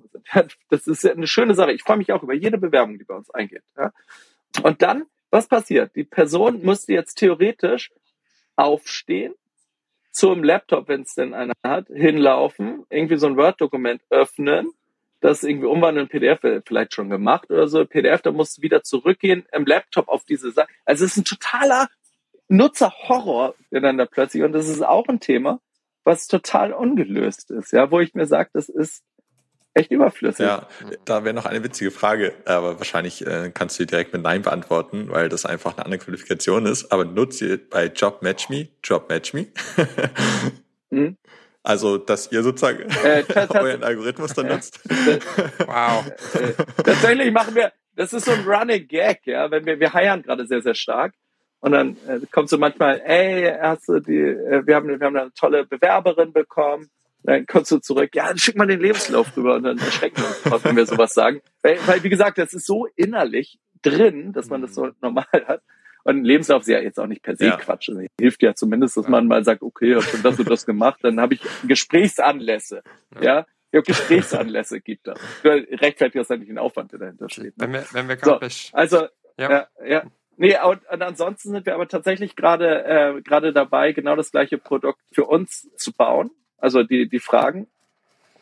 Das 0.70 0.86
ist 0.86 1.06
eine 1.06 1.26
schöne 1.26 1.54
Sache. 1.54 1.72
Ich 1.72 1.82
freue 1.82 1.96
mich 1.96 2.12
auch 2.12 2.22
über 2.22 2.34
jede 2.34 2.58
Bewerbung, 2.58 2.98
die 2.98 3.04
bei 3.04 3.14
uns 3.14 3.30
eingeht. 3.30 3.62
Und 4.62 4.82
dann, 4.82 5.06
was 5.30 5.48
passiert? 5.48 5.96
Die 5.96 6.04
Person 6.04 6.60
müsste 6.62 6.92
jetzt 6.92 7.14
theoretisch 7.14 7.90
aufstehen, 8.56 9.34
zum 10.12 10.44
Laptop, 10.44 10.86
wenn 10.88 11.02
es 11.02 11.14
denn 11.14 11.34
einer 11.34 11.54
hat, 11.64 11.88
hinlaufen, 11.88 12.84
irgendwie 12.88 13.16
so 13.16 13.26
ein 13.26 13.36
Word-Dokument 13.36 14.00
öffnen, 14.10 14.70
das 15.20 15.42
irgendwie 15.42 15.66
umwandeln, 15.66 16.06
PDF 16.06 16.38
vielleicht 16.64 16.94
schon 16.94 17.10
gemacht 17.10 17.50
oder 17.50 17.66
so, 17.66 17.84
PDF, 17.84 18.22
da 18.22 18.30
musst 18.30 18.58
du 18.58 18.62
wieder 18.62 18.84
zurückgehen 18.84 19.44
im 19.52 19.64
Laptop 19.66 20.06
auf 20.06 20.24
diese 20.24 20.52
Sache. 20.52 20.68
Also 20.84 21.04
es 21.04 21.12
ist 21.12 21.16
ein 21.16 21.24
totaler 21.24 21.88
Nutzerhorror 22.48 23.54
dann 23.70 23.98
da 23.98 24.06
plötzlich. 24.06 24.42
Und 24.42 24.52
das 24.52 24.68
ist 24.68 24.82
auch 24.82 25.08
ein 25.08 25.20
Thema, 25.20 25.60
was 26.04 26.26
total 26.26 26.72
ungelöst 26.72 27.50
ist, 27.50 27.72
ja, 27.72 27.90
wo 27.90 28.00
ich 28.00 28.14
mir 28.14 28.26
sage, 28.26 28.50
das 28.52 28.68
ist 28.68 29.02
echt 29.74 29.90
überflüssig. 29.90 30.46
Ja, 30.46 30.68
da 31.04 31.24
wäre 31.24 31.34
noch 31.34 31.46
eine 31.46 31.62
witzige 31.64 31.90
Frage, 31.90 32.32
aber 32.44 32.78
wahrscheinlich 32.78 33.26
äh, 33.26 33.50
kannst 33.52 33.78
du 33.78 33.84
die 33.84 33.90
direkt 33.90 34.12
mit 34.12 34.22
Nein 34.22 34.42
beantworten, 34.42 35.08
weil 35.10 35.28
das 35.28 35.46
einfach 35.46 35.76
eine 35.76 35.84
andere 35.84 35.98
Qualifikation 35.98 36.66
ist. 36.66 36.92
Aber 36.92 37.04
nutzt 37.04 37.42
ihr 37.42 37.58
bei 37.68 37.86
Job 37.86 38.22
Match 38.22 38.48
Me, 38.48 38.68
Job 38.82 39.08
Match 39.08 39.34
Me? 39.34 39.48
hm? 40.90 41.16
Also, 41.62 41.96
dass 41.96 42.30
ihr 42.30 42.42
sozusagen 42.42 42.82
äh, 43.04 43.24
euren 43.54 43.82
Algorithmus 43.82 44.34
dann 44.34 44.48
nutzt. 44.48 44.80
wow. 45.66 46.04
Äh, 46.34 46.52
tatsächlich 46.82 47.32
machen 47.32 47.54
wir, 47.54 47.72
das 47.96 48.12
ist 48.12 48.26
so 48.26 48.32
ein 48.32 48.44
Running 48.44 48.86
Gag, 48.86 49.26
ja, 49.26 49.50
wenn 49.50 49.64
wir, 49.64 49.80
wir 49.80 49.92
heiern 49.94 50.22
gerade 50.22 50.46
sehr, 50.46 50.60
sehr 50.60 50.74
stark. 50.74 51.14
Und 51.64 51.72
dann 51.72 51.96
äh, 52.06 52.20
kommt 52.30 52.50
so 52.50 52.58
manchmal, 52.58 53.00
ey, 53.06 53.50
hast 53.58 53.88
du 53.88 53.98
die, 53.98 54.18
äh, 54.18 54.66
wir 54.66 54.76
haben, 54.76 54.86
wir 54.86 55.06
haben 55.06 55.16
eine 55.16 55.32
tolle 55.32 55.64
Bewerberin 55.64 56.30
bekommen. 56.30 56.90
Dann 57.22 57.46
kommst 57.46 57.70
du 57.70 57.78
zurück, 57.78 58.10
ja, 58.14 58.28
dann 58.28 58.36
schick 58.36 58.54
mal 58.54 58.66
den 58.66 58.80
Lebenslauf 58.80 59.34
rüber 59.34 59.54
und 59.54 59.62
dann 59.62 59.78
erschrecken 59.78 60.18
wir 60.18 60.26
uns 60.26 60.42
drauf, 60.42 60.62
wenn 60.62 60.76
wir 60.76 60.84
sowas 60.84 61.14
sagen. 61.14 61.40
Weil, 61.62 61.78
weil, 61.86 62.04
wie 62.04 62.10
gesagt, 62.10 62.36
das 62.36 62.52
ist 62.52 62.66
so 62.66 62.86
innerlich 62.96 63.60
drin, 63.80 64.34
dass 64.34 64.50
man 64.50 64.60
das 64.60 64.74
so 64.74 64.84
mhm. 64.84 64.92
normal 65.00 65.24
hat. 65.32 65.62
Und 66.04 66.18
ein 66.18 66.24
Lebenslauf 66.24 66.60
ist 66.60 66.68
ja 66.68 66.80
jetzt 66.80 67.00
auch 67.00 67.06
nicht 67.06 67.22
per 67.22 67.34
se 67.34 67.46
ja. 67.46 67.56
Quatsch. 67.56 67.88
Also 67.88 68.02
hilft 68.20 68.42
ja 68.42 68.54
zumindest, 68.54 68.98
dass 68.98 69.08
man 69.08 69.26
mal 69.26 69.42
sagt, 69.42 69.62
okay, 69.62 69.92
ich 69.92 69.94
habe 69.94 70.04
schon 70.04 70.22
das 70.22 70.38
und 70.38 70.50
das 70.50 70.66
gemacht, 70.66 71.00
dann 71.00 71.18
habe 71.18 71.32
ich 71.32 71.40
Gesprächsanlässe. 71.66 72.82
Ja, 73.22 73.46
ja 73.72 73.80
Gesprächsanlässe 73.80 74.82
gibt 74.82 75.06
das. 75.06 75.18
Rechtfertigt 75.42 76.16
das 76.16 76.30
eigentlich 76.30 76.48
den 76.48 76.58
Aufwand, 76.58 76.92
der 76.92 76.98
dahinter 76.98 77.30
steht. 77.30 77.56
Ne? 77.56 77.64
Wenn 77.64 77.72
wir, 77.72 77.86
wenn 77.92 78.06
wir 78.06 78.18
so, 78.22 78.38
also, 78.74 79.06
ja. 79.38 79.50
ja, 79.50 79.68
ja. 79.82 80.02
Nee, 80.36 80.56
und, 80.64 80.80
und 80.90 81.02
ansonsten 81.02 81.50
sind 81.52 81.66
wir 81.66 81.74
aber 81.74 81.88
tatsächlich 81.88 82.36
gerade 82.36 82.84
äh, 82.84 83.22
gerade 83.22 83.52
dabei, 83.52 83.92
genau 83.92 84.16
das 84.16 84.30
gleiche 84.30 84.58
Produkt 84.58 85.00
für 85.12 85.24
uns 85.24 85.68
zu 85.76 85.92
bauen. 85.92 86.30
Also 86.58 86.82
die 86.82 87.08
die 87.08 87.20
Fragen 87.20 87.68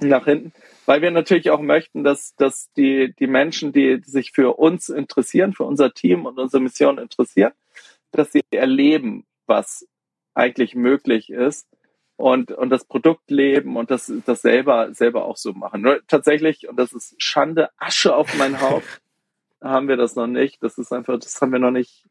nach 0.00 0.24
hinten, 0.24 0.52
weil 0.86 1.02
wir 1.02 1.10
natürlich 1.10 1.50
auch 1.50 1.60
möchten, 1.60 2.04
dass 2.04 2.34
dass 2.36 2.72
die 2.72 3.14
die 3.18 3.26
Menschen, 3.26 3.72
die 3.72 4.00
sich 4.04 4.32
für 4.32 4.58
uns 4.58 4.88
interessieren, 4.88 5.52
für 5.52 5.64
unser 5.64 5.92
Team 5.92 6.26
und 6.26 6.38
unsere 6.38 6.62
Mission 6.62 6.98
interessieren, 6.98 7.52
dass 8.10 8.32
sie 8.32 8.42
erleben, 8.50 9.26
was 9.46 9.86
eigentlich 10.34 10.74
möglich 10.74 11.30
ist 11.30 11.66
und, 12.16 12.52
und 12.52 12.70
das 12.70 12.84
Produkt 12.84 13.30
leben 13.30 13.76
und 13.76 13.90
das, 13.90 14.12
das 14.24 14.42
selber, 14.42 14.94
selber 14.94 15.24
auch 15.24 15.36
so 15.36 15.52
machen. 15.52 15.82
Nur 15.82 16.00
tatsächlich, 16.06 16.68
und 16.68 16.76
das 16.76 16.92
ist 16.92 17.14
Schande, 17.18 17.70
Asche 17.78 18.14
auf 18.14 18.34
mein 18.36 18.60
Haupt, 18.60 18.86
haben 19.62 19.88
wir 19.88 19.96
das 19.96 20.14
noch 20.16 20.26
nicht. 20.26 20.62
Das 20.62 20.78
ist 20.78 20.92
einfach, 20.92 21.18
das 21.18 21.40
haben 21.40 21.52
wir 21.52 21.58
noch 21.58 21.70
nicht. 21.70 22.04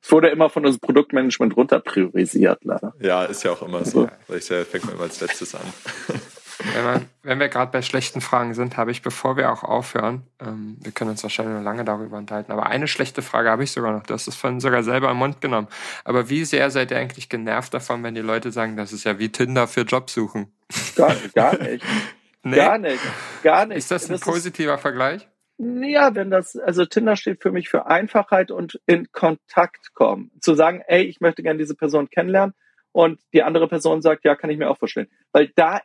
Es 0.00 0.12
wurde 0.12 0.28
immer 0.28 0.48
von 0.48 0.64
unserem 0.64 0.80
Produktmanagement 0.80 1.56
runter 1.56 1.80
priorisiert, 1.80 2.64
leider. 2.64 2.94
Ja, 3.00 3.24
ist 3.24 3.42
ja 3.42 3.52
auch 3.52 3.62
immer 3.62 3.84
so. 3.84 4.08
Ich 4.28 4.46
fängt 4.46 4.84
man 4.84 4.94
immer 4.94 5.04
als 5.04 5.20
letztes 5.20 5.54
an. 5.54 5.62
Wenn, 6.74 6.84
man, 6.84 7.08
wenn 7.22 7.38
wir 7.38 7.48
gerade 7.48 7.70
bei 7.70 7.82
schlechten 7.82 8.20
Fragen 8.20 8.52
sind, 8.52 8.76
habe 8.76 8.90
ich, 8.90 9.02
bevor 9.02 9.36
wir 9.36 9.52
auch 9.52 9.62
aufhören, 9.62 10.24
ähm, 10.40 10.76
wir 10.80 10.90
können 10.90 11.10
uns 11.10 11.22
wahrscheinlich 11.22 11.56
noch 11.56 11.62
lange 11.62 11.84
darüber 11.84 12.16
unterhalten, 12.16 12.50
aber 12.50 12.66
eine 12.66 12.88
schlechte 12.88 13.22
Frage 13.22 13.50
habe 13.50 13.62
ich 13.62 13.70
sogar 13.70 13.92
noch. 13.92 14.02
Du 14.02 14.12
hast 14.12 14.26
es 14.26 14.34
von 14.34 14.58
sogar 14.58 14.82
selber 14.82 15.10
im 15.10 15.18
Mund 15.18 15.40
genommen. 15.40 15.68
Aber 16.04 16.28
wie 16.28 16.44
sehr 16.44 16.70
seid 16.70 16.90
ihr 16.90 16.98
eigentlich 16.98 17.28
genervt 17.28 17.74
davon, 17.74 18.02
wenn 18.02 18.16
die 18.16 18.22
Leute 18.22 18.50
sagen, 18.50 18.76
das 18.76 18.92
ist 18.92 19.04
ja 19.04 19.20
wie 19.20 19.28
Tinder 19.28 19.68
für 19.68 19.82
Jobsuchen? 19.82 20.52
Gar, 20.96 21.14
gar 21.34 21.62
nicht. 21.62 21.84
nee? 22.42 22.56
Gar 22.56 22.78
nicht. 22.78 23.02
Gar 23.44 23.66
nicht. 23.66 23.78
Ist 23.78 23.92
das 23.92 24.06
ein 24.06 24.12
das 24.12 24.22
positiver 24.22 24.74
ist, 24.74 24.80
Vergleich? 24.80 25.28
Ja, 25.58 26.14
wenn 26.14 26.30
das, 26.30 26.56
also 26.56 26.84
Tinder 26.84 27.16
steht 27.16 27.42
für 27.42 27.50
mich 27.50 27.68
für 27.68 27.86
Einfachheit 27.86 28.52
und 28.52 28.80
in 28.86 29.10
Kontakt 29.10 29.92
kommen. 29.92 30.30
Zu 30.40 30.54
sagen, 30.54 30.82
ey, 30.86 31.02
ich 31.02 31.20
möchte 31.20 31.42
gerne 31.42 31.58
diese 31.58 31.74
Person 31.74 32.10
kennenlernen 32.10 32.54
und 32.92 33.20
die 33.32 33.42
andere 33.42 33.66
Person 33.66 34.00
sagt, 34.00 34.24
ja, 34.24 34.36
kann 34.36 34.50
ich 34.50 34.58
mir 34.58 34.70
auch 34.70 34.78
vorstellen. 34.78 35.08
Weil 35.32 35.48
da 35.56 35.80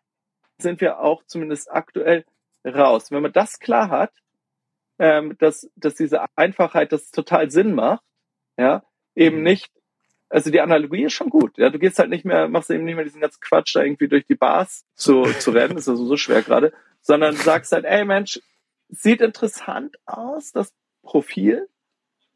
sind 0.59 0.79
wir 0.79 0.99
auch 0.99 1.23
zumindest 1.25 1.71
aktuell 1.71 2.23
raus. 2.63 3.11
Wenn 3.11 3.23
man 3.23 3.33
das 3.33 3.59
klar 3.59 3.89
hat, 3.89 4.13
ähm, 4.99 5.35
dass, 5.39 5.67
dass 5.75 5.95
diese 5.95 6.23
Einfachheit 6.35 6.91
das 6.91 7.09
total 7.09 7.49
Sinn 7.49 7.73
macht, 7.73 8.03
ja, 8.57 8.83
eben 9.15 9.37
mhm. 9.37 9.43
nicht, 9.43 9.71
also 10.29 10.51
die 10.51 10.61
Analogie 10.61 11.05
ist 11.05 11.13
schon 11.13 11.29
gut, 11.29 11.57
ja, 11.57 11.71
du 11.71 11.79
gehst 11.79 11.97
halt 11.97 12.11
nicht 12.11 12.25
mehr, 12.25 12.47
machst 12.47 12.69
eben 12.69 12.85
nicht 12.85 12.95
mehr 12.95 13.03
diesen 13.03 13.21
ganzen 13.21 13.41
Quatsch 13.41 13.75
da 13.75 13.81
irgendwie 13.81 14.07
durch 14.07 14.25
die 14.27 14.35
Bars 14.35 14.85
zu, 14.95 15.23
zu 15.23 15.49
rennen, 15.51 15.77
ist 15.77 15.89
also 15.89 16.05
so 16.05 16.15
schwer 16.15 16.43
gerade, 16.43 16.73
sondern 17.01 17.35
sagst 17.35 17.71
halt, 17.71 17.85
ey 17.85 18.05
Mensch, 18.05 18.39
sieht 18.93 19.21
interessant 19.21 19.95
aus, 20.05 20.51
das 20.51 20.73
Profil, 21.03 21.67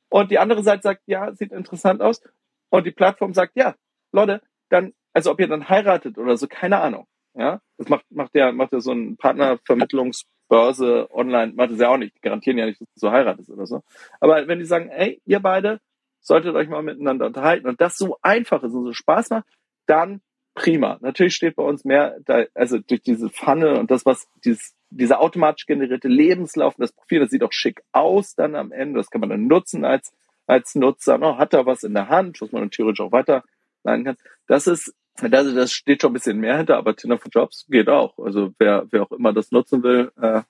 und 0.10 0.32
die 0.32 0.40
andere 0.40 0.64
Seite 0.64 0.84
sagt, 0.84 1.02
ja, 1.06 1.34
sieht 1.34 1.52
interessant 1.52 2.02
aus, 2.02 2.22
und 2.70 2.86
die 2.86 2.92
Plattform 2.92 3.34
sagt, 3.34 3.54
ja, 3.56 3.76
Leute, 4.12 4.42
dann, 4.70 4.94
also 5.14 5.32
ob 5.32 5.40
ihr 5.40 5.48
dann 5.48 5.70
heiratet 5.70 6.18
oder 6.18 6.38
so, 6.38 6.48
keine 6.48 6.80
Ahnung. 6.80 7.08
Ja, 7.34 7.62
das 7.78 7.88
macht, 7.88 8.06
macht 8.10 8.34
ja, 8.34 8.52
macht 8.52 8.74
ja 8.74 8.80
so 8.80 8.92
ein 8.92 9.16
Partnervermittlungsbörse 9.16 11.08
online, 11.12 11.54
macht 11.54 11.72
es 11.72 11.80
ja 11.80 11.90
auch 11.90 11.98
nicht. 11.98 12.16
Die 12.16 12.22
garantieren 12.22 12.58
ja 12.58 12.66
nicht, 12.66 12.82
dass 12.82 12.88
du 12.94 13.00
so 13.00 13.12
heiratest 13.12 13.52
oder 13.52 13.68
so. 13.68 13.84
Aber 14.20 14.48
wenn 14.48 14.58
die 14.58 14.66
sagen, 14.66 14.90
ey, 14.90 15.22
ihr 15.24 15.40
beide 15.40 15.80
solltet 16.20 16.56
euch 16.56 16.68
mal 16.68 16.82
miteinander 16.82 17.28
unterhalten 17.28 17.68
und 17.68 17.80
das 17.80 17.96
so 17.96 18.18
einfach 18.24 18.64
ist 18.64 18.74
und 18.74 18.86
so 18.86 18.94
Spaß 18.94 19.30
macht, 19.30 19.46
dann 19.86 20.22
prima. 20.56 20.98
Natürlich 21.02 21.36
steht 21.36 21.56
bei 21.56 21.64
uns 21.64 21.86
mehr, 21.86 22.18
da, 22.26 22.46
also 22.56 22.80
durch 22.80 23.04
diese 23.04 23.30
Pfanne 23.30 23.80
und 23.80 23.92
das, 23.92 24.06
was 24.06 24.28
dieses, 24.44 24.74
dieser 24.90 25.20
automatisch 25.20 25.66
generierte 25.66 26.08
Lebenslauf, 26.08 26.76
das 26.78 26.94
Profil, 26.94 27.20
das 27.20 27.30
sieht 27.30 27.44
auch 27.44 27.52
schick 27.52 27.82
aus 27.92 28.36
dann 28.36 28.56
am 28.56 28.72
Ende. 28.72 29.00
Das 29.00 29.10
kann 29.10 29.22
man 29.22 29.30
dann 29.30 29.48
nutzen 29.48 29.86
als, 29.86 30.14
als 30.46 30.76
Nutzer. 30.76 31.18
No, 31.18 31.38
hat 31.38 31.54
er 31.54 31.66
was 31.66 31.84
in 31.84 31.94
der 31.94 32.10
Hand, 32.10 32.42
was 32.42 32.52
man 32.52 32.64
dann 32.64 32.72
theoretisch 32.72 33.02
auch 33.02 33.12
weiterleiten 33.12 34.06
kann. 34.06 34.18
Das 34.48 34.68
ist 34.68 34.94
das, 35.20 35.54
das 35.54 35.72
steht 35.72 36.02
schon 36.02 36.12
ein 36.12 36.14
bisschen 36.14 36.40
mehr 36.40 36.58
hinter, 36.58 36.78
aber 36.78 36.96
Tinder 36.96 37.18
for 37.18 37.32
Jobs 37.32 37.66
geht 37.70 37.90
auch. 37.90 38.18
Also 38.20 38.54
wer, 38.60 38.86
wer 38.92 39.04
auch 39.04 39.12
immer 39.12 39.34
das 39.34 39.52
nutzen 39.52 39.82
will, 39.84 40.12
äh, 40.22 40.42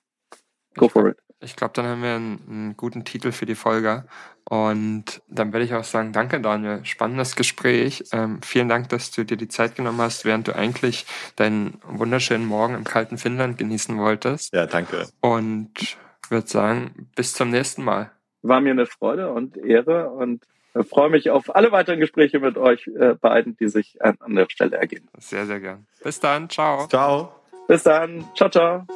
go 0.76 0.88
for 0.88 1.08
it. 1.08 1.18
Ich 1.40 1.56
glaube, 1.56 1.72
dann 1.74 1.86
haben 1.86 2.02
wir 2.02 2.14
einen, 2.14 2.40
einen, 2.48 2.76
guten 2.76 3.04
Titel 3.04 3.32
für 3.32 3.46
die 3.46 3.54
Folge. 3.54 4.04
Und 4.44 5.22
dann 5.28 5.52
werde 5.52 5.64
ich 5.64 5.74
auch 5.74 5.84
sagen, 5.84 6.12
danke 6.12 6.40
Daniel, 6.40 6.84
spannendes 6.84 7.36
Gespräch. 7.36 8.04
Ähm, 8.12 8.40
vielen 8.42 8.68
Dank, 8.68 8.88
dass 8.88 9.10
du 9.10 9.24
dir 9.24 9.36
die 9.36 9.48
Zeit 9.48 9.76
genommen 9.76 10.00
hast, 10.00 10.24
während 10.24 10.48
du 10.48 10.56
eigentlich 10.56 11.06
deinen 11.36 11.80
wunderschönen 11.86 12.46
Morgen 12.46 12.74
im 12.74 12.84
kalten 12.84 13.18
Finnland 13.18 13.58
genießen 13.58 13.98
wolltest. 13.98 14.54
Ja, 14.54 14.66
danke. 14.66 15.06
Und 15.20 15.96
würde 16.28 16.48
sagen, 16.48 17.10
bis 17.14 17.34
zum 17.34 17.50
nächsten 17.50 17.84
Mal. 17.84 18.10
War 18.42 18.60
mir 18.60 18.70
eine 18.70 18.86
Freude 18.86 19.32
und 19.32 19.56
Ehre 19.56 20.10
und 20.10 20.44
freue 20.88 21.10
mich 21.10 21.30
auf 21.30 21.54
alle 21.54 21.72
weiteren 21.72 22.00
Gespräche 22.00 22.40
mit 22.40 22.56
euch 22.56 22.86
äh, 22.86 23.14
beiden, 23.14 23.56
die 23.56 23.68
sich 23.68 24.00
an, 24.02 24.16
an 24.20 24.34
der 24.34 24.46
Stelle 24.48 24.76
ergeben. 24.76 25.08
Sehr, 25.18 25.46
sehr 25.46 25.60
gern. 25.60 25.86
Bis 26.02 26.20
dann. 26.20 26.48
Ciao. 26.48 26.86
Ciao. 26.86 27.34
Bis 27.66 27.82
dann. 27.82 28.24
Ciao, 28.34 28.48
ciao. 28.48 28.86